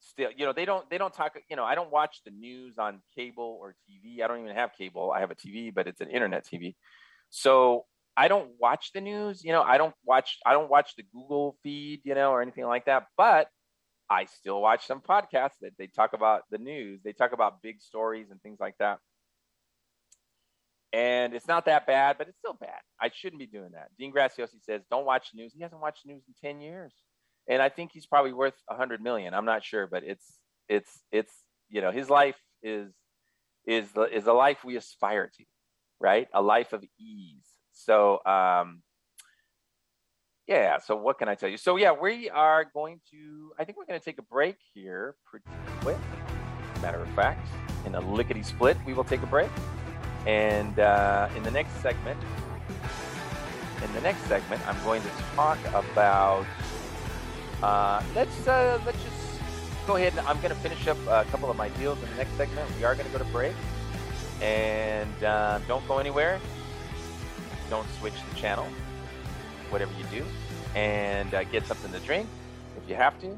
still 0.00 0.30
you 0.36 0.46
know 0.46 0.52
they 0.52 0.64
don't 0.64 0.88
they 0.90 0.98
don't 0.98 1.12
talk 1.12 1.36
you 1.50 1.56
know 1.56 1.64
i 1.64 1.74
don't 1.74 1.90
watch 1.90 2.20
the 2.24 2.30
news 2.30 2.78
on 2.78 3.00
cable 3.14 3.58
or 3.60 3.74
tv 3.88 4.22
i 4.22 4.26
don't 4.26 4.40
even 4.40 4.54
have 4.54 4.72
cable. 4.76 5.12
I 5.12 5.20
have 5.20 5.30
a 5.30 5.34
tv 5.34 5.74
but 5.74 5.86
it's 5.86 6.00
an 6.00 6.08
internet 6.10 6.46
tv 6.46 6.74
so 7.30 7.84
i 8.16 8.28
don't 8.28 8.50
watch 8.60 8.92
the 8.92 9.00
news 9.00 9.44
you 9.44 9.52
know 9.52 9.62
i 9.62 9.76
don't 9.78 9.94
watch 10.04 10.38
i 10.46 10.52
don't 10.52 10.70
watch 10.70 10.94
the 10.96 11.04
google 11.12 11.56
feed 11.62 12.00
you 12.04 12.14
know 12.14 12.30
or 12.30 12.42
anything 12.42 12.66
like 12.66 12.86
that. 12.86 13.06
But 13.16 13.48
i 14.08 14.24
still 14.24 14.60
watch 14.60 14.86
some 14.86 15.00
podcasts 15.00 15.58
that 15.60 15.72
they 15.78 15.86
talk 15.86 16.12
about 16.12 16.42
the 16.50 16.58
news. 16.58 17.00
They 17.02 17.12
talk 17.12 17.32
about 17.32 17.62
big 17.62 17.80
stories 17.80 18.30
and 18.30 18.40
things 18.40 18.58
like 18.60 18.76
that. 18.78 18.98
And 20.92 21.34
it's 21.34 21.48
not 21.48 21.66
that 21.66 21.86
bad 21.86 22.16
but 22.18 22.28
it's 22.28 22.38
still 22.38 22.54
bad. 22.54 22.80
I 23.00 23.10
shouldn't 23.12 23.40
be 23.40 23.46
doing 23.46 23.72
that. 23.72 23.88
Dean 23.98 24.12
graziosi 24.12 24.62
says 24.62 24.82
don't 24.90 25.04
watch 25.04 25.30
news. 25.34 25.52
He 25.54 25.62
hasn't 25.62 25.80
watched 25.80 26.06
news 26.06 26.22
in 26.28 26.34
10 26.40 26.60
years 26.60 26.94
and 27.48 27.62
I 27.62 27.68
think 27.68 27.90
he's 27.92 28.06
probably 28.06 28.32
worth 28.32 28.54
a 28.68 28.76
hundred 28.76 29.02
million. 29.02 29.34
I'm 29.34 29.46
not 29.46 29.64
sure, 29.64 29.86
but 29.86 30.04
it's 30.04 30.24
it's 30.68 31.02
it's 31.10 31.32
you 31.70 31.80
know 31.80 31.90
his 31.90 32.10
life 32.10 32.36
is 32.62 32.92
is 33.66 33.90
the 33.92 34.02
is 34.02 34.26
a 34.26 34.32
life 34.32 34.64
we 34.64 34.76
aspire 34.76 35.30
to, 35.38 35.44
right? 35.98 36.28
A 36.34 36.42
life 36.42 36.72
of 36.72 36.84
ease. 37.00 37.46
So 37.72 38.24
um, 38.24 38.82
yeah. 40.46 40.78
So 40.78 40.96
what 40.96 41.18
can 41.18 41.28
I 41.28 41.34
tell 41.34 41.48
you? 41.48 41.56
So 41.56 41.76
yeah, 41.76 41.92
we 41.92 42.28
are 42.30 42.64
going 42.72 43.00
to. 43.10 43.52
I 43.58 43.64
think 43.64 43.78
we're 43.78 43.86
going 43.86 43.98
to 43.98 44.04
take 44.04 44.18
a 44.18 44.22
break 44.22 44.56
here 44.74 45.16
pretty 45.24 45.46
quick. 45.80 45.98
Matter 46.82 47.02
of 47.02 47.08
fact, 47.10 47.48
in 47.86 47.94
a 47.94 48.00
lickety 48.00 48.42
split, 48.42 48.76
we 48.86 48.94
will 48.94 49.04
take 49.04 49.22
a 49.22 49.26
break, 49.26 49.50
and 50.26 50.78
uh, 50.78 51.28
in 51.36 51.42
the 51.42 51.50
next 51.50 51.72
segment. 51.82 52.20
In 53.82 53.92
the 53.94 54.00
next 54.00 54.22
segment, 54.22 54.60
I'm 54.66 54.82
going 54.82 55.02
to 55.02 55.08
talk 55.36 55.58
about 55.68 56.44
uh, 57.62 58.02
let's 58.14 58.46
uh, 58.46 58.80
let's 58.86 59.02
just 59.02 59.16
go 59.86 59.96
ahead 59.96 60.12
and 60.16 60.26
I'm 60.26 60.36
going 60.40 60.50
to 60.54 60.60
finish 60.60 60.86
up 60.86 60.98
a 61.08 61.24
couple 61.30 61.50
of 61.50 61.56
my 61.56 61.68
deals 61.70 62.02
in 62.02 62.10
the 62.10 62.16
next 62.16 62.36
segment. 62.36 62.70
We 62.76 62.84
are 62.84 62.94
going 62.94 63.06
to 63.06 63.12
go 63.12 63.18
to 63.18 63.30
break, 63.32 63.54
and 64.40 65.24
uh, 65.24 65.58
don't 65.66 65.86
go 65.88 65.98
anywhere. 65.98 66.40
don't 67.70 67.88
switch 67.98 68.14
the 68.30 68.36
channel, 68.36 68.66
whatever 69.70 69.92
you 69.98 70.04
do, 70.20 70.24
and 70.74 71.34
uh, 71.34 71.44
get 71.44 71.66
something 71.66 71.92
to 71.92 72.00
drink 72.00 72.28
if 72.76 72.88
you 72.88 72.94
have 72.94 73.18
to. 73.20 73.36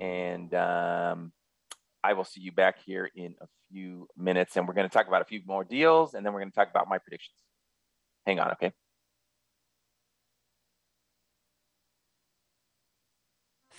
And 0.00 0.52
um, 0.54 1.32
I 2.02 2.12
will 2.14 2.24
see 2.24 2.40
you 2.40 2.52
back 2.52 2.76
here 2.84 3.10
in 3.14 3.34
a 3.40 3.46
few 3.70 4.08
minutes, 4.16 4.56
and 4.56 4.66
we're 4.66 4.74
going 4.74 4.88
to 4.88 4.92
talk 4.92 5.08
about 5.08 5.22
a 5.22 5.26
few 5.26 5.40
more 5.46 5.64
deals, 5.64 6.14
and 6.14 6.24
then 6.24 6.32
we're 6.32 6.40
going 6.40 6.50
to 6.50 6.54
talk 6.54 6.70
about 6.70 6.88
my 6.88 6.98
predictions. 6.98 7.36
Hang 8.26 8.40
on, 8.40 8.52
okay? 8.52 8.72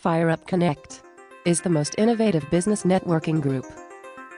FireUp 0.05 0.45
Connect 0.45 1.01
is 1.45 1.61
the 1.61 1.69
most 1.71 1.95
innovative 1.97 2.47
business 2.51 2.83
networking 2.83 3.41
group, 3.41 3.65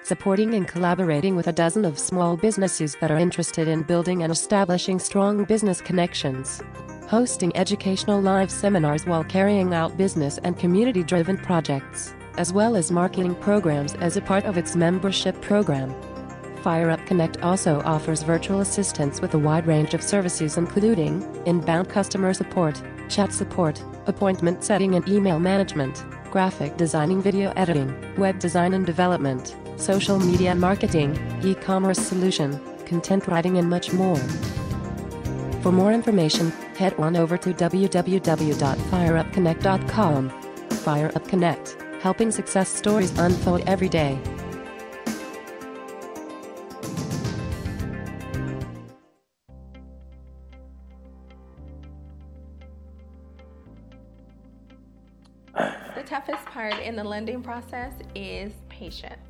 supporting 0.02 0.54
and 0.54 0.66
collaborating 0.66 1.36
with 1.36 1.48
a 1.48 1.52
dozen 1.52 1.84
of 1.84 2.00
small 2.00 2.38
businesses 2.38 2.96
that 3.02 3.12
are 3.12 3.18
interested 3.18 3.68
in 3.68 3.84
building 3.84 4.24
and 4.24 4.32
establishing 4.32 4.98
strong 4.98 5.44
business 5.44 5.82
connections. 5.82 6.64
Hosting 7.10 7.54
educational 7.58 8.22
live 8.22 8.50
seminars 8.50 9.06
while 9.06 9.26
carrying 9.26 9.74
out 9.74 9.98
business 9.98 10.38
and 10.46 10.58
community 10.58 11.04
driven 11.04 11.36
projects, 11.36 12.14
as 12.38 12.54
well 12.54 12.78
as 12.78 12.90
marketing 12.90 13.36
programs 13.36 13.94
as 13.96 14.16
a 14.16 14.22
part 14.22 14.46
of 14.46 14.58
its 14.58 14.74
membership 14.74 15.42
program. 15.42 15.94
FireUp 16.64 17.06
Connect 17.06 17.42
also 17.44 17.82
offers 17.82 18.24
virtual 18.24 18.62
assistance 18.62 19.20
with 19.20 19.34
a 19.34 19.38
wide 19.38 19.68
range 19.68 19.94
of 19.94 20.02
services, 20.02 20.58
including 20.58 21.30
inbound 21.46 21.90
customer 21.90 22.34
support, 22.34 22.82
chat 23.10 23.34
support, 23.34 23.84
appointment 24.06 24.64
setting 24.64 24.94
and 24.96 25.06
email 25.08 25.40
management, 25.40 26.04
graphic 26.32 26.78
designing, 26.78 27.22
video 27.22 27.52
editing, 27.56 27.94
web 28.18 28.40
design 28.40 28.74
and 28.74 28.86
development, 28.86 29.56
social 29.78 30.20
media 30.20 30.54
marketing, 30.56 31.18
e 31.44 31.54
commerce 31.56 32.00
solution, 32.00 32.60
content 32.86 33.28
writing, 33.28 33.58
and 33.58 33.70
much 33.70 33.92
more. 33.94 34.18
For 35.62 35.72
more 35.72 35.92
information, 35.92 36.52
head 36.78 36.94
on 36.96 37.16
over 37.16 37.38
to 37.38 37.54
www.fireupconnect.com. 37.54 40.30
FireUp 40.70 41.28
Connect, 41.28 41.78
helping 42.02 42.32
success 42.32 42.70
stories 42.70 43.16
unfold 43.20 43.62
every 43.68 43.90
day. 43.90 44.20
Part 56.58 56.80
in 56.80 56.96
the 56.96 57.04
lending 57.04 57.44
process 57.44 57.94
is 58.16 58.52
patience. 58.68 59.22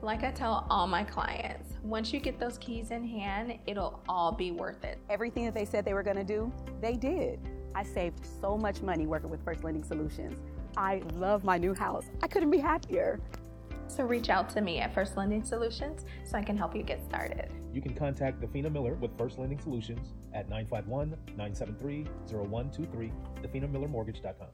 Like 0.00 0.24
I 0.24 0.30
tell 0.30 0.66
all 0.70 0.86
my 0.86 1.04
clients, 1.04 1.74
once 1.82 2.10
you 2.10 2.20
get 2.20 2.40
those 2.40 2.56
keys 2.56 2.90
in 2.90 3.04
hand, 3.04 3.58
it'll 3.66 4.00
all 4.08 4.32
be 4.32 4.50
worth 4.50 4.82
it. 4.82 4.96
Everything 5.10 5.44
that 5.44 5.52
they 5.52 5.66
said 5.66 5.84
they 5.84 5.92
were 5.92 6.02
going 6.02 6.16
to 6.16 6.24
do, 6.24 6.50
they 6.80 6.94
did. 6.94 7.38
I 7.74 7.82
saved 7.82 8.26
so 8.40 8.56
much 8.56 8.80
money 8.80 9.06
working 9.06 9.28
with 9.28 9.44
First 9.44 9.62
Lending 9.62 9.84
Solutions. 9.84 10.40
I 10.74 11.02
love 11.16 11.44
my 11.44 11.58
new 11.58 11.74
house. 11.74 12.06
I 12.22 12.28
couldn't 12.28 12.50
be 12.50 12.56
happier. 12.56 13.20
So 13.86 14.04
reach 14.04 14.30
out 14.30 14.48
to 14.54 14.62
me 14.62 14.78
at 14.78 14.94
First 14.94 15.18
Lending 15.18 15.44
Solutions 15.44 16.06
so 16.24 16.38
I 16.38 16.42
can 16.42 16.56
help 16.56 16.74
you 16.74 16.82
get 16.82 17.04
started. 17.04 17.50
You 17.74 17.82
can 17.82 17.92
contact 17.92 18.40
Defina 18.40 18.72
Miller 18.72 18.94
with 18.94 19.10
First 19.18 19.38
Lending 19.38 19.60
Solutions 19.60 20.14
at 20.32 20.48
951 20.48 21.10
973 21.36 22.06
0123, 22.30 23.12
definamillermortgage.com. 23.42 24.48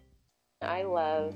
I 0.63 0.85
love 0.85 1.35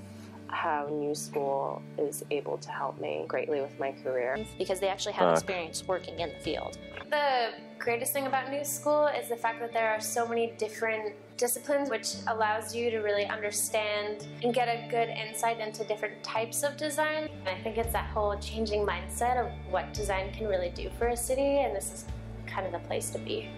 how 0.49 0.89
New 0.91 1.15
School 1.15 1.83
is 1.99 2.25
able 2.31 2.57
to 2.57 2.71
help 2.71 2.99
me 2.99 3.25
greatly 3.29 3.61
with 3.61 3.79
my 3.79 3.93
career. 3.93 4.45
because 4.59 4.81
they 4.81 4.89
actually 4.89 5.13
have 5.13 5.29
Fuck. 5.29 5.45
experience 5.45 5.87
working 5.87 6.19
in 6.19 6.31
the 6.31 6.39
field. 6.41 6.79
The 7.11 7.51
greatest 7.79 8.15
thing 8.15 8.27
about 8.27 8.51
New 8.51 8.65
School 8.65 9.09
is 9.09 9.29
the 9.29 9.37
fact 9.37 9.61
that 9.61 9.73
there 9.75 9.91
are 9.91 10.01
so 10.01 10.27
many 10.27 10.55
different 10.59 11.15
disciplines, 11.37 11.91
which 11.91 12.15
allows 12.29 12.75
you 12.75 12.91
to 12.91 12.99
really 13.01 13.27
understand 13.27 14.27
and 14.43 14.55
get 14.55 14.69
a 14.69 14.89
good 14.91 15.09
insight 15.11 15.61
into 15.61 15.85
different 15.85 16.23
types 16.23 16.63
of 16.63 16.77
design. 16.79 17.29
And 17.41 17.49
I 17.49 17.63
think 17.63 17.77
it's 17.77 17.93
that 17.93 18.09
whole 18.11 18.39
changing 18.39 18.87
mindset 18.87 19.37
of 19.39 19.53
what 19.71 19.93
design 19.93 20.33
can 20.33 20.47
really 20.49 20.71
do 20.71 20.91
for 20.99 21.09
a 21.09 21.17
city, 21.17 21.61
and 21.61 21.77
this 21.77 21.93
is 21.93 22.05
kind 22.47 22.67
of 22.67 22.73
the 22.73 22.87
place 22.89 23.11
to 23.11 23.19
be. 23.19 23.51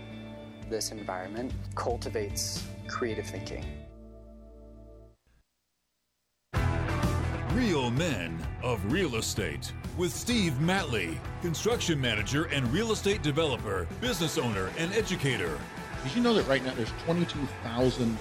This 0.69 0.91
environment 0.91 1.53
cultivates 1.75 2.65
creative 2.89 3.27
thinking. 3.27 3.65
Real 7.55 7.91
Men 7.91 8.39
of 8.63 8.81
Real 8.91 9.17
Estate 9.17 9.75
with 9.99 10.11
Steve 10.11 10.55
Matley, 10.55 11.19
construction 11.43 12.01
manager 12.01 12.45
and 12.45 12.67
real 12.73 12.93
estate 12.93 13.21
developer, 13.21 13.87
business 14.01 14.39
owner, 14.39 14.71
and 14.79 14.91
educator. 14.95 15.59
Did 16.03 16.17
you 16.17 16.23
know 16.23 16.33
that 16.33 16.49
right 16.49 16.65
now 16.65 16.73
there's 16.73 16.93
22,000 17.05 18.17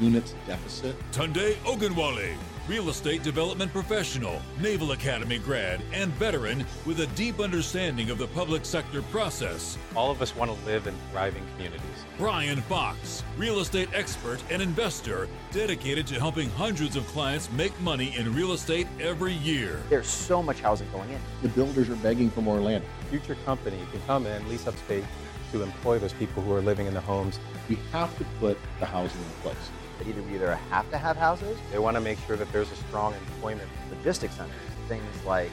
units 0.00 0.34
deficit? 0.46 0.96
Tunde 1.12 1.54
Ogunwale, 1.64 2.36
real 2.68 2.88
estate 2.88 3.22
development 3.22 3.70
professional, 3.72 4.40
Naval 4.58 4.92
Academy 4.92 5.38
grad, 5.38 5.82
and 5.92 6.10
veteran 6.12 6.64
with 6.86 7.00
a 7.00 7.06
deep 7.08 7.40
understanding 7.40 8.10
of 8.10 8.18
the 8.18 8.26
public 8.28 8.64
sector 8.64 9.02
process. 9.02 9.76
All 9.94 10.10
of 10.10 10.22
us 10.22 10.34
want 10.34 10.50
to 10.50 10.66
live 10.66 10.86
in 10.86 10.94
thriving 11.10 11.44
communities. 11.52 11.82
Brian 12.16 12.62
Fox, 12.62 13.22
real 13.36 13.60
estate 13.60 13.88
expert 13.92 14.42
and 14.50 14.62
investor, 14.62 15.28
dedicated 15.52 16.06
to 16.06 16.14
helping 16.14 16.48
hundreds 16.50 16.96
of 16.96 17.06
clients 17.08 17.50
make 17.52 17.78
money 17.80 18.16
in 18.16 18.34
real 18.34 18.52
estate 18.52 18.86
every 18.98 19.34
year. 19.34 19.82
There's 19.90 20.08
so 20.08 20.42
much 20.42 20.60
housing 20.60 20.90
going 20.90 21.10
in. 21.10 21.20
The 21.42 21.48
builders 21.48 21.90
are 21.90 21.96
begging 21.96 22.30
for 22.30 22.40
more 22.40 22.60
land. 22.60 22.84
Future 23.10 23.36
company 23.44 23.78
can 23.90 24.00
come 24.06 24.26
in, 24.26 24.48
lease 24.48 24.66
up 24.66 24.76
space 24.78 25.04
to 25.52 25.62
employ 25.62 25.98
those 25.98 26.14
people 26.14 26.42
who 26.42 26.52
are 26.54 26.62
living 26.62 26.86
in 26.86 26.94
the 26.94 27.00
homes. 27.00 27.38
We 27.68 27.76
have 27.92 28.16
to 28.18 28.24
put 28.40 28.58
the 28.80 28.86
housing 28.86 29.20
in 29.20 29.30
place. 29.42 29.70
Either 30.06 30.22
we 30.22 30.34
either 30.34 30.54
have 30.70 30.90
to 30.90 30.98
have 30.98 31.16
houses, 31.16 31.58
They 31.72 31.78
want 31.78 31.96
to 31.96 32.00
make 32.00 32.18
sure 32.26 32.36
that 32.36 32.50
there's 32.52 32.70
a 32.70 32.76
strong 32.76 33.14
employment. 33.14 33.68
logistics 33.90 34.34
centers, 34.34 34.54
things 34.88 35.24
like 35.24 35.50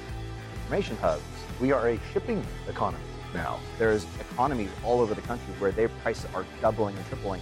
information 0.64 0.98
hubs. 0.98 1.24
We 1.60 1.72
are 1.72 1.88
a 1.90 2.00
shipping 2.12 2.44
economy 2.68 3.04
now. 3.34 3.60
There's 3.78 4.06
economies 4.20 4.72
all 4.84 5.00
over 5.00 5.14
the 5.14 5.22
country 5.22 5.54
where 5.60 5.72
their 5.72 5.90
prices 5.90 6.28
are 6.34 6.46
doubling 6.62 6.98
and 6.98 7.06
tripling. 7.08 7.42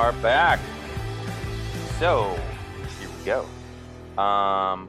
Are 0.00 0.12
back. 0.14 0.58
So 1.98 2.34
here 2.98 3.08
we 3.18 3.24
go. 3.26 4.22
Um, 4.22 4.88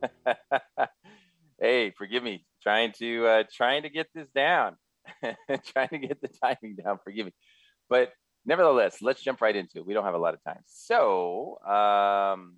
hey, 1.60 1.90
forgive 1.90 2.22
me, 2.22 2.46
trying 2.62 2.92
to 3.00 3.26
uh, 3.26 3.42
trying 3.54 3.82
to 3.82 3.90
get 3.90 4.06
this 4.14 4.26
down, 4.34 4.76
trying 5.22 5.90
to 5.90 5.98
get 5.98 6.22
the 6.22 6.28
timing 6.42 6.76
down. 6.82 6.98
Forgive 7.04 7.26
me, 7.26 7.32
but 7.90 8.10
nevertheless, 8.46 9.02
let's 9.02 9.22
jump 9.22 9.42
right 9.42 9.54
into 9.54 9.76
it. 9.76 9.86
We 9.86 9.92
don't 9.92 10.06
have 10.06 10.14
a 10.14 10.18
lot 10.18 10.32
of 10.32 10.42
time, 10.42 10.62
so 10.64 11.58
um, 11.66 12.54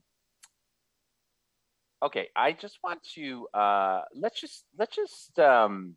okay. 2.00 2.28
I 2.36 2.52
just 2.52 2.78
want 2.84 3.00
to 3.16 3.48
uh, 3.52 4.02
let's 4.14 4.40
just 4.40 4.66
let's 4.78 4.94
just 4.94 5.36
um, 5.40 5.96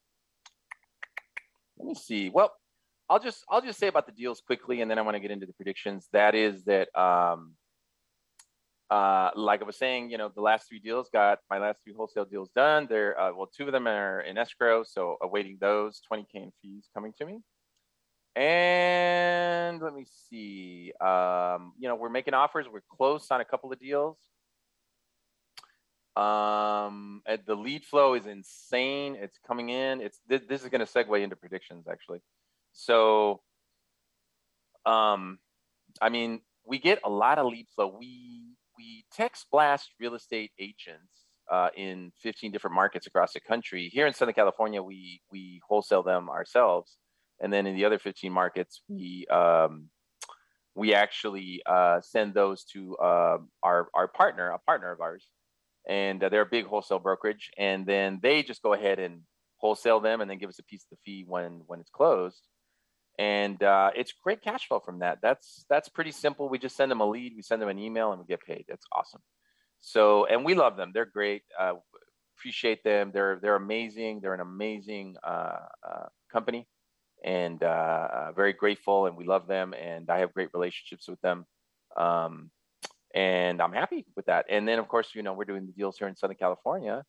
let 1.77 1.89
me 1.89 1.93
see. 1.93 2.31
Well, 2.31 2.53
I'll 3.09 3.19
just 3.19 3.43
I'll 3.49 3.61
just 3.61 3.79
say 3.79 3.87
about 3.87 4.05
the 4.05 4.11
deals 4.11 4.41
quickly, 4.41 4.81
and 4.81 4.89
then 4.89 4.97
I 4.97 5.01
want 5.01 5.15
to 5.15 5.19
get 5.19 5.31
into 5.31 5.45
the 5.45 5.53
predictions. 5.53 6.07
That 6.13 6.35
is 6.35 6.63
that, 6.63 6.87
um, 6.97 7.53
uh, 8.89 9.31
like 9.35 9.61
I 9.61 9.65
was 9.65 9.77
saying, 9.77 10.09
you 10.11 10.17
know, 10.17 10.29
the 10.33 10.41
last 10.41 10.69
three 10.69 10.79
deals 10.79 11.09
got 11.11 11.39
my 11.49 11.59
last 11.59 11.79
three 11.83 11.93
wholesale 11.93 12.25
deals 12.25 12.49
done. 12.55 12.87
There, 12.89 13.19
uh, 13.19 13.33
well, 13.35 13.49
two 13.55 13.65
of 13.65 13.71
them 13.71 13.87
are 13.87 14.21
in 14.21 14.37
escrow, 14.37 14.83
so 14.83 15.17
awaiting 15.21 15.57
those 15.59 16.01
20k 16.11 16.25
in 16.35 16.51
fees 16.61 16.89
coming 16.93 17.13
to 17.17 17.25
me. 17.25 17.39
And 18.35 19.81
let 19.81 19.93
me 19.93 20.05
see. 20.29 20.91
Um, 20.99 21.73
you 21.77 21.87
know, 21.87 21.95
we're 21.95 22.09
making 22.09 22.33
offers. 22.33 22.65
We're 22.71 22.81
close 22.97 23.29
on 23.29 23.41
a 23.41 23.45
couple 23.45 23.71
of 23.71 23.79
deals. 23.79 24.17
Um, 26.15 27.21
the 27.45 27.55
lead 27.55 27.85
flow 27.85 28.13
is 28.13 28.25
insane. 28.27 29.17
It's 29.19 29.37
coming 29.47 29.69
in. 29.69 30.01
It's 30.01 30.19
this 30.27 30.63
is 30.63 30.69
going 30.69 30.85
to 30.85 30.91
segue 30.91 31.21
into 31.21 31.35
predictions 31.35 31.87
actually. 31.87 32.19
So, 32.73 33.41
um, 34.85 35.39
I 36.01 36.09
mean, 36.09 36.41
we 36.65 36.79
get 36.79 36.99
a 37.05 37.09
lot 37.09 37.37
of 37.37 37.45
lead 37.45 37.67
flow. 37.73 37.95
We 37.97 38.55
we 38.77 39.05
text 39.13 39.47
blast 39.51 39.91
real 39.99 40.15
estate 40.15 40.51
agents 40.59 41.25
uh, 41.51 41.69
in 41.77 42.11
15 42.21 42.51
different 42.51 42.75
markets 42.75 43.07
across 43.07 43.33
the 43.33 43.39
country. 43.39 43.89
Here 43.93 44.07
in 44.07 44.13
Southern 44.13 44.33
California, 44.33 44.81
we 44.81 45.21
we 45.31 45.61
wholesale 45.67 46.03
them 46.03 46.29
ourselves, 46.29 46.97
and 47.39 47.53
then 47.53 47.67
in 47.67 47.75
the 47.75 47.85
other 47.85 47.99
15 47.99 48.31
markets, 48.31 48.81
we 48.87 49.27
um, 49.27 49.89
we 50.75 50.93
actually 50.93 51.61
uh, 51.65 52.01
send 52.01 52.33
those 52.33 52.63
to 52.65 52.97
uh, 52.97 53.37
our 53.61 53.87
our 53.93 54.07
partner, 54.07 54.49
a 54.49 54.59
partner 54.59 54.91
of 54.91 55.01
ours, 55.01 55.27
and 55.87 56.23
uh, 56.23 56.29
they're 56.29 56.41
a 56.41 56.47
big 56.47 56.65
wholesale 56.65 56.99
brokerage, 56.99 57.51
and 57.57 57.85
then 57.85 58.19
they 58.21 58.41
just 58.41 58.63
go 58.63 58.73
ahead 58.73 58.99
and 58.99 59.21
wholesale 59.57 59.99
them, 59.99 60.21
and 60.21 60.29
then 60.29 60.39
give 60.39 60.49
us 60.49 60.59
a 60.59 60.63
piece 60.63 60.83
of 60.83 60.97
the 60.97 60.97
fee 61.05 61.25
when 61.27 61.61
when 61.67 61.79
it's 61.79 61.91
closed, 61.91 62.47
and 63.19 63.61
uh, 63.61 63.91
it's 63.95 64.11
great 64.11 64.41
cash 64.41 64.67
flow 64.67 64.79
from 64.79 64.99
that. 64.99 65.19
That's 65.21 65.65
that's 65.69 65.89
pretty 65.89 66.11
simple. 66.11 66.49
We 66.49 66.57
just 66.57 66.75
send 66.75 66.91
them 66.91 67.01
a 67.01 67.09
lead, 67.09 67.33
we 67.35 67.41
send 67.41 67.61
them 67.61 67.69
an 67.69 67.79
email, 67.79 68.11
and 68.11 68.19
we 68.19 68.25
get 68.25 68.41
paid. 68.41 68.65
That's 68.67 68.85
awesome. 68.91 69.21
So, 69.81 70.25
and 70.25 70.45
we 70.45 70.55
love 70.55 70.77
them. 70.77 70.91
They're 70.93 71.05
great. 71.05 71.43
Uh, 71.59 71.73
appreciate 72.37 72.83
them. 72.83 73.11
They're 73.13 73.39
they're 73.41 73.55
amazing. 73.55 74.21
They're 74.21 74.33
an 74.33 74.39
amazing 74.39 75.15
uh, 75.23 75.57
uh, 75.87 76.07
company, 76.31 76.67
and 77.23 77.61
uh, 77.61 78.07
uh, 78.13 78.31
very 78.35 78.53
grateful. 78.53 79.05
And 79.05 79.15
we 79.15 79.25
love 79.25 79.47
them. 79.47 79.73
And 79.73 80.09
I 80.09 80.19
have 80.19 80.33
great 80.33 80.49
relationships 80.53 81.07
with 81.07 81.21
them. 81.21 81.45
Um, 81.97 82.49
and 83.13 83.61
I'm 83.61 83.73
happy 83.73 84.05
with 84.15 84.25
that. 84.25 84.45
And 84.49 84.67
then, 84.67 84.79
of 84.79 84.87
course, 84.87 85.09
you 85.13 85.21
know, 85.21 85.33
we're 85.33 85.45
doing 85.45 85.67
the 85.67 85.71
deals 85.71 85.97
here 85.97 86.07
in 86.07 86.15
Southern 86.15 86.37
California. 86.37 87.03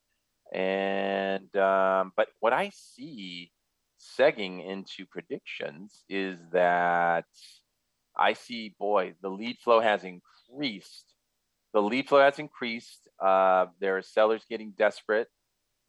And 0.52 1.56
um, 1.56 2.12
but 2.16 2.28
what 2.40 2.52
I 2.52 2.70
see 2.74 3.50
segging 4.18 4.66
into 4.66 5.06
predictions 5.06 6.04
is 6.08 6.38
that 6.52 7.24
I 8.16 8.34
see, 8.34 8.74
boy, 8.78 9.14
the 9.22 9.28
lead 9.28 9.58
flow 9.58 9.80
has 9.80 10.04
increased 10.04 11.14
the 11.74 11.82
lead 11.82 12.08
flow 12.08 12.20
has 12.20 12.38
increased. 12.38 13.08
Uh, 13.20 13.66
there 13.80 13.98
are 13.98 14.02
sellers 14.02 14.44
getting 14.48 14.72
desperate, 14.78 15.26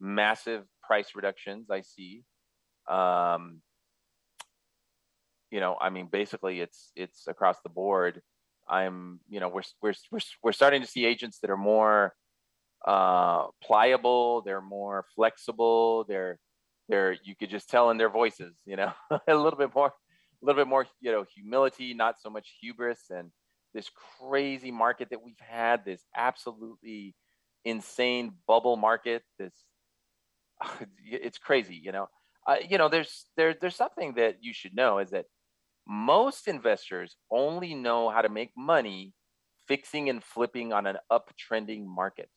massive 0.00 0.64
price 0.82 1.12
reductions. 1.14 1.70
I 1.70 1.82
see. 1.82 2.24
Um, 2.90 3.62
you 5.52 5.60
know, 5.60 5.76
I 5.80 5.90
mean, 5.90 6.08
basically, 6.10 6.60
it's 6.60 6.90
it's 6.96 7.28
across 7.28 7.60
the 7.62 7.68
board. 7.68 8.20
I'm, 8.68 9.20
you 9.28 9.38
know, 9.38 9.48
we're 9.48 9.62
we're 9.80 9.94
we're 10.10 10.18
we're 10.42 10.52
starting 10.52 10.82
to 10.82 10.88
see 10.88 11.06
agents 11.06 11.38
that 11.38 11.50
are 11.50 11.56
more 11.56 12.14
uh, 12.84 13.46
pliable. 13.62 14.42
They're 14.42 14.60
more 14.60 15.06
flexible. 15.14 16.04
They're 16.08 16.40
they're 16.88 17.16
you 17.24 17.34
could 17.34 17.50
just 17.50 17.68
tell 17.68 17.90
in 17.90 17.96
their 17.98 18.10
voices, 18.10 18.54
you 18.64 18.76
know, 18.76 18.92
a 19.28 19.34
little 19.34 19.58
bit 19.58 19.74
more, 19.74 19.88
a 19.88 20.44
little 20.44 20.60
bit 20.60 20.68
more, 20.68 20.86
you 21.00 21.12
know, 21.12 21.24
humility, 21.34 21.94
not 21.94 22.20
so 22.20 22.30
much 22.30 22.56
hubris 22.60 23.10
and 23.10 23.30
this 23.74 23.90
crazy 24.18 24.70
market 24.70 25.10
that 25.10 25.22
we've 25.22 25.38
had, 25.38 25.84
this 25.84 26.02
absolutely 26.16 27.14
insane 27.64 28.32
bubble 28.46 28.76
market. 28.76 29.22
This 29.38 29.52
it's 31.04 31.38
crazy, 31.38 31.76
you 31.76 31.92
know. 31.92 32.08
Uh, 32.46 32.56
you 32.68 32.78
know, 32.78 32.88
there's 32.88 33.26
there 33.36 33.54
there's 33.60 33.76
something 33.76 34.14
that 34.14 34.36
you 34.40 34.52
should 34.54 34.74
know 34.74 34.98
is 34.98 35.10
that 35.10 35.26
most 35.86 36.48
investors 36.48 37.16
only 37.30 37.74
know 37.74 38.08
how 38.08 38.22
to 38.22 38.28
make 38.28 38.50
money 38.56 39.12
fixing 39.68 40.08
and 40.08 40.22
flipping 40.22 40.72
on 40.72 40.86
an 40.86 40.96
uptrending 41.10 41.86
market. 41.86 42.28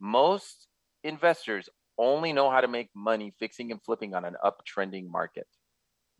Most 0.00 0.68
investors 1.04 1.68
only 2.00 2.32
know 2.32 2.50
how 2.50 2.62
to 2.62 2.68
make 2.68 2.88
money 2.94 3.32
fixing 3.38 3.70
and 3.70 3.80
flipping 3.82 4.14
on 4.14 4.24
an 4.24 4.34
uptrending 4.42 5.08
market. 5.08 5.46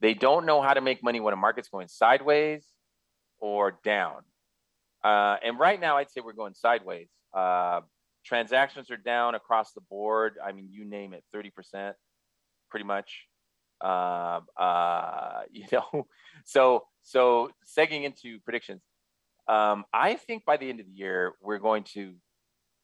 They 0.01 0.15
don't 0.15 0.47
know 0.47 0.61
how 0.61 0.75
to 0.75 0.81
make 0.81 1.03
money 1.03 1.21
when 1.21 1.33
a 1.35 1.37
market's 1.37 1.69
going 1.69 1.89
sideways 1.89 2.67
or 3.41 3.79
down. 3.83 4.23
Uh, 5.03 5.37
and 5.43 5.59
right 5.59 5.81
now, 5.81 5.97
I'd 5.97 6.11
say 6.11 6.21
we're 6.21 6.35
going 6.35 6.55
sideways. 6.55 7.09
Uh, 7.35 7.81
transactions 8.25 8.91
are 8.91 8.99
down 8.99 9.35
across 9.35 9.73
the 9.73 9.81
board. 9.81 10.35
I 10.45 10.53
mean, 10.53 10.69
you 10.71 10.85
name 10.85 11.15
it, 11.15 11.25
30%, 11.35 11.95
pretty 12.71 12.85
much. 12.85 13.27
Uh, 13.83 14.41
uh 14.59 15.41
you 15.51 15.65
know, 15.73 16.07
so 16.45 16.83
so 17.03 17.51
segging 17.79 18.05
into 18.05 18.39
predictions, 18.41 18.83
um, 19.49 19.85
I 19.91 20.15
think 20.15 20.45
by 20.45 20.59
the 20.59 20.69
end 20.69 20.81
of 20.81 20.87
the 20.87 20.93
year, 20.93 21.33
we're 21.41 21.59
going 21.59 21.85
to 21.95 22.15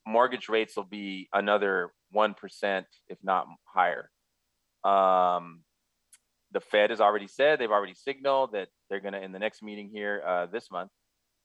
mortgage 0.07 0.49
rates 0.49 0.75
will 0.75 0.85
be 0.85 1.29
another 1.35 1.91
one 2.11 2.35
percent, 2.35 2.87
if 3.09 3.19
not 3.23 3.47
higher. 3.65 4.11
Um, 4.85 5.63
the 6.53 6.61
Fed 6.61 6.91
has 6.91 7.01
already 7.01 7.27
said 7.27 7.59
they've 7.59 7.71
already 7.71 7.95
signaled 7.95 8.53
that 8.53 8.69
they're 8.89 9.01
going 9.01 9.15
to 9.15 9.23
in 9.23 9.33
the 9.33 9.39
next 9.39 9.63
meeting 9.63 9.91
here 9.93 10.23
uh, 10.27 10.47
this 10.47 10.71
month 10.71 10.91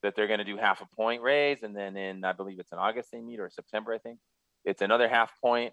that 0.02 0.14
they're 0.16 0.26
going 0.26 0.38
to 0.38 0.44
do 0.44 0.56
half 0.56 0.80
a 0.80 0.96
point 0.96 1.22
raise, 1.22 1.62
and 1.62 1.76
then 1.76 1.96
in 1.96 2.24
I 2.24 2.32
believe 2.32 2.58
it's 2.58 2.72
in 2.72 2.78
August 2.78 3.10
they 3.12 3.20
meet 3.20 3.40
or 3.40 3.50
September 3.50 3.92
I 3.92 3.98
think 3.98 4.18
it's 4.64 4.82
another 4.82 5.08
half 5.08 5.32
point, 5.40 5.72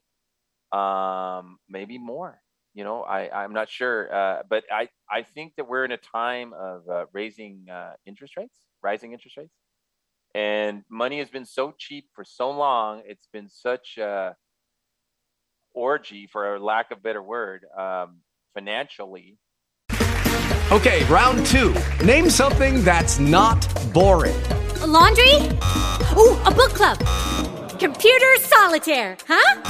um, 0.72 1.58
maybe 1.70 1.98
more. 1.98 2.42
You 2.74 2.84
know, 2.84 3.02
I 3.02 3.44
I'm 3.44 3.54
not 3.54 3.70
sure, 3.70 4.14
uh, 4.14 4.44
but 4.50 4.64
I 4.72 4.90
I 5.12 5.24
think 5.24 5.54
that 5.58 5.68
we're 5.68 5.86
in 5.86 5.92
a 5.92 5.98
time 5.98 6.54
of 6.54 6.88
uh, 6.88 7.06
raising 7.14 7.66
uh, 7.72 7.94
interest 8.06 8.38
rates, 8.38 8.58
rising 8.84 9.12
interest 9.12 9.38
rates, 9.38 9.56
and 10.36 10.84
money 10.90 11.20
has 11.20 11.30
been 11.30 11.46
so 11.46 11.74
cheap 11.78 12.06
for 12.14 12.24
so 12.24 12.52
long. 12.52 13.02
It's 13.06 13.28
been 13.34 13.50
such 13.50 13.98
a 13.98 14.36
orgy, 15.74 16.28
for 16.32 16.56
a 16.56 16.60
lack 16.60 16.92
of 16.92 17.02
better 17.02 17.22
word, 17.22 17.66
um, 17.78 18.18
financially 18.54 19.38
Okay, 20.72 21.04
round 21.06 21.48
two. 21.48 21.74
Name 22.06 22.30
something 22.30 22.84
that's 22.84 23.18
not 23.18 23.58
boring. 23.92 24.40
A 24.82 24.86
laundry? 24.86 25.34
Ooh, 26.16 26.38
a 26.46 26.52
book 26.52 26.76
club. 26.76 27.00
Computer 27.80 28.36
solitaire, 28.38 29.18
huh? 29.28 29.62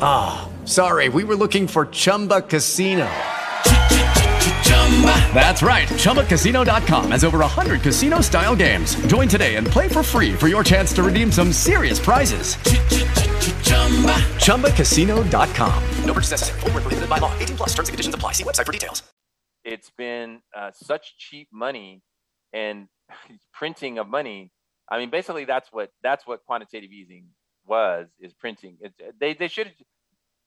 Ah, 0.00 0.48
oh, 0.48 0.66
sorry, 0.66 1.10
we 1.10 1.24
were 1.24 1.36
looking 1.36 1.68
for 1.68 1.84
Chumba 1.84 2.40
Casino. 2.40 3.06
That's 5.34 5.62
right. 5.62 5.86
ChumbaCasino.com 5.88 7.10
has 7.10 7.22
over 7.22 7.40
100 7.40 7.82
casino 7.82 8.22
style 8.22 8.56
games. 8.56 8.94
Join 9.06 9.28
today 9.28 9.56
and 9.56 9.66
play 9.66 9.88
for 9.88 10.02
free 10.02 10.32
for 10.32 10.48
your 10.48 10.64
chance 10.64 10.94
to 10.94 11.02
redeem 11.02 11.30
some 11.30 11.52
serious 11.52 11.98
prizes. 11.98 12.56
ChumbaCasino.com. 14.46 15.82
No 16.04 16.12
purchase 16.14 16.30
necessary. 16.30 16.60
Full 16.60 16.70
prohibited 16.70 17.08
by 17.10 17.18
law. 17.18 17.36
18 17.38 17.56
plus 17.58 17.68
terms 17.74 17.90
and 17.90 17.92
conditions 17.92 18.14
apply. 18.14 18.32
See 18.32 18.44
website 18.44 18.64
for 18.64 18.72
details 18.72 19.02
it's 19.66 19.90
been 19.98 20.40
uh, 20.56 20.70
such 20.72 21.18
cheap 21.18 21.48
money 21.52 22.00
and 22.52 22.86
printing 23.52 23.98
of 23.98 24.08
money. 24.08 24.52
I 24.88 24.98
mean, 24.98 25.10
basically, 25.10 25.44
that's 25.44 25.70
what 25.72 25.90
that's 26.02 26.26
what 26.26 26.44
quantitative 26.46 26.92
easing 26.92 27.26
was 27.66 28.06
is 28.20 28.32
printing. 28.32 28.78
It, 28.80 28.94
they 29.18 29.34
they 29.34 29.48
should 29.48 29.72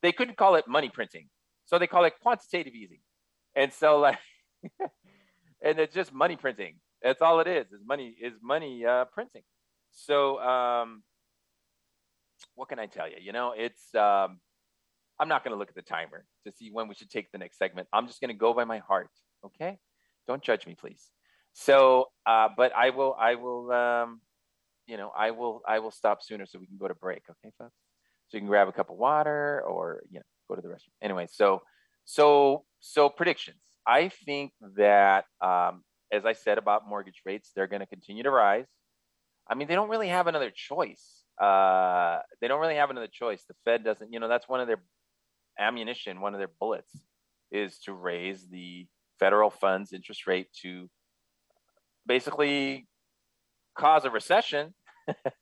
they 0.02 0.14
couldn't 0.14 0.38
call 0.38 0.56
it 0.56 0.68
money 0.68 0.90
printing, 0.90 1.28
so 1.66 1.78
they 1.78 1.88
call 1.88 2.06
it 2.06 2.14
quantitative 2.22 2.74
easing. 2.74 3.00
And 3.56 3.74
so 3.74 4.00
like, 4.00 4.18
and 5.62 5.80
it's 5.80 5.94
just 5.94 6.14
money 6.14 6.36
printing. 6.36 6.76
That's 7.02 7.22
all 7.22 7.40
it 7.40 7.48
is. 7.48 7.68
Is 7.72 7.82
money 7.86 8.16
is 8.22 8.34
money 8.42 8.86
uh, 8.86 9.06
printing. 9.06 9.44
So 9.92 10.40
um, 10.40 11.04
what 12.56 12.70
can 12.70 12.80
I 12.80 12.86
tell 12.86 13.10
you? 13.10 13.18
You 13.22 13.32
know, 13.32 13.54
it's 13.58 13.94
um, 13.96 14.40
I'm 15.20 15.28
not 15.28 15.44
going 15.44 15.54
to 15.54 15.58
look 15.58 15.70
at 15.70 15.76
the 15.76 15.82
timer 15.82 16.26
to 16.46 16.52
see 16.52 16.70
when 16.72 16.88
we 16.88 16.96
should 16.96 17.10
take 17.10 17.32
the 17.32 17.38
next 17.38 17.58
segment. 17.58 17.88
I'm 17.94 18.08
just 18.08 18.22
going 18.22 18.30
to 18.30 18.38
go 18.38 18.54
by 18.54 18.66
my 18.66 18.80
heart. 18.80 19.10
Okay, 19.46 19.78
don't 20.28 20.42
judge 20.42 20.66
me, 20.66 20.76
please. 20.76 21.10
So, 21.54 22.06
uh, 22.26 22.50
but 22.56 22.72
I 22.76 22.92
will, 22.92 23.16
I 23.20 23.36
will, 23.36 23.72
um, 23.72 24.22
you 24.88 24.98
know, 24.98 25.12
I 25.18 25.32
will, 25.32 25.62
I 25.68 25.80
will 25.80 25.92
stop 25.92 26.22
sooner 26.22 26.46
so 26.46 26.60
we 26.60 26.68
can 26.68 26.78
go 26.78 26.88
to 26.88 26.96
break. 26.96 27.24
Okay, 27.30 27.52
folks. 27.58 27.76
So 28.28 28.38
you 28.38 28.42
can 28.42 28.48
grab 28.48 28.68
a 28.68 28.72
cup 28.72 28.92
of 28.92 28.98
water 28.98 29.64
or 29.68 30.04
you 30.10 30.20
know 30.20 30.26
go 30.48 30.56
to 30.56 30.62
the 30.62 30.68
restroom. 30.68 30.94
Anyway, 31.02 31.28
so, 31.32 31.62
so, 32.06 32.64
so 32.80 33.10
predictions. 33.10 33.58
I 33.90 34.10
think 34.10 34.52
that, 34.78 35.26
um, 35.42 35.84
as 36.14 36.24
I 36.24 36.34
said 36.34 36.60
about 36.60 36.88
mortgage 36.88 37.22
rates, 37.26 37.50
they're 37.56 37.68
going 37.68 37.80
to 37.80 37.88
continue 37.88 38.22
to 38.22 38.30
rise. 38.30 38.68
I 39.50 39.56
mean, 39.56 39.68
they 39.68 39.74
don't 39.74 39.90
really 39.90 40.10
have 40.10 40.28
another 40.28 40.52
choice. 40.54 41.24
Uh, 41.42 42.20
they 42.40 42.48
don't 42.48 42.62
really 42.62 42.76
have 42.76 42.92
another 42.92 43.08
choice. 43.12 43.44
The 43.48 43.56
Fed 43.66 43.84
doesn't, 43.84 44.14
you 44.14 44.20
know, 44.20 44.28
that's 44.28 44.48
one 44.48 44.60
of 44.60 44.68
their 44.68 44.84
ammunition, 45.60 46.22
one 46.22 46.36
of 46.36 46.40
their 46.40 46.52
bullets, 46.60 47.02
is 47.52 47.80
to 47.86 47.94
raise 47.94 48.48
the 48.48 48.86
federal 49.20 49.50
funds 49.50 49.92
interest 49.92 50.28
rate 50.28 50.50
to 50.62 50.88
basically 52.06 52.88
cause 53.76 54.06
a 54.06 54.12
recession. 54.12 54.76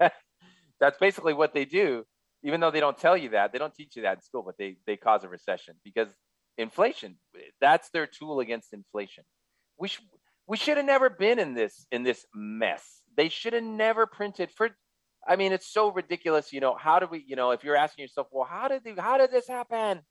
That's 0.79 0.97
basically 0.99 1.33
what 1.33 1.53
they 1.53 1.65
do, 1.65 2.05
even 2.43 2.61
though 2.61 2.71
they 2.71 2.79
don't 2.79 2.97
tell 2.97 3.17
you 3.17 3.29
that. 3.29 3.51
They 3.51 3.59
don't 3.59 3.73
teach 3.73 3.95
you 3.95 4.03
that 4.03 4.17
in 4.17 4.21
school, 4.21 4.43
but 4.45 4.55
they, 4.57 4.77
they 4.85 4.95
cause 4.95 5.23
a 5.23 5.29
recession 5.29 5.75
because 5.83 6.09
inflation, 6.57 7.17
that's 7.61 7.89
their 7.89 8.07
tool 8.07 8.39
against 8.39 8.73
inflation. 8.73 9.23
We, 9.79 9.89
sh- 9.89 10.01
we 10.47 10.57
should 10.57 10.77
have 10.77 10.85
never 10.85 11.09
been 11.09 11.39
in 11.39 11.53
this 11.53 11.85
in 11.91 12.03
this 12.03 12.25
mess. 12.33 13.01
They 13.15 13.29
should 13.29 13.53
have 13.53 13.63
never 13.63 14.05
printed 14.05 14.49
for 14.51 14.69
I 15.27 15.35
mean, 15.35 15.51
it's 15.51 15.67
so 15.67 15.91
ridiculous. 15.91 16.53
You 16.53 16.61
know, 16.61 16.75
how 16.75 16.99
do 16.99 17.07
we, 17.09 17.23
you 17.27 17.35
know, 17.35 17.51
if 17.51 17.63
you're 17.63 17.75
asking 17.75 18.03
yourself, 18.03 18.27
well, 18.31 18.47
how 18.49 18.69
did, 18.69 18.81
how 18.97 19.17
did 19.17 19.31
this 19.31 19.47
happen? 19.47 20.01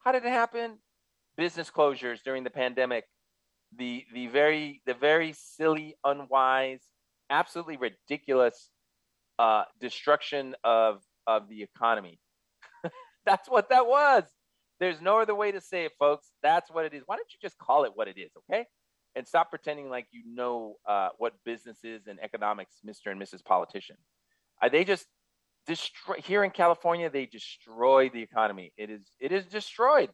How 0.00 0.12
did 0.12 0.24
it 0.24 0.30
happen? 0.30 0.78
Business 1.36 1.70
closures 1.70 2.22
during 2.22 2.44
the 2.44 2.50
pandemic, 2.50 3.04
the, 3.76 4.04
the 4.12 4.26
very, 4.26 4.82
the 4.86 4.94
very 4.94 5.32
silly, 5.32 5.96
unwise, 6.04 6.82
absolutely 7.30 7.78
ridiculous 7.78 8.70
uh, 9.38 9.64
destruction 9.80 10.54
of, 10.64 11.00
of 11.26 11.48
the 11.48 11.62
economy. 11.62 12.20
That's 13.26 13.48
what 13.48 13.70
that 13.70 13.86
was. 13.86 14.24
There's 14.80 15.00
no 15.00 15.20
other 15.20 15.34
way 15.34 15.52
to 15.52 15.60
say 15.60 15.84
it, 15.84 15.92
folks. 15.98 16.30
That's 16.42 16.70
what 16.70 16.84
it 16.84 16.94
is. 16.94 17.02
Why 17.06 17.16
don't 17.16 17.32
you 17.32 17.38
just 17.42 17.58
call 17.58 17.84
it 17.84 17.92
what 17.94 18.08
it 18.08 18.18
is, 18.18 18.30
okay? 18.50 18.66
and 19.18 19.26
stop 19.26 19.50
pretending 19.50 19.90
like 19.90 20.06
you 20.12 20.22
know 20.26 20.76
uh, 20.86 21.08
what 21.18 21.34
business 21.44 21.78
is 21.82 22.06
and 22.06 22.18
economics, 22.22 22.76
Mr. 22.86 23.10
and 23.10 23.20
Mrs. 23.20 23.44
Politician. 23.44 23.96
Uh, 24.62 24.68
they 24.68 24.84
just 24.84 25.06
destroy 25.66 26.16
here 26.24 26.44
in 26.44 26.50
California. 26.50 27.10
They 27.10 27.26
destroy 27.26 28.10
the 28.10 28.22
economy. 28.22 28.72
It 28.76 28.90
is 28.90 29.10
it 29.18 29.32
is 29.32 29.46
destroyed. 29.46 30.10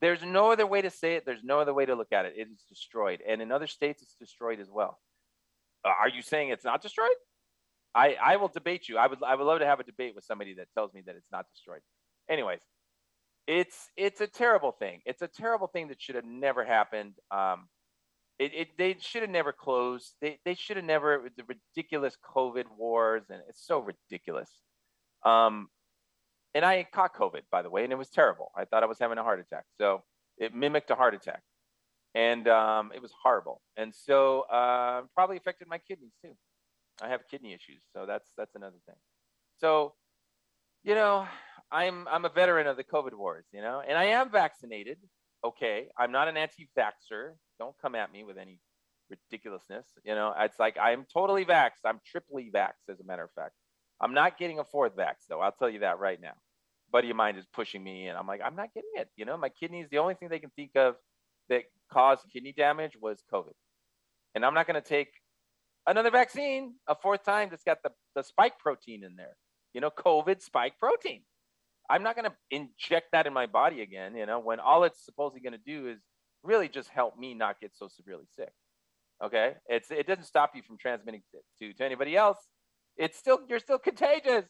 There's 0.00 0.22
no 0.24 0.50
other 0.50 0.66
way 0.66 0.82
to 0.82 0.90
say 0.90 1.14
it. 1.14 1.24
There's 1.24 1.44
no 1.44 1.60
other 1.60 1.72
way 1.72 1.86
to 1.86 1.94
look 1.94 2.12
at 2.12 2.24
it. 2.24 2.34
It 2.36 2.48
is 2.50 2.64
destroyed, 2.68 3.20
and 3.26 3.40
in 3.40 3.52
other 3.52 3.68
states, 3.68 4.02
it's 4.02 4.16
destroyed 4.18 4.60
as 4.60 4.68
well. 4.68 4.98
Uh, 5.84 5.92
are 6.00 6.08
you 6.08 6.20
saying 6.20 6.48
it's 6.48 6.64
not 6.64 6.82
destroyed? 6.82 7.16
I 7.94 8.16
I 8.22 8.36
will 8.36 8.48
debate 8.48 8.88
you. 8.88 8.98
I 8.98 9.06
would 9.06 9.22
I 9.22 9.36
would 9.36 9.44
love 9.44 9.60
to 9.60 9.66
have 9.66 9.78
a 9.78 9.84
debate 9.84 10.14
with 10.16 10.24
somebody 10.24 10.54
that 10.54 10.66
tells 10.74 10.92
me 10.92 11.02
that 11.06 11.14
it's 11.14 11.30
not 11.30 11.46
destroyed. 11.54 11.82
Anyways, 12.28 12.62
it's 13.46 13.90
it's 13.96 14.20
a 14.20 14.26
terrible 14.26 14.72
thing. 14.72 15.00
It's 15.04 15.22
a 15.22 15.28
terrible 15.28 15.66
thing 15.66 15.88
that 15.88 16.00
should 16.00 16.14
have 16.14 16.24
never 16.24 16.64
happened. 16.64 17.14
Um, 17.30 17.68
it, 18.38 18.52
it 18.54 18.68
they 18.78 18.96
should 18.98 19.22
have 19.22 19.30
never 19.30 19.52
closed. 19.52 20.14
They 20.20 20.38
they 20.44 20.54
should 20.54 20.76
have 20.76 20.86
never 20.86 21.28
the 21.36 21.44
ridiculous 21.44 22.16
COVID 22.34 22.64
wars 22.76 23.24
and 23.30 23.40
it's 23.48 23.64
so 23.64 23.80
ridiculous. 23.80 24.50
Um, 25.24 25.68
and 26.54 26.64
I 26.64 26.86
caught 26.92 27.14
COVID 27.14 27.42
by 27.50 27.62
the 27.62 27.70
way, 27.70 27.84
and 27.84 27.92
it 27.92 27.96
was 27.96 28.10
terrible. 28.10 28.50
I 28.56 28.64
thought 28.64 28.82
I 28.82 28.86
was 28.86 28.98
having 28.98 29.18
a 29.18 29.22
heart 29.22 29.40
attack. 29.40 29.64
So 29.78 30.02
it 30.38 30.54
mimicked 30.54 30.90
a 30.90 30.94
heart 30.94 31.14
attack, 31.14 31.42
and 32.14 32.48
um, 32.48 32.92
it 32.94 33.02
was 33.02 33.12
horrible. 33.22 33.60
And 33.76 33.94
so 33.94 34.42
uh, 34.42 35.02
probably 35.14 35.36
affected 35.36 35.68
my 35.68 35.78
kidneys 35.78 36.12
too. 36.24 36.32
I 37.02 37.08
have 37.08 37.22
kidney 37.30 37.52
issues, 37.52 37.82
so 37.92 38.06
that's 38.06 38.30
that's 38.36 38.54
another 38.54 38.78
thing. 38.86 38.96
So, 39.58 39.94
you 40.82 40.94
know, 40.94 41.26
I'm 41.70 42.06
I'm 42.08 42.24
a 42.24 42.28
veteran 42.28 42.66
of 42.66 42.76
the 42.76 42.84
COVID 42.84 43.14
wars, 43.14 43.46
you 43.52 43.62
know, 43.62 43.82
and 43.86 43.98
I 43.98 44.04
am 44.04 44.30
vaccinated. 44.30 44.98
Okay, 45.44 45.88
I'm 45.98 46.12
not 46.12 46.28
an 46.28 46.36
anti-vaxxer. 46.36 47.32
Don't 47.58 47.74
come 47.82 47.94
at 47.94 48.10
me 48.12 48.24
with 48.24 48.38
any 48.38 48.60
ridiculousness. 49.10 49.86
You 50.04 50.14
know, 50.14 50.32
it's 50.38 50.58
like 50.58 50.76
I'm 50.80 51.04
totally 51.12 51.44
vaxxed. 51.44 51.84
I'm 51.84 52.00
triply 52.10 52.50
vaxxed, 52.54 52.88
as 52.90 53.00
a 53.00 53.04
matter 53.04 53.24
of 53.24 53.30
fact. 53.32 53.52
I'm 54.00 54.14
not 54.14 54.38
getting 54.38 54.58
a 54.58 54.64
fourth 54.64 54.96
vax, 54.96 55.14
though. 55.28 55.40
I'll 55.40 55.52
tell 55.52 55.70
you 55.70 55.80
that 55.80 55.98
right 55.98 56.20
now. 56.20 56.32
A 56.32 56.90
buddy 56.92 57.10
of 57.10 57.16
mine 57.16 57.36
is 57.36 57.46
pushing 57.52 57.82
me, 57.82 58.08
and 58.08 58.18
I'm 58.18 58.26
like, 58.26 58.40
I'm 58.44 58.56
not 58.56 58.72
getting 58.74 58.90
it. 58.96 59.08
You 59.16 59.24
know, 59.24 59.36
my 59.36 59.48
kidneys, 59.48 59.86
the 59.90 59.98
only 59.98 60.14
thing 60.14 60.28
they 60.28 60.38
can 60.38 60.50
think 60.56 60.72
of 60.76 60.96
that 61.48 61.64
caused 61.92 62.22
kidney 62.32 62.52
damage 62.52 62.92
was 63.00 63.22
COVID. 63.32 63.52
And 64.34 64.44
I'm 64.44 64.54
not 64.54 64.66
going 64.66 64.80
to 64.80 64.86
take 64.86 65.08
another 65.86 66.10
vaccine 66.10 66.74
a 66.88 66.94
fourth 66.94 67.24
time 67.24 67.48
that's 67.50 67.62
got 67.62 67.78
the, 67.82 67.90
the 68.14 68.22
spike 68.22 68.58
protein 68.58 69.04
in 69.04 69.16
there. 69.16 69.36
You 69.74 69.80
know, 69.80 69.90
COVID 69.90 70.42
spike 70.42 70.78
protein. 70.78 71.22
I'm 71.88 72.02
not 72.02 72.16
going 72.16 72.30
to 72.30 72.36
inject 72.50 73.12
that 73.12 73.26
in 73.26 73.32
my 73.32 73.46
body 73.46 73.82
again, 73.82 74.16
you 74.16 74.26
know, 74.26 74.40
when 74.40 74.60
all 74.60 74.84
it's 74.84 75.04
supposedly 75.04 75.40
going 75.40 75.52
to 75.52 75.58
do 75.58 75.88
is 75.88 75.98
really 76.42 76.68
just 76.68 76.88
help 76.88 77.18
me 77.18 77.34
not 77.34 77.60
get 77.60 77.72
so 77.74 77.88
severely 77.88 78.26
sick. 78.36 78.52
Okay? 79.22 79.54
It's 79.66 79.90
it 79.90 80.06
doesn't 80.06 80.24
stop 80.24 80.52
you 80.54 80.62
from 80.62 80.78
transmitting 80.78 81.22
to 81.58 81.72
to 81.72 81.84
anybody 81.84 82.16
else. 82.16 82.38
It's 82.96 83.18
still 83.18 83.40
you're 83.48 83.58
still 83.58 83.78
contagious. 83.78 84.44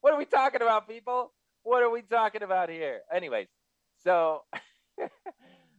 What 0.00 0.12
are 0.12 0.18
we 0.18 0.24
talking 0.24 0.62
about, 0.62 0.88
people? 0.88 1.32
What 1.62 1.82
are 1.82 1.90
we 1.90 2.02
talking 2.02 2.42
about 2.42 2.68
here? 2.68 3.00
Anyways, 3.12 3.48
so 4.02 4.42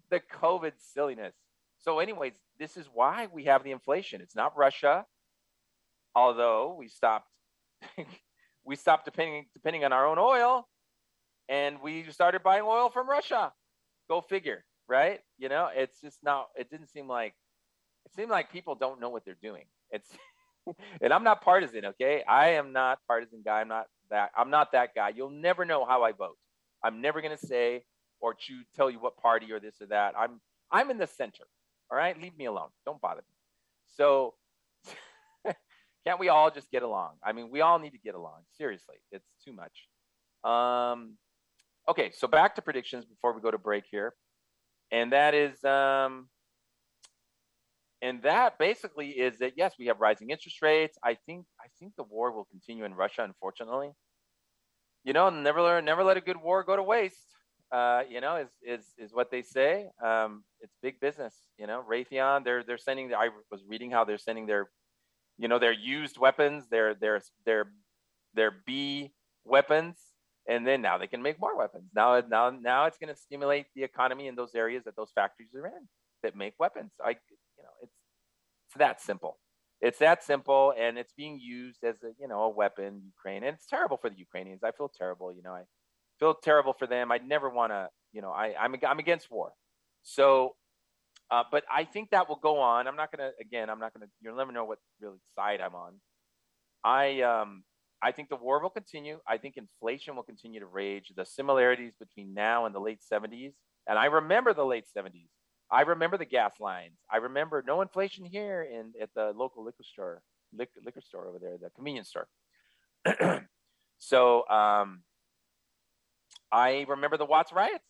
the 0.09 0.19
COVID 0.41 0.73
silliness. 0.93 1.33
So, 1.79 1.99
anyways, 1.99 2.33
this 2.59 2.75
is 2.75 2.87
why 2.91 3.27
we 3.31 3.45
have 3.45 3.63
the 3.63 3.71
inflation. 3.71 4.19
It's 4.19 4.35
not 4.35 4.57
Russia, 4.57 5.05
although 6.15 6.75
we 6.77 6.87
stopped 6.87 7.29
we 8.65 8.75
stopped 8.75 9.05
depending 9.05 9.45
depending 9.53 9.85
on 9.85 9.93
our 9.93 10.05
own 10.05 10.17
oil 10.17 10.67
and 11.49 11.81
we 11.81 12.03
started 12.11 12.43
buying 12.43 12.63
oil 12.63 12.89
from 12.89 13.09
Russia. 13.09 13.53
Go 14.09 14.21
figure, 14.21 14.65
right? 14.87 15.19
You 15.37 15.49
know, 15.49 15.69
it's 15.73 15.99
just 16.01 16.19
not. 16.23 16.47
It 16.55 16.69
didn't 16.69 16.87
seem 16.87 17.07
like 17.07 17.33
it 18.05 18.13
seemed 18.15 18.29
like 18.29 18.51
people 18.51 18.75
don't 18.75 18.99
know 18.99 19.09
what 19.09 19.25
they're 19.25 19.37
doing. 19.41 19.65
It's 19.91 20.09
and 21.01 21.13
I'm 21.13 21.23
not 21.23 21.41
partisan, 21.41 21.85
okay? 21.85 22.23
I 22.27 22.49
am 22.51 22.73
not 22.73 22.99
partisan 23.07 23.41
guy. 23.43 23.61
I'm 23.61 23.67
not 23.67 23.87
that. 24.09 24.31
I'm 24.35 24.49
not 24.49 24.71
that 24.73 24.95
guy. 24.95 25.09
You'll 25.09 25.29
never 25.29 25.65
know 25.65 25.85
how 25.85 26.03
I 26.03 26.11
vote. 26.11 26.37
I'm 26.83 27.01
never 27.01 27.21
gonna 27.21 27.37
say 27.37 27.83
or 28.19 28.33
choose 28.33 28.65
tell 28.75 28.89
you 28.89 28.99
what 28.99 29.17
party 29.17 29.51
or 29.51 29.59
this 29.59 29.81
or 29.81 29.87
that. 29.87 30.13
I'm 30.17 30.39
I'm 30.71 30.89
in 30.91 30.97
the 30.97 31.07
center. 31.07 31.43
All 31.89 31.97
right, 31.97 32.19
leave 32.21 32.37
me 32.37 32.45
alone. 32.45 32.69
Don't 32.85 33.01
bother 33.01 33.21
me. 33.21 33.33
So 33.95 34.33
can't 36.05 36.19
we 36.19 36.29
all 36.29 36.51
just 36.51 36.69
get 36.71 36.83
along? 36.83 37.15
I 37.23 37.31
mean, 37.31 37.49
we 37.49 37.61
all 37.61 37.79
need 37.79 37.91
to 37.91 37.97
get 37.99 38.15
along. 38.15 38.41
Seriously, 38.57 38.95
it's 39.11 39.27
too 39.43 39.53
much. 39.53 39.87
Um, 40.49 41.17
Okay, 41.89 42.11
so 42.13 42.27
back 42.27 42.55
to 42.55 42.61
predictions 42.61 43.05
before 43.05 43.33
we 43.33 43.41
go 43.41 43.49
to 43.49 43.57
break 43.57 43.85
here, 43.89 44.13
and 44.91 45.13
that 45.13 45.33
is, 45.33 45.63
um, 45.63 46.27
and 48.01 48.21
that 48.23 48.59
basically 48.59 49.09
is 49.09 49.39
that 49.39 49.53
yes, 49.55 49.75
we 49.79 49.85
have 49.87 50.01
rising 50.01 50.29
interest 50.29 50.61
rates. 50.61 50.97
I 51.03 51.15
think 51.25 51.45
I 51.61 51.67
think 51.79 51.93
the 51.95 52.03
war 52.03 52.33
will 52.33 52.45
continue 52.45 52.83
in 52.83 52.93
Russia, 52.93 53.23
unfortunately. 53.23 53.91
You 55.05 55.13
know, 55.13 55.29
never 55.29 55.81
never 55.81 56.03
let 56.03 56.17
a 56.17 56.21
good 56.21 56.35
war 56.35 56.61
go 56.63 56.75
to 56.75 56.83
waste. 56.83 57.33
Uh, 57.71 58.03
you 58.09 58.19
know, 58.19 58.35
is 58.35 58.49
is 58.61 58.93
is 58.97 59.13
what 59.13 59.31
they 59.31 59.41
say. 59.41 59.87
Um, 60.03 60.43
it's 60.59 60.75
big 60.81 60.99
business. 60.99 61.35
You 61.57 61.67
know, 61.67 61.85
Raytheon, 61.89 62.43
they're 62.43 62.63
they're 62.63 62.77
sending. 62.77 63.13
I 63.13 63.29
was 63.49 63.63
reading 63.65 63.91
how 63.91 64.03
they're 64.03 64.17
sending 64.17 64.45
their, 64.45 64.69
you 65.37 65.47
know, 65.47 65.57
their 65.57 65.71
used 65.73 66.17
weapons, 66.17 66.67
their 66.69 66.95
their 66.95 67.21
their 67.45 67.71
their 68.33 68.51
B 68.65 69.13
weapons 69.45 69.97
and 70.47 70.65
then 70.65 70.81
now 70.81 70.97
they 70.97 71.07
can 71.07 71.21
make 71.21 71.39
more 71.39 71.57
weapons. 71.57 71.89
Now, 71.93 72.21
now, 72.27 72.49
now 72.49 72.85
it's 72.85 72.97
going 72.97 73.13
to 73.13 73.19
stimulate 73.19 73.65
the 73.75 73.83
economy 73.83 74.27
in 74.27 74.35
those 74.35 74.55
areas 74.55 74.83
that 74.85 74.95
those 74.95 75.11
factories 75.13 75.49
are 75.55 75.67
in 75.67 75.87
that 76.23 76.35
make 76.35 76.53
weapons. 76.59 76.91
I, 77.03 77.09
you 77.09 77.63
know, 77.63 77.69
it's 77.83 77.93
it's 78.67 78.77
that 78.77 79.01
simple. 79.01 79.37
It's 79.79 79.99
that 79.99 80.23
simple, 80.23 80.73
and 80.77 80.97
it's 80.97 81.13
being 81.13 81.39
used 81.39 81.83
as 81.83 81.95
a 82.03 82.09
you 82.19 82.27
know 82.27 82.41
a 82.43 82.49
weapon. 82.49 83.01
Ukraine, 83.05 83.43
and 83.43 83.55
it's 83.55 83.67
terrible 83.67 83.97
for 83.97 84.09
the 84.09 84.17
Ukrainians. 84.17 84.63
I 84.63 84.71
feel 84.71 84.89
terrible. 84.89 85.33
You 85.33 85.43
know, 85.43 85.51
I 85.51 85.63
feel 86.19 86.33
terrible 86.33 86.73
for 86.73 86.87
them. 86.87 87.11
I'd 87.11 87.27
never 87.27 87.49
want 87.49 87.71
to. 87.71 87.89
You 88.11 88.21
know, 88.21 88.31
I 88.31 88.55
I'm 88.59 88.75
I'm 88.87 88.99
against 88.99 89.29
war. 89.29 89.51
So, 90.01 90.55
uh, 91.29 91.43
but 91.51 91.63
I 91.71 91.83
think 91.83 92.09
that 92.09 92.27
will 92.27 92.37
go 92.41 92.59
on. 92.59 92.87
I'm 92.87 92.95
not 92.95 93.15
going 93.15 93.29
to. 93.29 93.35
Again, 93.39 93.69
I'm 93.69 93.79
not 93.79 93.93
going 93.93 94.07
to. 94.07 94.11
You'll 94.21 94.37
never 94.37 94.51
know 94.51 94.65
what 94.65 94.79
really 94.99 95.19
side 95.35 95.61
I'm 95.61 95.75
on. 95.75 95.93
I 96.83 97.21
um 97.21 97.63
I 98.01 98.11
think 98.11 98.29
the 98.29 98.35
war 98.35 98.61
will 98.61 98.69
continue. 98.69 99.19
I 99.27 99.37
think 99.37 99.57
inflation 99.57 100.15
will 100.15 100.23
continue 100.23 100.59
to 100.59 100.65
rage. 100.65 101.11
The 101.15 101.25
similarities 101.25 101.93
between 101.99 102.33
now 102.33 102.65
and 102.65 102.75
the 102.75 102.79
late 102.79 102.99
70s, 103.11 103.53
and 103.87 103.97
I 103.97 104.05
remember 104.05 104.53
the 104.53 104.65
late 104.65 104.85
70s. 104.95 105.29
I 105.71 105.81
remember 105.81 106.17
the 106.17 106.25
gas 106.25 106.53
lines. 106.59 106.97
I 107.11 107.17
remember 107.17 107.63
no 107.65 107.81
inflation 107.81 108.23
here 108.25 108.63
in 108.63 108.93
at 109.01 109.09
the 109.15 109.33
local 109.35 109.65
liquor 109.65 109.83
store, 109.83 110.21
liquor, 110.53 110.79
liquor 110.85 111.01
store 111.01 111.27
over 111.27 111.39
there, 111.39 111.57
the 111.57 111.69
convenience 111.71 112.09
store. 112.09 112.27
so 113.97 114.47
um, 114.47 115.01
I 116.51 116.85
remember 116.87 117.17
the 117.17 117.25
Watts 117.25 117.51
riots, 117.51 117.83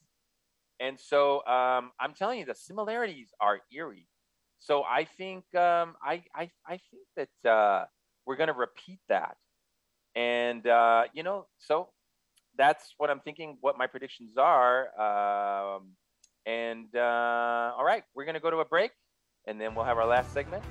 and 0.79 0.99
so 0.99 1.45
um, 1.45 1.91
I'm 1.99 2.13
telling 2.17 2.39
you, 2.39 2.45
the 2.45 2.55
similarities 2.55 3.29
are 3.39 3.59
eerie. 3.71 4.07
So 4.59 4.83
I 4.83 5.03
think 5.03 5.43
um, 5.53 5.95
I, 6.01 6.23
I 6.33 6.49
I 6.65 6.79
think 6.89 7.29
that 7.43 7.49
uh, 7.49 7.85
we're 8.25 8.37
going 8.37 8.47
to 8.47 8.53
repeat 8.53 8.99
that 9.09 9.37
and, 10.17 10.65
uh, 10.65 11.03
you 11.13 11.21
know, 11.21 11.45
so 11.59 11.89
that's 12.57 12.95
what 12.97 13.11
I'm 13.11 13.19
thinking, 13.19 13.57
what 13.61 13.77
my 13.77 13.85
predictions 13.85 14.35
are. 14.37 14.87
Um, 14.99 15.91
and 16.47 16.87
uh, 16.95 17.73
all 17.77 17.85
right, 17.85 18.03
we're 18.15 18.25
going 18.25 18.33
to 18.33 18.41
go 18.41 18.49
to 18.49 18.57
a 18.57 18.65
break 18.65 18.91
and 19.45 19.61
then 19.61 19.75
we'll 19.75 19.85
have 19.85 19.97
our 19.97 20.07
last 20.07 20.33
segment. 20.33 20.63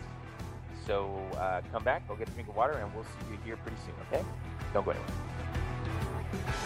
So 0.87 1.15
uh, 1.39 1.61
come 1.73 1.85
back, 1.85 2.09
go 2.09 2.17
get 2.17 2.29
a 2.29 2.33
drink 2.33 2.49
of 2.49 2.57
water, 2.57 2.75
and 2.75 2.93
we'll 2.95 3.05
see 3.05 3.31
you 3.31 3.39
here 3.45 3.57
pretty 3.57 3.77
soon, 3.85 3.95
okay? 4.09 4.25
Don't 4.73 4.85
go 4.85 4.93
anywhere. 4.93 6.66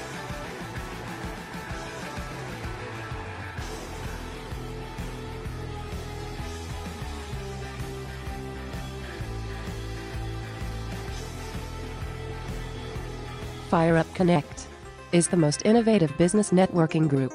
FireUp 13.71 14.13
Connect 14.17 14.67
is 15.13 15.29
the 15.29 15.37
most 15.37 15.65
innovative 15.65 16.19
business 16.19 16.51
networking 16.51 17.07
group. 17.07 17.33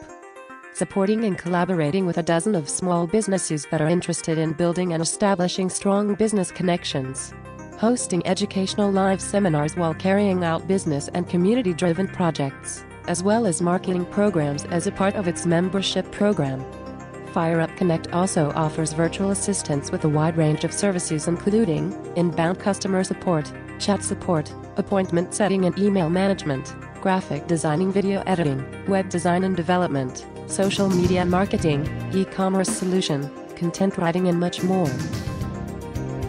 Supporting 0.73 1.23
and 1.23 1.37
collaborating 1.37 2.05
with 2.05 2.17
a 2.17 2.23
dozen 2.23 2.55
of 2.55 2.67
small 2.67 3.07
businesses 3.07 3.65
that 3.71 3.79
are 3.79 3.87
interested 3.87 4.37
in 4.37 4.51
building 4.51 4.91
and 4.91 5.01
establishing 5.01 5.69
strong 5.69 6.13
business 6.15 6.51
connections. 6.51 7.33
Hosting 7.77 8.21
educational 8.27 8.91
live 8.91 9.21
seminars 9.21 9.77
while 9.77 9.93
carrying 9.93 10.43
out 10.43 10.67
business 10.67 11.07
and 11.13 11.29
community 11.29 11.73
driven 11.73 12.05
projects, 12.05 12.83
as 13.07 13.23
well 13.23 13.47
as 13.47 13.61
marketing 13.61 14.03
programs 14.07 14.65
as 14.65 14.87
a 14.87 14.91
part 14.91 15.15
of 15.15 15.29
its 15.29 15.45
membership 15.45 16.11
program. 16.11 16.59
FireUp 17.31 17.77
Connect 17.77 18.11
also 18.11 18.51
offers 18.55 18.91
virtual 18.91 19.31
assistance 19.31 19.89
with 19.89 20.03
a 20.03 20.09
wide 20.09 20.35
range 20.35 20.65
of 20.65 20.73
services 20.73 21.29
including 21.29 21.95
inbound 22.17 22.59
customer 22.59 23.05
support, 23.05 23.49
chat 23.79 24.03
support, 24.03 24.51
appointment 24.77 25.33
setting 25.33 25.65
and 25.65 25.77
email 25.77 26.09
management, 26.09 26.73
graphic 27.01 27.47
designing, 27.47 27.91
video 27.91 28.23
editing, 28.25 28.63
web 28.87 29.09
design 29.09 29.43
and 29.43 29.55
development, 29.55 30.25
social 30.47 30.89
media 30.89 31.23
marketing, 31.25 31.87
e 32.13 32.25
commerce 32.25 32.69
solution, 32.69 33.29
content 33.55 33.97
writing, 33.97 34.27
and 34.27 34.39
much 34.39 34.63
more. 34.63 34.87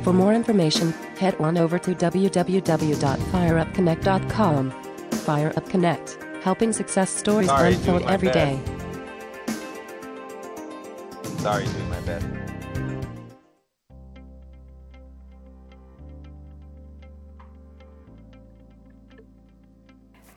For 0.03 0.13
more 0.13 0.33
information, 0.35 0.93
head 1.19 1.35
on 1.41 1.57
over 1.59 1.79
to 1.79 1.95
www.fireupconnect.com. 1.95 4.71
Fire 5.11 5.53
Up 5.57 5.69
Connect, 5.69 6.19
helping 6.43 6.73
success 6.73 7.11
stories 7.11 7.49
Sorry, 7.49 7.75
unfold 7.75 7.99
doing 7.99 8.05
my 8.07 8.13
every 8.15 8.31
day. 8.31 8.61
best. 8.65 8.73
Sorry, 11.41 11.65
doing 11.65 11.91
my 11.91 12.01
best. 12.01 12.27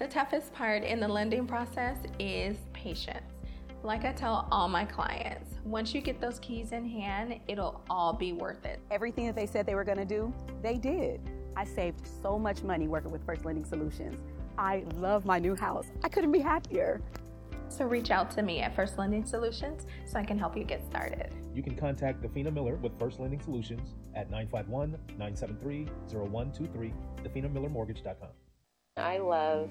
Toughest 0.09 0.51
part 0.53 0.83
in 0.83 0.99
the 0.99 1.07
lending 1.07 1.45
process 1.45 1.97
is 2.17 2.57
patience. 2.73 3.21
Like 3.83 4.03
I 4.03 4.11
tell 4.11 4.47
all 4.51 4.67
my 4.67 4.83
clients, 4.83 5.55
once 5.63 5.93
you 5.93 6.01
get 6.01 6.19
those 6.19 6.39
keys 6.39 6.71
in 6.71 6.83
hand, 6.83 7.39
it'll 7.47 7.81
all 7.89 8.11
be 8.11 8.33
worth 8.33 8.65
it. 8.65 8.79
Everything 8.91 9.27
that 9.27 9.35
they 9.35 9.45
said 9.45 9.65
they 9.65 9.75
were 9.75 9.83
going 9.83 9.99
to 9.99 10.05
do, 10.05 10.33
they 10.61 10.77
did. 10.77 11.21
I 11.55 11.63
saved 11.63 12.01
so 12.21 12.37
much 12.37 12.63
money 12.63 12.87
working 12.87 13.11
with 13.11 13.25
First 13.25 13.45
Lending 13.45 13.63
Solutions. 13.63 14.19
I 14.57 14.83
love 14.95 15.25
my 15.25 15.39
new 15.39 15.55
house. 15.55 15.87
I 16.03 16.09
couldn't 16.09 16.31
be 16.31 16.39
happier. 16.39 17.01
So 17.69 17.85
reach 17.85 18.09
out 18.09 18.31
to 18.31 18.41
me 18.41 18.61
at 18.61 18.75
First 18.75 18.97
Lending 18.97 19.25
Solutions 19.25 19.85
so 20.05 20.19
I 20.19 20.23
can 20.25 20.37
help 20.37 20.57
you 20.57 20.63
get 20.63 20.83
started. 20.85 21.31
You 21.53 21.61
can 21.61 21.75
contact 21.75 22.21
Defina 22.21 22.51
Miller 22.51 22.75
with 22.75 22.97
First 22.99 23.19
Lending 23.19 23.39
Solutions 23.39 23.93
at 24.15 24.29
951 24.31 24.97
973 25.17 25.87
0123, 26.09 26.93
definamillermortgage.com. 27.23 28.48
I 28.99 29.17
love 29.17 29.69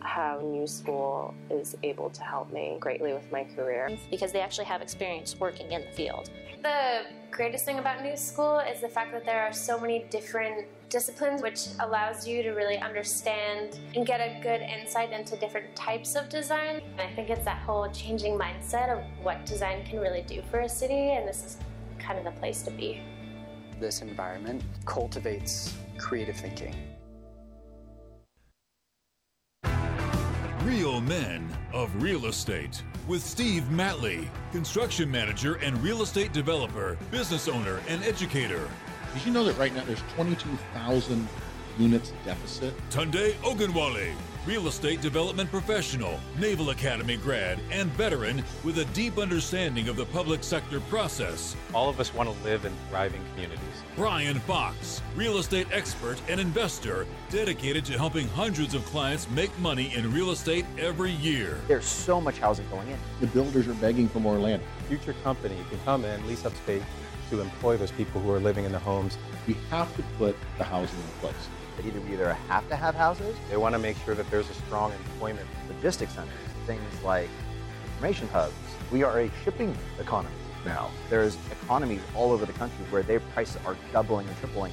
how 0.00 0.40
New 0.42 0.66
School 0.66 1.34
is 1.50 1.76
able 1.82 2.10
to 2.10 2.22
help 2.22 2.50
me 2.52 2.76
greatly 2.80 3.12
with 3.12 3.30
my 3.30 3.44
career. 3.44 3.96
because 4.10 4.32
they 4.32 4.40
actually 4.40 4.64
have 4.64 4.82
experience 4.82 5.38
working 5.38 5.70
in 5.72 5.82
the 5.82 5.90
field. 5.92 6.30
The 6.62 7.02
greatest 7.30 7.64
thing 7.64 7.78
about 7.78 8.02
New 8.02 8.16
School 8.16 8.58
is 8.58 8.80
the 8.80 8.88
fact 8.88 9.12
that 9.12 9.24
there 9.24 9.42
are 9.42 9.52
so 9.52 9.78
many 9.78 10.04
different 10.10 10.66
disciplines, 10.90 11.42
which 11.42 11.68
allows 11.80 12.26
you 12.26 12.42
to 12.42 12.50
really 12.50 12.76
understand 12.78 13.78
and 13.94 14.04
get 14.04 14.20
a 14.20 14.40
good 14.42 14.60
insight 14.60 15.12
into 15.12 15.36
different 15.36 15.74
types 15.76 16.16
of 16.16 16.28
design. 16.28 16.82
And 16.92 17.00
I 17.00 17.14
think 17.14 17.30
it's 17.30 17.44
that 17.44 17.62
whole 17.62 17.88
changing 17.90 18.38
mindset 18.38 18.90
of 18.90 19.04
what 19.22 19.46
design 19.46 19.84
can 19.84 20.00
really 20.00 20.22
do 20.22 20.42
for 20.50 20.60
a 20.60 20.68
city, 20.68 21.12
and 21.12 21.26
this 21.26 21.44
is 21.44 21.56
kind 21.98 22.18
of 22.18 22.24
the 22.24 22.38
place 22.40 22.62
to 22.62 22.70
be. 22.70 23.00
This 23.78 24.02
environment 24.02 24.62
cultivates 24.84 25.74
creative 25.96 26.36
thinking. 26.36 26.74
Real 30.64 31.00
Men 31.00 31.48
of 31.72 32.02
Real 32.02 32.26
Estate 32.26 32.82
with 33.08 33.24
Steve 33.24 33.62
Matley, 33.70 34.28
construction 34.52 35.10
manager 35.10 35.54
and 35.54 35.82
real 35.82 36.02
estate 36.02 36.34
developer, 36.34 36.98
business 37.10 37.48
owner, 37.48 37.80
and 37.88 38.04
educator. 38.04 38.68
Did 39.14 39.24
you 39.24 39.32
know 39.32 39.42
that 39.44 39.56
right 39.56 39.74
now 39.74 39.84
there's 39.84 40.02
22,000 40.16 41.26
units 41.78 42.12
deficit? 42.26 42.74
Tunde 42.90 43.32
Ogunwale, 43.42 44.14
real 44.46 44.68
estate 44.68 45.00
development 45.02 45.50
professional, 45.50 46.18
Naval 46.38 46.70
Academy 46.70 47.16
grad, 47.16 47.60
and 47.70 47.90
veteran 47.90 48.42
with 48.64 48.78
a 48.78 48.86
deep 48.86 49.18
understanding 49.18 49.88
of 49.88 49.96
the 49.96 50.06
public 50.06 50.42
sector 50.42 50.80
process. 50.80 51.56
All 51.74 51.88
of 51.88 52.00
us 52.00 52.14
want 52.14 52.28
to 52.30 52.44
live 52.44 52.64
in 52.64 52.72
thriving 52.88 53.22
communities. 53.32 53.60
Brian 53.96 54.38
Fox, 54.40 55.02
real 55.14 55.38
estate 55.38 55.66
expert 55.72 56.20
and 56.28 56.40
investor, 56.40 57.06
dedicated 57.28 57.84
to 57.84 57.98
helping 57.98 58.28
hundreds 58.28 58.74
of 58.74 58.84
clients 58.86 59.28
make 59.30 59.56
money 59.58 59.92
in 59.94 60.12
real 60.12 60.30
estate 60.30 60.64
every 60.78 61.12
year. 61.12 61.60
There's 61.68 61.84
so 61.84 62.20
much 62.20 62.38
housing 62.38 62.68
going 62.70 62.88
in. 62.88 62.98
The 63.20 63.26
builders 63.26 63.68
are 63.68 63.74
begging 63.74 64.08
for 64.08 64.20
more 64.20 64.38
land. 64.38 64.62
Future 64.88 65.14
company 65.22 65.56
can 65.68 65.78
come 65.84 66.04
in, 66.04 66.26
lease 66.26 66.46
up 66.46 66.54
space 66.56 66.82
to 67.28 67.40
employ 67.40 67.76
those 67.76 67.92
people 67.92 68.20
who 68.20 68.32
are 68.32 68.40
living 68.40 68.64
in 68.64 68.72
the 68.72 68.78
homes. 68.78 69.18
We 69.46 69.54
have 69.70 69.94
to 69.96 70.02
put 70.18 70.34
the 70.58 70.64
housing 70.64 70.98
in 70.98 71.20
place. 71.20 71.48
That 71.80 71.86
either 71.86 72.00
we 72.00 72.12
either 72.12 72.34
have 72.34 72.68
to 72.68 72.76
have 72.76 72.94
houses, 72.94 73.34
They 73.48 73.56
want 73.56 73.74
to 73.74 73.78
make 73.78 73.96
sure 74.04 74.14
that 74.14 74.30
there's 74.30 74.50
a 74.50 74.54
strong 74.54 74.92
employment. 74.92 75.46
logistics 75.66 76.12
centers, 76.12 76.34
things 76.66 76.82
like 77.02 77.30
information 77.94 78.28
hubs. 78.28 78.52
We 78.90 79.02
are 79.02 79.20
a 79.20 79.30
shipping 79.44 79.74
economy 79.98 80.34
now. 80.66 80.90
There's 81.08 81.38
economies 81.50 82.02
all 82.14 82.32
over 82.32 82.44
the 82.44 82.52
country 82.52 82.84
where 82.90 83.02
their 83.02 83.20
prices 83.20 83.56
are 83.64 83.78
doubling 83.94 84.28
and 84.28 84.36
tripling. 84.36 84.72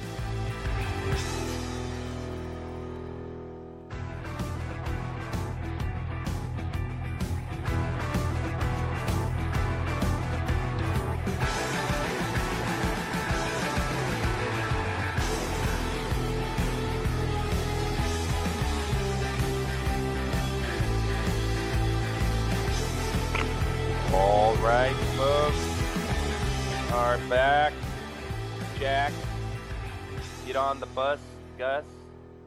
Bus, 30.98 31.20
Gus. 31.56 31.84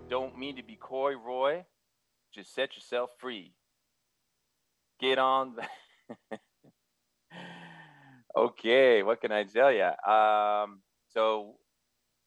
Don't 0.10 0.38
mean 0.38 0.58
to 0.58 0.62
be 0.62 0.76
coy, 0.76 1.14
Roy. 1.16 1.64
Just 2.36 2.54
set 2.54 2.76
yourself 2.76 3.10
free. 3.18 3.54
Get 5.00 5.18
on 5.18 5.56
the. 5.56 6.38
okay, 8.36 9.04
what 9.04 9.22
can 9.22 9.32
I 9.32 9.46
tell 9.46 9.72
you? 9.72 9.86
Um, 9.86 10.82
so 11.14 11.54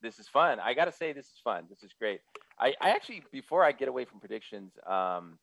this 0.00 0.18
is 0.18 0.26
fun. 0.26 0.60
I 0.60 0.72
got 0.72 0.86
to 0.86 0.92
say, 0.92 1.12
this 1.12 1.26
is 1.26 1.40
fun. 1.44 1.64
This 1.68 1.82
is 1.82 1.90
great. 1.98 2.20
I, 2.58 2.72
I 2.80 2.92
actually, 2.92 3.22
before 3.30 3.62
I 3.62 3.72
get 3.72 3.88
away 3.88 4.06
from 4.06 4.18
predictions, 4.18 4.72
um, 4.86 5.38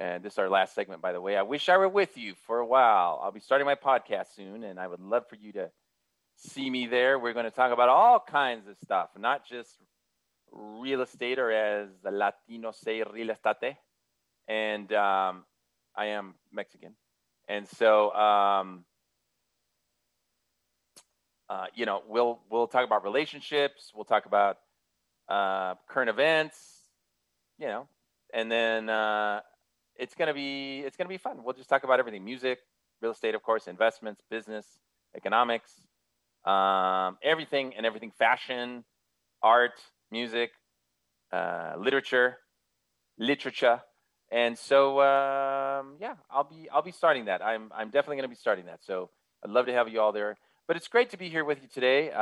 and 0.00 0.24
this 0.24 0.32
is 0.32 0.38
our 0.40 0.50
last 0.50 0.74
segment, 0.74 1.00
by 1.00 1.12
the 1.12 1.20
way. 1.20 1.36
I 1.36 1.42
wish 1.42 1.68
I 1.68 1.76
were 1.76 1.88
with 1.88 2.18
you 2.18 2.34
for 2.44 2.58
a 2.58 2.66
while. 2.66 3.20
I'll 3.22 3.30
be 3.30 3.38
starting 3.38 3.66
my 3.66 3.76
podcast 3.76 4.34
soon, 4.34 4.64
and 4.64 4.80
I 4.80 4.88
would 4.88 4.98
love 4.98 5.28
for 5.28 5.36
you 5.36 5.52
to 5.52 5.70
see 6.34 6.68
me 6.68 6.88
there. 6.88 7.20
We're 7.20 7.34
going 7.34 7.44
to 7.44 7.52
talk 7.52 7.72
about 7.72 7.88
all 7.88 8.18
kinds 8.18 8.66
of 8.66 8.76
stuff, 8.82 9.10
not 9.16 9.46
just 9.46 9.78
real 10.54 11.02
estate, 11.02 11.38
or 11.38 11.50
as 11.50 11.88
the 12.02 12.10
Latinos 12.10 12.76
say, 12.76 13.02
real 13.02 13.30
estate. 13.30 13.76
And 14.48 14.92
um, 14.92 15.44
I 15.96 16.06
am 16.06 16.34
Mexican, 16.52 16.94
and 17.48 17.68
so 17.68 18.12
um, 18.14 18.84
uh, 21.48 21.66
you 21.74 21.86
know, 21.86 22.02
we'll 22.08 22.40
we'll 22.50 22.68
talk 22.68 22.84
about 22.84 23.04
relationships. 23.04 23.92
We'll 23.94 24.04
talk 24.04 24.26
about 24.26 24.58
uh, 25.28 25.74
current 25.88 26.10
events. 26.10 26.58
You 27.58 27.68
know, 27.68 27.88
and 28.32 28.50
then. 28.50 28.90
Uh, 28.90 29.40
it's 29.96 30.14
gonna 30.14 30.34
be 30.34 30.80
it's 30.80 30.96
gonna 30.96 31.08
be 31.08 31.18
fun. 31.18 31.44
We'll 31.44 31.54
just 31.54 31.68
talk 31.68 31.84
about 31.84 32.00
everything: 32.00 32.24
music, 32.24 32.60
real 33.00 33.12
estate, 33.12 33.34
of 33.34 33.42
course, 33.42 33.68
investments, 33.68 34.22
business, 34.30 34.66
economics, 35.16 35.72
um, 36.44 37.18
everything 37.22 37.74
and 37.76 37.86
everything: 37.86 38.12
fashion, 38.18 38.84
art, 39.42 39.80
music, 40.14 40.52
uh, 41.32 41.72
literature, 41.76 42.38
literature. 43.18 43.80
And 44.30 44.56
so, 44.56 45.00
um, 45.00 45.96
yeah, 46.00 46.14
I'll 46.30 46.48
be 46.54 46.68
I'll 46.72 46.82
be 46.82 46.92
starting 46.92 47.24
that. 47.24 47.42
I'm 47.42 47.64
I'm 47.74 47.90
definitely 47.90 48.18
gonna 48.18 48.28
be 48.28 48.42
starting 48.46 48.66
that. 48.66 48.84
So 48.84 49.10
I'd 49.42 49.50
love 49.50 49.66
to 49.66 49.72
have 49.72 49.88
you 49.88 50.00
all 50.00 50.12
there. 50.12 50.36
But 50.68 50.76
it's 50.76 50.86
great 50.86 51.10
to 51.10 51.18
be 51.18 51.28
here 51.28 51.44
with 51.44 51.58
you 51.62 51.68
today. 51.68 52.12
Uh, 52.12 52.20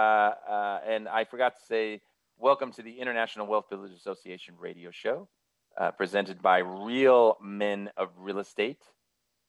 uh, 0.56 0.80
and 0.88 1.06
I 1.06 1.24
forgot 1.24 1.52
to 1.56 1.62
say, 1.68 2.00
welcome 2.38 2.72
to 2.72 2.82
the 2.82 2.98
International 2.98 3.46
Wealth 3.46 3.68
Builders 3.68 3.92
Association 3.92 4.54
radio 4.58 4.90
show 4.90 5.28
uh, 5.76 5.90
presented 5.90 6.40
by 6.40 6.58
Real 6.58 7.36
Men 7.42 7.90
of 7.96 8.08
Real 8.16 8.38
Estate. 8.38 8.82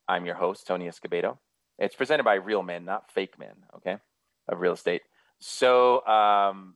I'm 0.07 0.25
your 0.25 0.35
host, 0.35 0.67
Tony 0.67 0.89
Escobedo. 0.89 1.37
It's 1.79 1.95
presented 1.95 2.23
by 2.23 2.35
real 2.35 2.61
men, 2.61 2.83
not 2.83 3.09
fake 3.09 3.39
men, 3.39 3.55
okay, 3.77 3.97
of 4.49 4.59
real 4.59 4.73
estate. 4.73 5.01
So, 5.39 6.05
um, 6.05 6.75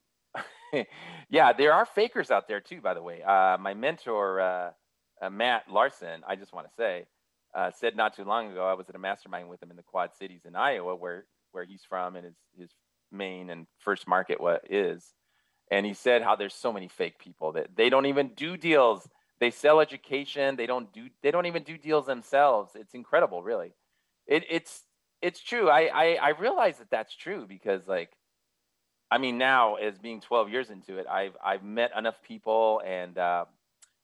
yeah, 1.29 1.53
there 1.53 1.73
are 1.73 1.85
fakers 1.85 2.31
out 2.31 2.47
there 2.47 2.59
too, 2.59 2.81
by 2.81 2.93
the 2.93 3.01
way. 3.01 3.21
Uh, 3.23 3.57
my 3.59 3.73
mentor, 3.73 4.41
uh, 4.41 4.71
uh, 5.21 5.29
Matt 5.29 5.63
Larson, 5.71 6.21
I 6.27 6.35
just 6.35 6.53
want 6.53 6.67
to 6.67 6.73
say, 6.75 7.05
uh, 7.55 7.71
said 7.71 7.95
not 7.95 8.15
too 8.15 8.23
long 8.23 8.51
ago, 8.51 8.67
I 8.67 8.73
was 8.73 8.89
at 8.89 8.95
a 8.95 8.99
mastermind 8.99 9.49
with 9.49 9.61
him 9.61 9.71
in 9.71 9.77
the 9.77 9.83
Quad 9.83 10.11
Cities 10.17 10.41
in 10.45 10.55
Iowa, 10.55 10.95
where, 10.95 11.25
where 11.51 11.65
he's 11.65 11.83
from 11.87 12.15
and 12.15 12.25
his, 12.25 12.35
his 12.57 12.69
main 13.11 13.49
and 13.49 13.67
first 13.79 14.07
market 14.07 14.39
what 14.39 14.63
is. 14.69 15.13
And 15.71 15.85
he 15.85 15.93
said 15.93 16.21
how 16.21 16.35
there's 16.35 16.53
so 16.53 16.71
many 16.71 16.87
fake 16.87 17.19
people 17.19 17.53
that 17.53 17.75
they 17.75 17.89
don't 17.89 18.05
even 18.05 18.29
do 18.29 18.57
deals. 18.57 19.07
They 19.39 19.51
sell 19.51 19.79
education. 19.79 20.55
They 20.55 20.65
don't 20.65 20.91
do 20.93 21.09
they 21.21 21.31
don't 21.31 21.45
even 21.45 21.63
do 21.63 21.77
deals 21.77 22.05
themselves. 22.05 22.71
It's 22.75 22.93
incredible 22.93 23.43
really. 23.43 23.73
It, 24.25 24.45
it's 24.49 24.83
it's 25.21 25.41
true. 25.41 25.69
I, 25.69 25.89
I 25.93 26.17
i 26.21 26.29
realize 26.29 26.77
that 26.77 26.89
that's 26.89 27.15
true 27.15 27.45
because 27.47 27.87
like 27.87 28.11
i 29.11 29.17
mean 29.17 29.37
now 29.37 29.75
as 29.75 29.97
being 29.97 30.21
12 30.21 30.49
years 30.49 30.69
into 30.69 30.97
it 30.97 31.07
i've 31.07 31.35
i've 31.43 31.63
met 31.63 31.91
enough 31.97 32.21
people 32.23 32.81
and 32.85 33.17
uh, 33.17 33.45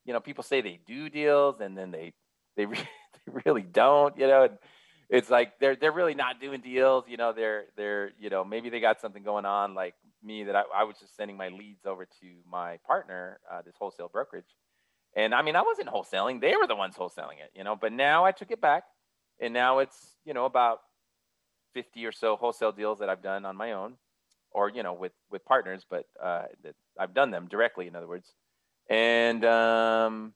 you 0.06 0.14
know 0.14 0.20
people 0.20 0.44
say 0.44 0.62
they 0.62 0.80
do 0.86 1.10
deals 1.10 1.60
and 1.60 1.78
then 1.78 1.92
they 1.92 2.14
they, 2.56 2.66
re- 2.68 2.78
they 3.26 3.42
really 3.46 3.64
don't 3.64 4.18
you 4.18 4.28
know 4.28 4.50
it's 5.14 5.30
like 5.30 5.60
they're 5.60 5.76
they're 5.76 5.92
really 5.92 6.16
not 6.16 6.42
doing 6.42 6.60
deals. 6.60 7.06
You 7.08 7.18
know, 7.18 7.34
they're 7.34 7.66
they're 7.78 8.12
you 8.20 8.32
know 8.32 8.44
maybe 8.44 8.70
they 8.72 8.80
got 8.80 9.00
something 9.00 9.22
going 9.22 9.46
on 9.46 9.76
like 9.76 9.94
me 10.24 10.44
that 10.46 10.56
I, 10.56 10.64
I 10.76 10.84
was 10.86 10.98
just 11.00 11.16
sending 11.16 11.38
my 11.38 11.50
leads 11.50 11.86
over 11.86 12.06
to 12.06 12.28
my 12.50 12.78
partner, 12.88 13.40
uh, 13.52 13.62
this 13.62 13.76
wholesale 13.78 14.10
brokerage, 14.12 14.56
and 15.16 15.36
I 15.36 15.44
mean 15.44 15.56
I 15.56 15.62
wasn't 15.62 15.90
wholesaling; 15.90 16.42
they 16.42 16.56
were 16.56 16.66
the 16.66 16.76
ones 16.76 16.96
wholesaling 16.96 17.40
it. 17.44 17.52
You 17.56 17.64
know, 17.64 17.76
but 17.76 17.94
now 17.94 18.26
I 18.26 18.32
took 18.32 18.50
it 18.50 18.60
back, 18.60 18.86
and 19.40 19.54
now 19.54 19.80
it's 19.80 20.16
you 20.26 20.34
know 20.34 20.46
about 20.46 20.80
fifty 21.76 22.08
or 22.08 22.12
so 22.12 22.36
wholesale 22.36 22.72
deals 22.72 22.98
that 22.98 23.10
I've 23.10 23.22
done 23.22 23.46
on 23.46 23.56
my 23.56 23.74
own, 23.74 23.98
or 24.54 24.70
you 24.70 24.84
know 24.84 24.94
with 24.94 25.14
with 25.32 25.46
partners, 25.46 25.86
but 25.90 26.06
uh, 26.22 26.44
I've 27.00 27.14
done 27.14 27.32
them 27.32 27.48
directly. 27.50 27.88
In 27.88 27.96
other 27.96 28.08
words, 28.08 28.34
and 28.90 29.44
um, 29.46 30.34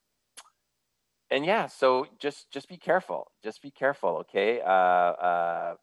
and 1.29 1.45
yeah, 1.45 1.67
so 1.67 2.07
just 2.19 2.51
just 2.51 2.69
be 2.69 2.77
careful. 2.77 3.31
Just 3.43 3.61
be 3.61 3.71
careful, 3.71 4.17
okay? 4.29 4.61
Uh, 4.61 4.69
uh, 4.69 5.75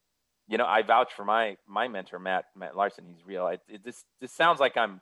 you 0.48 0.58
know, 0.58 0.66
I 0.66 0.82
vouch 0.82 1.12
for 1.12 1.24
my 1.24 1.56
my 1.66 1.88
mentor, 1.88 2.18
Matt 2.18 2.46
Matt 2.56 2.76
Larson. 2.76 3.04
He's 3.06 3.24
real. 3.26 3.48
It, 3.48 3.84
this 3.84 4.04
this 4.20 4.32
sounds 4.32 4.60
like 4.60 4.76
I'm 4.76 5.00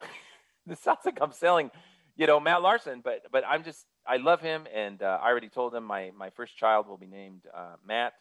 this 0.66 0.80
sounds 0.80 1.00
like 1.04 1.18
I'm 1.20 1.32
selling, 1.32 1.70
you 2.16 2.26
know, 2.26 2.40
Matt 2.40 2.62
Larson, 2.62 3.00
but 3.02 3.22
but 3.30 3.44
I'm 3.46 3.62
just 3.64 3.86
I 4.06 4.16
love 4.16 4.40
him, 4.40 4.66
and 4.74 5.02
uh, 5.02 5.18
I 5.22 5.28
already 5.28 5.48
told 5.48 5.74
him 5.74 5.84
my 5.84 6.10
my 6.16 6.30
first 6.30 6.56
child 6.56 6.88
will 6.88 6.96
be 6.98 7.06
named 7.06 7.42
uh, 7.54 7.76
Matt, 7.86 8.14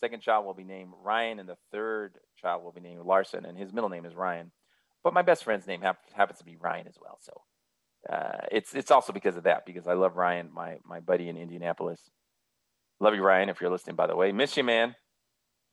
second 0.00 0.20
child 0.20 0.46
will 0.46 0.54
be 0.54 0.64
named 0.64 0.92
Ryan, 1.02 1.38
and 1.38 1.48
the 1.48 1.58
third 1.72 2.18
child 2.40 2.62
will 2.62 2.72
be 2.72 2.80
named 2.80 3.02
Larson, 3.04 3.44
and 3.44 3.58
his 3.58 3.72
middle 3.72 3.90
name 3.90 4.04
is 4.04 4.14
Ryan. 4.14 4.50
But 5.04 5.14
my 5.14 5.22
best 5.22 5.44
friend's 5.44 5.66
name 5.66 5.80
happens 5.80 6.38
to 6.38 6.44
be 6.44 6.56
Ryan 6.56 6.86
as 6.86 6.98
well, 7.00 7.18
so 7.20 7.42
uh, 8.12 8.46
it's 8.50 8.74
it's 8.74 8.90
also 8.90 9.12
because 9.12 9.36
of 9.36 9.44
that 9.44 9.66
because 9.66 9.86
I 9.86 9.94
love 9.94 10.16
Ryan, 10.16 10.50
my 10.52 10.78
my 10.84 11.00
buddy 11.00 11.28
in 11.28 11.36
Indianapolis. 11.36 12.00
Love 13.00 13.14
you, 13.14 13.22
Ryan. 13.22 13.48
If 13.48 13.60
you're 13.60 13.70
listening, 13.70 13.96
by 13.96 14.06
the 14.06 14.16
way, 14.16 14.32
miss 14.32 14.56
you, 14.56 14.64
man. 14.64 14.94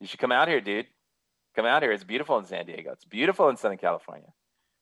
You 0.00 0.06
should 0.06 0.20
come 0.20 0.32
out 0.32 0.48
here, 0.48 0.60
dude. 0.60 0.86
Come 1.54 1.66
out 1.66 1.82
here. 1.82 1.92
It's 1.92 2.04
beautiful 2.04 2.38
in 2.38 2.44
San 2.44 2.66
Diego. 2.66 2.92
It's 2.92 3.04
beautiful 3.04 3.48
in 3.48 3.56
Southern 3.56 3.78
California. 3.78 4.28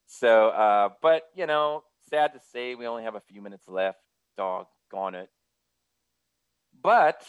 So, 0.07 0.49
uh, 0.49 0.89
but 1.01 1.23
you 1.35 1.47
know, 1.47 1.85
sad 2.11 2.33
to 2.35 2.41
say, 2.53 2.75
we 2.75 2.87
only 2.87 3.05
have 3.05 3.15
a 3.15 3.21
few 3.21 3.41
minutes 3.41 3.69
left. 3.69 3.99
Doggone 4.37 5.15
it. 5.15 5.29
But 6.83 7.25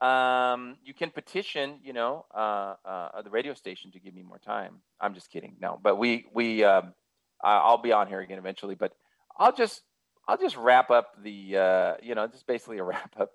um, 0.00 0.76
you 0.84 0.94
can 0.94 1.10
petition, 1.10 1.80
you 1.82 1.92
know, 1.92 2.26
uh, 2.34 2.74
uh, 2.84 3.22
the 3.22 3.30
radio 3.30 3.54
station 3.54 3.90
to 3.92 4.00
give 4.00 4.14
me 4.14 4.22
more 4.22 4.38
time. 4.38 4.76
I'm 5.00 5.14
just 5.14 5.30
kidding. 5.30 5.56
No, 5.60 5.78
but 5.82 5.96
we 5.96 6.26
we 6.32 6.62
um, 6.64 6.94
I'll 7.42 7.82
be 7.82 7.92
on 7.92 8.06
here 8.06 8.20
again 8.20 8.38
eventually. 8.38 8.74
But 8.74 8.92
I'll 9.36 9.54
just 9.54 9.82
I'll 10.26 10.36
just 10.36 10.56
wrap 10.56 10.90
up 10.90 11.12
the 11.22 11.56
uh, 11.56 11.94
you 12.02 12.14
know 12.14 12.26
just 12.26 12.46
basically 12.46 12.78
a 12.78 12.84
wrap 12.84 13.12
up, 13.18 13.32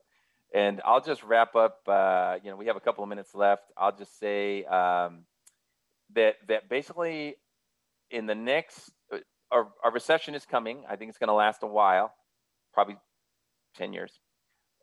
and 0.53 0.81
I'll 0.85 1.01
just 1.01 1.23
wrap 1.23 1.55
up. 1.55 1.79
Uh, 1.87 2.37
you 2.43 2.49
know, 2.49 2.55
we 2.55 2.67
have 2.67 2.77
a 2.77 2.81
couple 2.81 3.03
of 3.03 3.09
minutes 3.09 3.35
left. 3.35 3.63
I'll 3.77 3.95
just 3.95 4.17
say 4.19 4.63
um, 4.65 5.25
that 6.15 6.35
that 6.47 6.69
basically 6.69 7.35
in 8.09 8.25
the 8.25 8.35
next 8.35 8.91
uh, 9.11 9.17
our, 9.51 9.67
our 9.83 9.91
recession 9.91 10.35
is 10.35 10.45
coming. 10.45 10.83
I 10.89 10.95
think 10.95 11.09
it's 11.09 11.17
going 11.17 11.29
to 11.29 11.33
last 11.33 11.63
a 11.63 11.67
while, 11.67 12.13
probably 12.73 12.95
ten 13.75 13.91
years, 13.91 14.19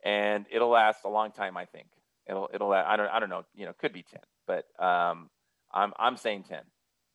and 0.04 0.46
it'll 0.50 0.70
last 0.70 1.04
a 1.04 1.08
long 1.08 1.32
time. 1.32 1.56
I 1.56 1.64
think 1.64 1.86
it'll 2.26 2.48
it'll 2.52 2.72
I 2.72 2.96
don't 2.96 3.08
I 3.08 3.20
don't 3.20 3.30
know 3.30 3.44
you 3.54 3.66
know 3.66 3.72
could 3.78 3.92
be 3.92 4.02
ten, 4.02 4.20
but 4.46 4.64
um, 4.82 5.30
I'm 5.72 5.92
I'm 5.98 6.16
saying 6.16 6.44
ten, 6.44 6.62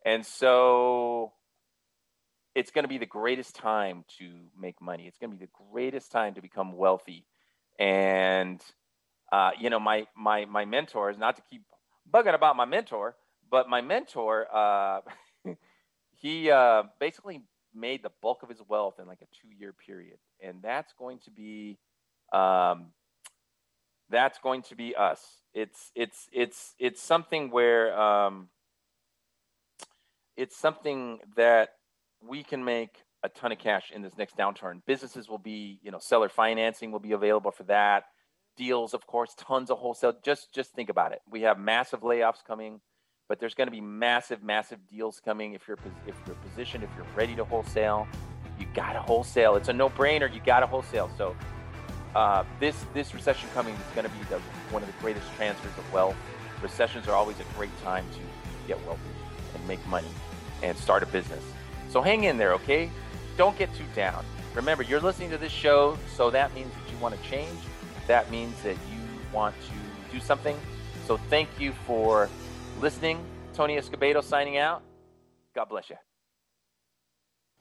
and 0.06 0.26
so 0.26 1.34
it's 2.56 2.72
going 2.72 2.84
to 2.84 2.90
be 2.90 2.98
the 2.98 3.06
greatest 3.06 3.56
time 3.56 4.06
to 4.18 4.32
make 4.60 4.82
money. 4.82 5.06
It's 5.08 5.18
going 5.18 5.32
to 5.32 5.38
be 5.38 5.46
the 5.46 5.52
greatest 5.72 6.12
time 6.12 6.36
to 6.36 6.42
become 6.42 6.78
wealthy. 6.78 7.26
And 7.78 8.62
uh, 9.32 9.52
you 9.60 9.70
know, 9.70 9.80
my 9.80 10.08
my 10.16 10.46
my 10.46 10.66
mentor 10.66 11.10
is 11.10 11.18
not 11.18 11.36
to 11.36 11.42
keep 11.50 11.64
bugging 12.12 12.34
about 12.34 12.56
my 12.56 12.66
mentor, 12.66 13.16
but 13.52 13.68
my 13.68 13.82
mentor, 13.82 14.48
uh, 14.54 15.02
he 16.14 16.50
uh, 16.50 16.84
basically 17.00 17.42
made 17.74 18.02
the 18.02 18.12
bulk 18.22 18.44
of 18.44 18.50
his 18.50 18.62
wealth 18.70 18.96
in 19.00 19.08
like 19.08 19.22
a 19.22 19.28
two 19.42 19.54
year 19.54 19.74
period, 19.74 20.18
and 20.42 20.62
that's 20.62 20.94
going 20.98 21.20
to 21.26 21.32
be 21.32 21.78
um, 22.34 22.88
that's 24.10 24.40
going 24.40 24.62
to 24.64 24.76
be 24.76 24.96
us. 24.96 25.22
It's 25.54 25.92
it's 25.96 26.28
it's 26.32 26.74
it's 26.80 27.02
something 27.02 27.50
where 27.50 27.98
um, 28.00 28.50
it's 30.38 30.58
something 30.58 31.20
that 31.36 31.70
we 32.22 32.44
can 32.44 32.64
make 32.64 33.04
a 33.24 33.30
ton 33.30 33.52
of 33.52 33.58
cash 33.58 33.92
in 33.94 34.02
this 34.02 34.18
next 34.18 34.38
downturn. 34.38 34.82
Businesses 34.86 35.28
will 35.28 35.40
be, 35.40 35.80
you 35.82 35.92
know, 35.92 36.00
seller 36.00 36.30
financing 36.30 36.92
will 36.92 37.00
be 37.00 37.14
available 37.14 37.52
for 37.52 37.64
that. 37.64 38.04
Deals, 38.58 38.94
of 38.94 39.06
course, 39.08 39.34
tons 39.38 39.70
of 39.70 39.80
wholesale. 39.80 40.14
Just 40.24 40.54
just 40.54 40.74
think 40.74 40.90
about 40.90 41.12
it. 41.12 41.22
We 41.30 41.42
have 41.42 41.60
massive 41.60 42.02
layoffs 42.02 42.44
coming, 42.46 42.80
but 43.28 43.40
there's 43.40 43.54
going 43.54 43.68
to 43.68 43.72
be 43.72 43.82
massive, 43.82 44.44
massive 44.44 44.88
deals 44.88 45.20
coming. 45.24 45.54
If 45.54 45.68
you're 45.68 45.78
if 46.08 46.16
you're 46.26 46.36
positioned, 46.36 46.84
if 46.84 46.90
you're 46.96 47.08
ready 47.16 47.36
to 47.36 47.44
wholesale, 47.44 48.08
you 48.60 48.66
got 48.74 48.94
to 48.94 49.02
wholesale. 49.02 49.56
It's 49.56 49.68
a 49.68 49.74
no 49.74 49.90
brainer. 49.90 50.34
You 50.34 50.40
got 50.40 50.62
to 50.62 50.68
wholesale. 50.68 51.10
So 51.18 51.36
uh, 52.16 52.43
this 52.59 52.86
this 52.93 53.13
recession 53.13 53.49
coming 53.53 53.76
is 53.76 53.82
going 53.93 54.07
to 54.07 54.13
be 54.13 54.24
the, 54.30 54.39
one 54.72 54.82
of 54.82 54.88
the 54.88 54.99
greatest 55.01 55.28
transfers 55.36 55.78
of 55.78 55.93
wealth. 55.93 56.16
Recessions 56.61 57.07
are 57.07 57.13
always 57.13 57.39
a 57.39 57.43
great 57.57 57.76
time 57.84 58.05
to 58.13 58.20
get 58.68 58.84
wealthy 58.86 59.01
and 59.53 59.68
make 59.68 59.86
money 59.88 60.07
and 60.63 60.78
start 60.78 61.03
a 61.03 61.05
business. 61.07 61.43
So 61.89 62.01
hang 62.01 62.24
in 62.24 62.38
there, 62.38 62.53
okay? 62.53 62.89
Don't 63.38 63.57
get 63.57 63.74
too 63.76 63.84
down. 63.93 64.26
Remember, 64.53 64.84
you're 64.84 65.01
listening 65.01 65.30
to 65.32 65.38
this 65.38 65.51
show, 65.51 65.97
so 66.16 66.30
that 66.32 66.53
means 66.55 66.74
that 66.74 66.91
you 66.91 66.97
want 66.99 67.22
to 67.22 67.30
change. 67.30 67.59
That 68.07 68.32
means 68.32 68.59
that 68.63 68.78
you 68.91 69.01
want 69.34 69.53
to 69.68 70.13
do 70.13 70.22
something. 70.22 70.57
So 71.05 71.18
thank 71.30 71.49
you 71.59 71.74
for 71.86 72.30
listening. 72.80 73.20
Tony 73.53 73.76
Escobedo 73.76 74.24
signing 74.24 74.57
out. 74.57 74.82
God 75.53 75.70
bless 75.70 75.89
you. 75.89 75.97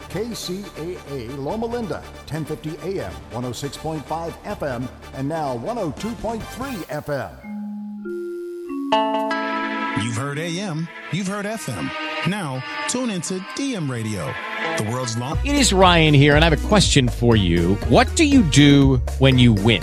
KCAA 0.01 1.37
Loma 1.39 1.67
Linda, 1.67 2.03
1050 2.31 2.71
AM, 3.01 3.13
106.5 3.31 4.33
FM, 4.45 4.89
and 5.15 5.29
now 5.29 5.57
102.3 5.59 6.41
FM. 7.03 7.31
You've 10.03 10.17
heard 10.17 10.39
AM, 10.39 10.89
you've 11.13 11.29
heard 11.29 11.47
FM. 11.47 11.91
Now, 12.29 12.63
tune 12.89 13.11
into 13.11 13.35
DM 13.57 13.89
Radio, 13.89 14.33
the 14.77 14.91
world's 14.91 15.17
long. 15.17 15.39
It 15.45 15.55
is 15.55 15.73
Ryan 15.73 16.15
here, 16.15 16.35
and 16.35 16.45
I 16.45 16.49
have 16.49 16.65
a 16.65 16.69
question 16.69 17.09
for 17.09 17.37
you. 17.37 17.75
What 17.89 18.15
do 18.17 18.25
you 18.25 18.43
do 18.43 18.97
when 19.19 19.39
you 19.39 19.53
win? 19.53 19.83